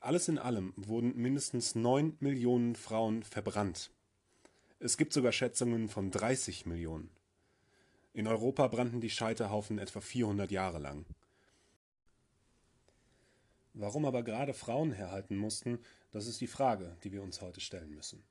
Alles 0.00 0.28
in 0.28 0.38
allem 0.38 0.74
wurden 0.76 1.16
mindestens 1.16 1.74
neun 1.74 2.16
Millionen 2.20 2.76
Frauen 2.76 3.22
verbrannt. 3.22 3.90
Es 4.78 4.96
gibt 4.96 5.12
sogar 5.12 5.32
Schätzungen 5.32 5.88
von 5.88 6.10
30 6.10 6.66
Millionen. 6.66 7.10
In 8.12 8.28
Europa 8.28 8.68
brannten 8.68 9.00
die 9.00 9.10
Scheiterhaufen 9.10 9.78
etwa 9.78 10.00
400 10.00 10.50
Jahre 10.50 10.78
lang. 10.78 11.04
Warum 13.74 14.04
aber 14.04 14.22
gerade 14.22 14.54
Frauen 14.54 14.92
herhalten 14.92 15.36
mussten, 15.36 15.78
das 16.10 16.26
ist 16.26 16.40
die 16.40 16.46
Frage, 16.46 16.96
die 17.04 17.12
wir 17.12 17.22
uns 17.22 17.40
heute 17.40 17.60
stellen 17.60 17.94
müssen. 17.94 18.22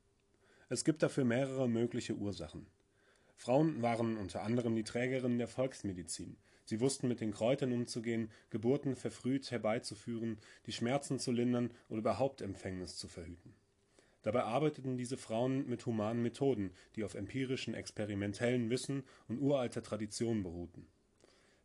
Es 0.69 0.83
gibt 0.83 1.03
dafür 1.03 1.25
mehrere 1.25 1.69
mögliche 1.69 2.15
Ursachen. 2.15 2.67
Frauen 3.35 3.81
waren 3.81 4.17
unter 4.17 4.41
anderem 4.41 4.75
die 4.75 4.83
Trägerinnen 4.83 5.37
der 5.37 5.47
Volksmedizin. 5.47 6.37
Sie 6.65 6.79
wussten 6.79 7.07
mit 7.07 7.21
den 7.21 7.31
Kräutern 7.31 7.71
umzugehen, 7.71 8.31
Geburten 8.49 8.95
verfrüht 8.95 9.51
herbeizuführen, 9.51 10.37
die 10.65 10.73
Schmerzen 10.73 11.19
zu 11.19 11.31
lindern 11.31 11.71
oder 11.87 11.99
überhaupt 11.99 12.41
Empfängnis 12.41 12.97
zu 12.97 13.07
verhüten. 13.07 13.53
Dabei 14.23 14.43
arbeiteten 14.43 14.97
diese 14.97 15.15
Frauen 15.15 15.69
mit 15.69 15.85
humanen 15.85 16.21
Methoden, 16.21 16.71
die 16.95 17.03
auf 17.03 17.13
empirischen, 17.13 17.75
experimentellen 17.75 18.69
Wissen 18.69 19.03
und 19.29 19.39
uralter 19.39 19.83
Tradition 19.83 20.43
beruhten 20.43 20.87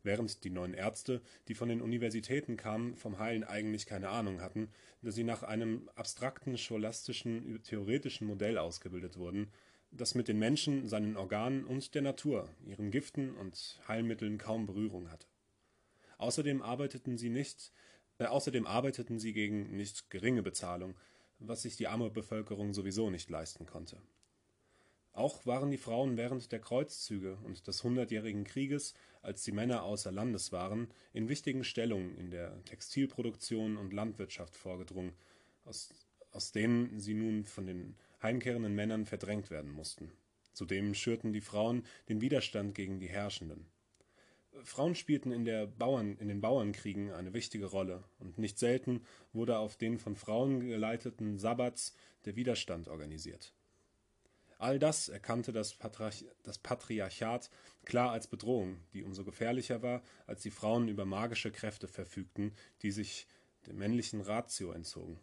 während 0.02 0.44
die 0.44 0.50
neuen 0.50 0.74
Ärzte, 0.74 1.20
die 1.48 1.54
von 1.54 1.68
den 1.68 1.80
Universitäten 1.80 2.56
kamen, 2.56 2.96
vom 2.96 3.18
Heilen 3.18 3.44
eigentlich 3.44 3.86
keine 3.86 4.08
Ahnung 4.08 4.40
hatten, 4.40 4.68
da 5.02 5.10
sie 5.10 5.24
nach 5.24 5.42
einem 5.42 5.88
abstrakten, 5.94 6.58
scholastischen, 6.58 7.62
theoretischen 7.62 8.26
Modell 8.26 8.58
ausgebildet 8.58 9.16
wurden, 9.16 9.52
das 9.90 10.14
mit 10.14 10.28
den 10.28 10.38
Menschen, 10.38 10.88
seinen 10.88 11.16
Organen 11.16 11.64
und 11.64 11.94
der 11.94 12.02
Natur, 12.02 12.48
ihren 12.64 12.90
Giften 12.90 13.34
und 13.34 13.80
Heilmitteln 13.86 14.38
kaum 14.38 14.66
Berührung 14.66 15.10
hatte. 15.10 15.26
Außerdem 16.18 16.62
arbeiteten 16.62 17.18
sie 17.18 17.30
nicht, 17.30 17.72
äh, 18.18 18.24
außerdem 18.24 18.66
arbeiteten 18.66 19.18
sie 19.18 19.32
gegen 19.32 19.76
nicht 19.76 20.08
geringe 20.10 20.42
Bezahlung, 20.42 20.94
was 21.38 21.62
sich 21.62 21.76
die 21.76 21.88
arme 21.88 22.10
Bevölkerung 22.10 22.72
sowieso 22.72 23.10
nicht 23.10 23.28
leisten 23.28 23.66
konnte. 23.66 24.00
Auch 25.14 25.44
waren 25.44 25.70
die 25.70 25.78
Frauen 25.78 26.16
während 26.16 26.52
der 26.52 26.60
Kreuzzüge 26.60 27.36
und 27.44 27.66
des 27.66 27.84
Hundertjährigen 27.84 28.44
Krieges, 28.44 28.94
als 29.20 29.44
die 29.44 29.52
Männer 29.52 29.82
außer 29.82 30.10
Landes 30.10 30.52
waren, 30.52 30.88
in 31.12 31.28
wichtigen 31.28 31.64
Stellungen 31.64 32.16
in 32.16 32.30
der 32.30 32.64
Textilproduktion 32.64 33.76
und 33.76 33.92
Landwirtschaft 33.92 34.56
vorgedrungen, 34.56 35.12
aus, 35.64 36.52
denen 36.52 36.98
sie 36.98 37.12
nun 37.12 37.44
von 37.44 37.66
den 37.66 37.94
heimkehrenden 38.22 38.74
Männern 38.74 39.04
verdrängt 39.04 39.50
werden 39.50 39.70
mussten. 39.70 40.10
Zudem 40.54 40.94
schürten 40.94 41.34
die 41.34 41.42
Frauen 41.42 41.84
den 42.08 42.22
Widerstand 42.22 42.74
gegen 42.74 42.98
die 42.98 43.08
Herrschenden. 43.08 43.66
Frauen 44.64 44.94
spielten 44.94 45.30
in 45.30 45.44
den 45.44 46.40
Bauernkriegen 46.40 47.10
eine 47.10 47.34
wichtige 47.34 47.66
Rolle, 47.66 48.02
und 48.18 48.38
nicht 48.38 48.58
selten 48.58 49.02
wurde 49.34 49.58
auf 49.58 49.76
den 49.76 49.98
von 49.98 50.16
Frauen 50.16 50.60
geleiteten 50.60 51.38
Sabbats 51.38 51.94
der 52.24 52.36
Widerstand 52.36 52.88
organisiert 52.88 53.52
All 54.62 54.78
das 54.78 55.08
erkannte 55.08 55.50
das, 55.50 55.74
Patriarch 55.74 56.24
das 56.44 56.56
Patriarchat 56.56 57.50
klar 57.84 58.12
als 58.12 58.28
Bedrohung, 58.28 58.78
die 58.92 59.02
umso 59.02 59.24
gefährlicher 59.24 59.82
war, 59.82 60.04
als 60.28 60.42
die 60.42 60.52
Frauen 60.52 60.86
über 60.86 61.04
magische 61.04 61.50
Kräfte 61.50 61.88
verfügten, 61.88 62.52
die 62.82 62.92
sich 62.92 63.26
der 63.66 63.74
männlichen 63.74 64.20
Ratio 64.20 64.70
entzogen. 64.70 65.18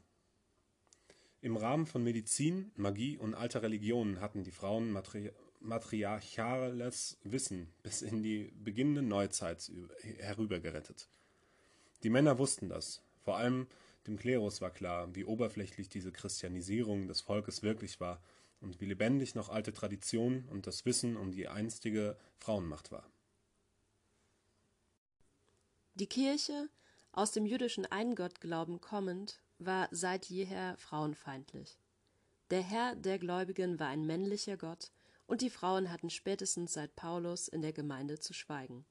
Im 1.39 1.55
Rahmen 1.55 1.85
von 1.85 2.03
Medizin, 2.03 2.73
Magie 2.75 3.15
und 3.15 3.33
alter 3.33 3.63
Religionen 3.63 4.19
hatten 4.19 4.43
die 4.43 4.51
Frauen 4.51 4.91
matri 4.91 5.31
matriarchales 5.61 7.17
Wissen 7.23 7.71
bis 7.81 8.01
in 8.01 8.21
die 8.21 8.51
beginnende 8.61 9.03
Neuzeit 9.03 9.71
herübergerettet. 10.17 11.07
Die 12.03 12.09
Männer 12.09 12.39
wussten 12.39 12.67
das, 12.67 13.01
vor 13.23 13.37
allem 13.37 13.67
dem 14.05 14.17
Klerus 14.17 14.59
war 14.59 14.71
klar, 14.71 15.15
wie 15.15 15.23
oberflächlich 15.23 15.87
diese 15.87 16.11
Christianisierung 16.11 17.07
des 17.07 17.21
Volkes 17.21 17.63
wirklich 17.63 18.01
war 18.01 18.21
und 18.61 18.79
wie 18.81 18.85
lebendig 18.85 19.35
noch 19.35 19.49
alte 19.49 19.73
Tradition 19.73 20.45
und 20.49 20.67
das 20.67 20.85
Wissen 20.85 21.17
um 21.17 21.31
die 21.31 21.47
einstige 21.47 22.17
Frauenmacht 22.37 22.91
war. 22.91 23.09
Die 25.95 26.07
Kirche, 26.07 26.69
aus 27.11 27.31
dem 27.31 27.45
jüdischen 27.45 27.85
Eingottglauben 27.85 28.79
kommend, 28.79 29.41
war 29.57 29.89
seit 29.91 30.25
jeher 30.25 30.77
frauenfeindlich. 30.77 31.77
Der 32.49 32.61
Herr 32.61 32.95
der 32.95 33.19
Gläubigen 33.19 33.79
war 33.79 33.87
ein 33.87 34.05
männlicher 34.05 34.57
Gott, 34.57 34.91
und 35.27 35.41
die 35.41 35.49
Frauen 35.49 35.91
hatten 35.91 36.09
spätestens 36.09 36.73
seit 36.73 36.95
Paulus 36.95 37.47
in 37.47 37.61
der 37.61 37.73
Gemeinde 37.73 38.19
zu 38.19 38.33
schweigen. 38.33 38.85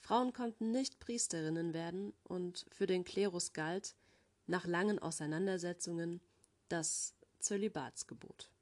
Frauen 0.00 0.32
konnten 0.32 0.70
nicht 0.70 1.00
Priesterinnen 1.00 1.74
werden, 1.74 2.14
und 2.22 2.64
für 2.70 2.86
den 2.86 3.04
Klerus 3.04 3.52
galt, 3.52 3.94
nach 4.46 4.66
langen 4.66 4.98
Auseinandersetzungen, 4.98 6.20
das 6.68 7.14
Zölibatsgebot. 7.40 8.53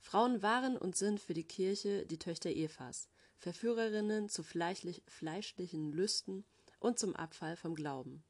Frauen 0.00 0.42
waren 0.42 0.76
und 0.76 0.96
sind 0.96 1.20
für 1.20 1.34
die 1.34 1.44
Kirche 1.44 2.06
die 2.06 2.18
Töchter 2.18 2.50
Evas, 2.50 3.08
Verführerinnen 3.36 4.28
zu 4.28 4.42
fleischlich, 4.42 5.02
fleischlichen 5.06 5.92
Lüsten 5.92 6.44
und 6.78 6.98
zum 6.98 7.14
Abfall 7.14 7.56
vom 7.56 7.74
Glauben. 7.74 8.24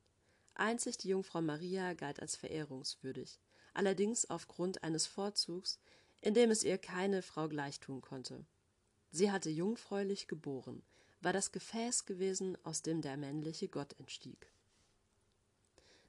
Einzig 0.54 0.98
die 0.98 1.08
Jungfrau 1.08 1.40
Maria 1.40 1.94
galt 1.94 2.20
als 2.20 2.36
verehrungswürdig, 2.36 3.40
allerdings 3.72 4.28
aufgrund 4.28 4.82
eines 4.82 5.06
Vorzugs, 5.06 5.78
in 6.20 6.34
dem 6.34 6.50
es 6.50 6.64
ihr 6.64 6.76
keine 6.76 7.22
Frau 7.22 7.48
gleichtun 7.48 8.00
konnte. 8.00 8.44
Sie 9.10 9.32
hatte 9.32 9.50
jungfräulich 9.50 10.28
geboren, 10.28 10.82
war 11.20 11.32
das 11.32 11.52
Gefäß 11.52 12.04
gewesen, 12.04 12.58
aus 12.64 12.82
dem 12.82 13.00
der 13.00 13.16
männliche 13.16 13.68
Gott 13.68 13.98
entstieg. 13.98 14.52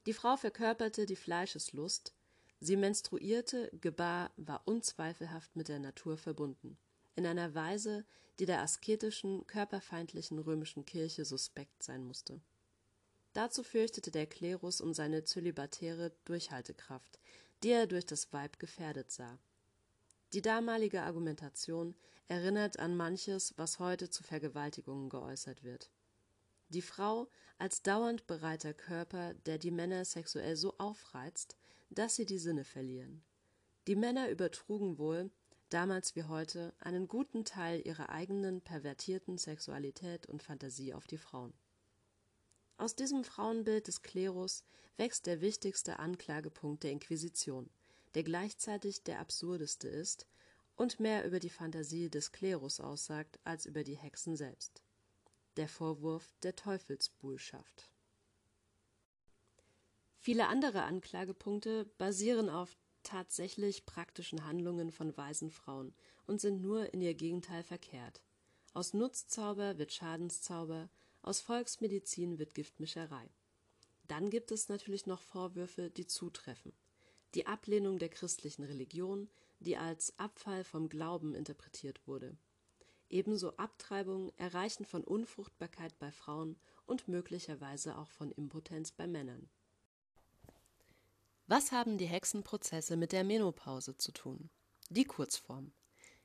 Die 0.05 0.13
Frau 0.13 0.35
verkörperte 0.35 1.05
die 1.05 1.15
Fleischeslust, 1.15 2.13
sie 2.61 2.77
menstruierte, 2.77 3.69
gebar, 3.81 4.31
war 4.37 4.61
unzweifelhaft 4.65 5.55
mit 5.55 5.67
der 5.67 5.79
Natur 5.79 6.17
verbunden, 6.17 6.77
in 7.15 7.25
einer 7.25 7.53
Weise, 7.53 8.05
die 8.39 8.45
der 8.45 8.61
asketischen, 8.61 9.45
körperfeindlichen 9.47 10.39
römischen 10.39 10.85
Kirche 10.85 11.25
suspekt 11.25 11.83
sein 11.83 12.05
musste. 12.05 12.39
Dazu 13.33 13.63
fürchtete 13.63 14.11
der 14.11 14.27
Klerus 14.27 14.79
um 14.79 14.93
seine 14.93 15.23
zölibatäre 15.23 16.11
Durchhaltekraft, 16.25 17.19
die 17.63 17.69
er 17.69 17.87
durch 17.87 18.05
das 18.05 18.31
Weib 18.31 18.59
gefährdet 18.59 19.11
sah. 19.11 19.37
Die 20.33 20.41
damalige 20.41 21.01
Argumentation 21.01 21.95
erinnert 22.27 22.79
an 22.79 22.95
manches, 22.95 23.53
was 23.57 23.79
heute 23.79 24.09
zu 24.09 24.23
Vergewaltigungen 24.23 25.09
geäußert 25.09 25.63
wird. 25.63 25.91
Die 26.69 26.81
Frau 26.81 27.27
als 27.57 27.81
dauernd 27.81 28.27
bereiter 28.27 28.73
Körper, 28.73 29.33
der 29.45 29.57
die 29.57 29.71
Männer 29.71 30.05
sexuell 30.05 30.55
so 30.55 30.77
aufreizt, 30.77 31.57
dass 31.91 32.15
sie 32.15 32.25
die 32.25 32.39
Sinne 32.39 32.63
verlieren. 32.63 33.23
Die 33.87 33.95
Männer 33.95 34.29
übertrugen 34.29 34.97
wohl, 34.97 35.29
damals 35.69 36.15
wie 36.15 36.23
heute, 36.23 36.73
einen 36.79 37.07
guten 37.07 37.45
Teil 37.45 37.85
ihrer 37.85 38.09
eigenen 38.09 38.61
pervertierten 38.61 39.37
Sexualität 39.37 40.25
und 40.25 40.43
Fantasie 40.43 40.93
auf 40.93 41.07
die 41.07 41.17
Frauen. 41.17 41.53
Aus 42.77 42.95
diesem 42.95 43.23
Frauenbild 43.23 43.87
des 43.87 44.01
Klerus 44.01 44.63
wächst 44.97 45.25
der 45.25 45.41
wichtigste 45.41 45.99
Anklagepunkt 45.99 46.83
der 46.83 46.91
Inquisition, 46.91 47.69
der 48.15 48.23
gleichzeitig 48.23 49.03
der 49.03 49.19
absurdeste 49.19 49.87
ist 49.87 50.27
und 50.75 50.99
mehr 50.99 51.25
über 51.25 51.39
die 51.39 51.49
Fantasie 51.49 52.09
des 52.09 52.31
Klerus 52.31 52.79
aussagt 52.79 53.39
als 53.43 53.65
über 53.65 53.83
die 53.83 53.97
Hexen 53.97 54.35
selbst. 54.35 54.81
Der 55.57 55.67
Vorwurf 55.67 56.33
der 56.43 56.55
Teufelsbuhlschaft. 56.55 57.90
Viele 60.23 60.47
andere 60.47 60.83
Anklagepunkte 60.83 61.85
basieren 61.97 62.47
auf 62.47 62.77
tatsächlich 63.01 63.87
praktischen 63.87 64.45
Handlungen 64.45 64.91
von 64.91 65.17
weisen 65.17 65.49
Frauen 65.49 65.95
und 66.27 66.39
sind 66.39 66.61
nur 66.61 66.93
in 66.93 67.01
ihr 67.01 67.15
Gegenteil 67.15 67.63
verkehrt. 67.63 68.21
Aus 68.75 68.93
Nutzzauber 68.93 69.79
wird 69.79 69.91
Schadenszauber, 69.91 70.91
aus 71.23 71.41
Volksmedizin 71.41 72.37
wird 72.37 72.53
Giftmischerei. 72.53 73.31
Dann 74.07 74.29
gibt 74.29 74.51
es 74.51 74.69
natürlich 74.69 75.07
noch 75.07 75.23
Vorwürfe, 75.23 75.89
die 75.89 76.05
zutreffen 76.05 76.71
die 77.33 77.47
Ablehnung 77.47 77.97
der 77.97 78.09
christlichen 78.09 78.63
Religion, 78.63 79.29
die 79.59 79.77
als 79.77 80.17
Abfall 80.19 80.63
vom 80.63 80.89
Glauben 80.89 81.33
interpretiert 81.33 82.05
wurde. 82.07 82.37
Ebenso 83.09 83.55
Abtreibung, 83.57 84.31
Erreichen 84.37 84.85
von 84.85 85.03
Unfruchtbarkeit 85.03 85.97
bei 85.99 86.11
Frauen 86.11 86.57
und 86.85 87.07
möglicherweise 87.07 87.97
auch 87.97 88.09
von 88.11 88.31
Impotenz 88.31 88.91
bei 88.91 89.07
Männern. 89.07 89.49
Was 91.51 91.73
haben 91.73 91.97
die 91.97 92.05
Hexenprozesse 92.05 92.95
mit 92.95 93.11
der 93.11 93.25
Menopause 93.25 93.97
zu 93.97 94.13
tun? 94.13 94.49
Die 94.87 95.03
Kurzform. 95.03 95.73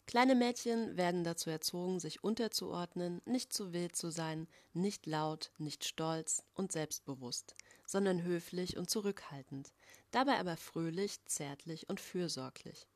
Kleine 0.07 0.37
Mädchen 0.37 0.97
werden 0.97 1.25
dazu 1.25 1.51
erzogen, 1.51 1.99
sich 1.99 2.23
unterzuordnen, 2.23 3.21
nicht 3.25 3.53
zu 3.53 3.73
wild 3.73 3.97
zu 3.97 4.11
sein, 4.11 4.47
nicht 4.73 5.05
laut, 5.05 5.51
nicht 5.59 5.85
stolz 5.85 6.45
und 6.55 6.71
selbstbewusst, 6.71 7.57
sondern 7.89 8.23
höflich 8.23 8.77
und 8.77 8.89
zurückhaltend, 8.89 9.73
dabei 10.13 10.39
aber 10.39 10.57
fröhlich, 10.57 11.17
zärtlich 11.25 11.89
und 11.89 11.99
fürsorglich. 11.99 12.87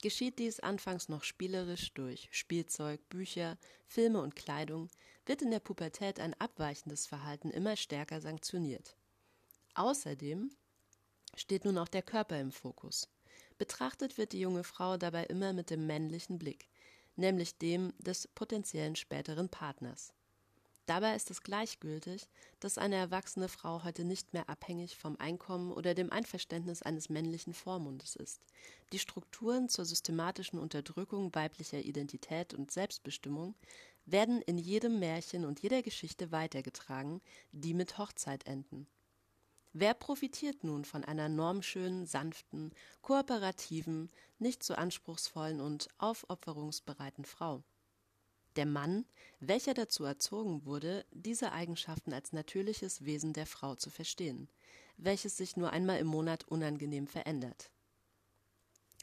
Geschieht 0.00 0.38
dies 0.38 0.60
anfangs 0.60 1.08
noch 1.08 1.24
spielerisch 1.24 1.92
durch 1.94 2.28
Spielzeug, 2.30 3.00
Bücher, 3.08 3.58
Filme 3.88 4.20
und 4.20 4.36
Kleidung, 4.36 4.88
wird 5.24 5.42
in 5.42 5.50
der 5.50 5.58
Pubertät 5.58 6.20
ein 6.20 6.34
abweichendes 6.34 7.08
Verhalten 7.08 7.50
immer 7.50 7.74
stärker 7.74 8.20
sanktioniert. 8.20 8.96
Außerdem 9.74 10.52
steht 11.36 11.64
nun 11.64 11.78
auch 11.78 11.88
der 11.88 12.02
Körper 12.02 12.40
im 12.40 12.50
Fokus. 12.50 13.08
Betrachtet 13.58 14.18
wird 14.18 14.32
die 14.32 14.40
junge 14.40 14.64
Frau 14.64 14.96
dabei 14.96 15.24
immer 15.24 15.52
mit 15.52 15.70
dem 15.70 15.86
männlichen 15.86 16.38
Blick, 16.38 16.68
nämlich 17.14 17.56
dem 17.58 17.92
des 17.98 18.28
potenziellen 18.28 18.96
späteren 18.96 19.48
Partners. 19.48 20.12
Dabei 20.86 21.16
ist 21.16 21.32
es 21.32 21.42
gleichgültig, 21.42 22.28
dass 22.60 22.78
eine 22.78 22.94
erwachsene 22.94 23.48
Frau 23.48 23.82
heute 23.82 24.04
nicht 24.04 24.32
mehr 24.32 24.48
abhängig 24.48 24.96
vom 24.96 25.16
Einkommen 25.18 25.72
oder 25.72 25.94
dem 25.94 26.12
Einverständnis 26.12 26.82
eines 26.82 27.08
männlichen 27.08 27.54
Vormundes 27.54 28.14
ist. 28.14 28.40
Die 28.92 29.00
Strukturen 29.00 29.68
zur 29.68 29.84
systematischen 29.84 30.60
Unterdrückung 30.60 31.34
weiblicher 31.34 31.80
Identität 31.80 32.54
und 32.54 32.70
Selbstbestimmung 32.70 33.56
werden 34.04 34.40
in 34.42 34.58
jedem 34.58 35.00
Märchen 35.00 35.44
und 35.44 35.60
jeder 35.60 35.82
Geschichte 35.82 36.30
weitergetragen, 36.30 37.20
die 37.50 37.74
mit 37.74 37.98
Hochzeit 37.98 38.46
enden. 38.46 38.86
Wer 39.78 39.92
profitiert 39.92 40.64
nun 40.64 40.86
von 40.86 41.04
einer 41.04 41.28
normschönen, 41.28 42.06
sanften, 42.06 42.72
kooperativen, 43.02 44.08
nicht 44.38 44.62
so 44.62 44.72
anspruchsvollen 44.72 45.60
und 45.60 45.88
aufopferungsbereiten 45.98 47.26
Frau? 47.26 47.62
Der 48.56 48.64
Mann, 48.64 49.04
welcher 49.38 49.74
dazu 49.74 50.04
erzogen 50.04 50.64
wurde, 50.64 51.04
diese 51.10 51.52
Eigenschaften 51.52 52.14
als 52.14 52.32
natürliches 52.32 53.04
Wesen 53.04 53.34
der 53.34 53.44
Frau 53.44 53.74
zu 53.74 53.90
verstehen, 53.90 54.48
welches 54.96 55.36
sich 55.36 55.58
nur 55.58 55.68
einmal 55.74 55.98
im 55.98 56.06
Monat 56.06 56.44
unangenehm 56.48 57.06
verändert. 57.06 57.70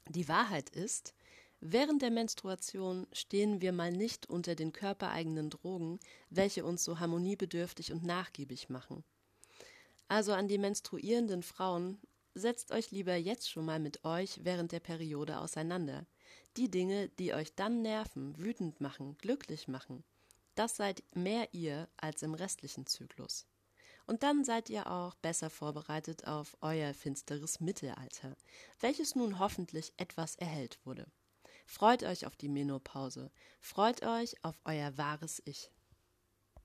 Die 0.10 0.28
Wahrheit 0.28 0.72
ist, 0.72 1.14
während 1.60 2.02
der 2.02 2.10
Menstruation 2.10 3.06
stehen 3.12 3.62
wir 3.62 3.74
mal 3.74 3.92
nicht 3.92 4.26
unter 4.28 4.56
den 4.56 4.74
körpereigenen 4.74 5.52
Drogen, 5.52 6.00
welche 6.32 6.66
uns 6.66 6.84
so 6.84 7.00
harmoniebedürftig 7.00 7.92
und 7.92 8.04
nachgiebig 8.04 8.72
machen. 8.72 9.04
Also 10.08 10.34
an 10.34 10.48
die 10.48 10.58
menstruierenden 10.58 11.44
Frauen, 11.44 12.00
setzt 12.36 12.72
euch 12.72 12.92
lieber 12.92 13.16
jetzt 13.16 13.50
schon 13.50 13.66
mal 13.66 13.80
mit 13.80 14.04
euch 14.06 14.40
während 14.44 14.72
der 14.72 14.80
Periode 14.80 15.40
auseinander. 15.40 16.06
Die 16.58 16.70
Dinge, 16.70 17.10
die 17.20 17.34
euch 17.34 17.56
dann 17.56 17.82
nerven, 17.82 18.38
wütend 18.38 18.82
machen, 18.82 19.18
glücklich 19.18 19.68
machen, 19.68 20.04
das 20.56 20.76
seid 20.76 21.04
mehr 21.14 21.54
ihr 21.54 21.88
als 21.98 22.22
im 22.22 22.34
restlichen 22.34 22.86
Zyklus. 22.86 23.48
Und 24.06 24.24
dann 24.24 24.44
seid 24.44 24.70
ihr 24.70 24.92
auch 24.92 25.16
besser 25.16 25.50
vorbereitet 25.50 26.28
auf 26.28 26.58
euer 26.62 26.94
finsteres 26.94 27.60
Mittelalter, 27.60 28.36
welches 28.82 29.16
nun 29.16 29.40
hoffentlich 29.40 29.94
etwas 29.98 30.36
erhellt 30.36 30.78
wurde. 30.84 31.08
Freut 31.66 32.04
euch 32.04 32.26
auf 32.26 32.36
die 32.36 32.50
Menopause, 32.50 33.32
freut 33.62 34.04
euch 34.04 34.36
auf 34.44 34.60
euer 34.66 34.98
wahres 34.98 35.42
Ich. 35.46 35.72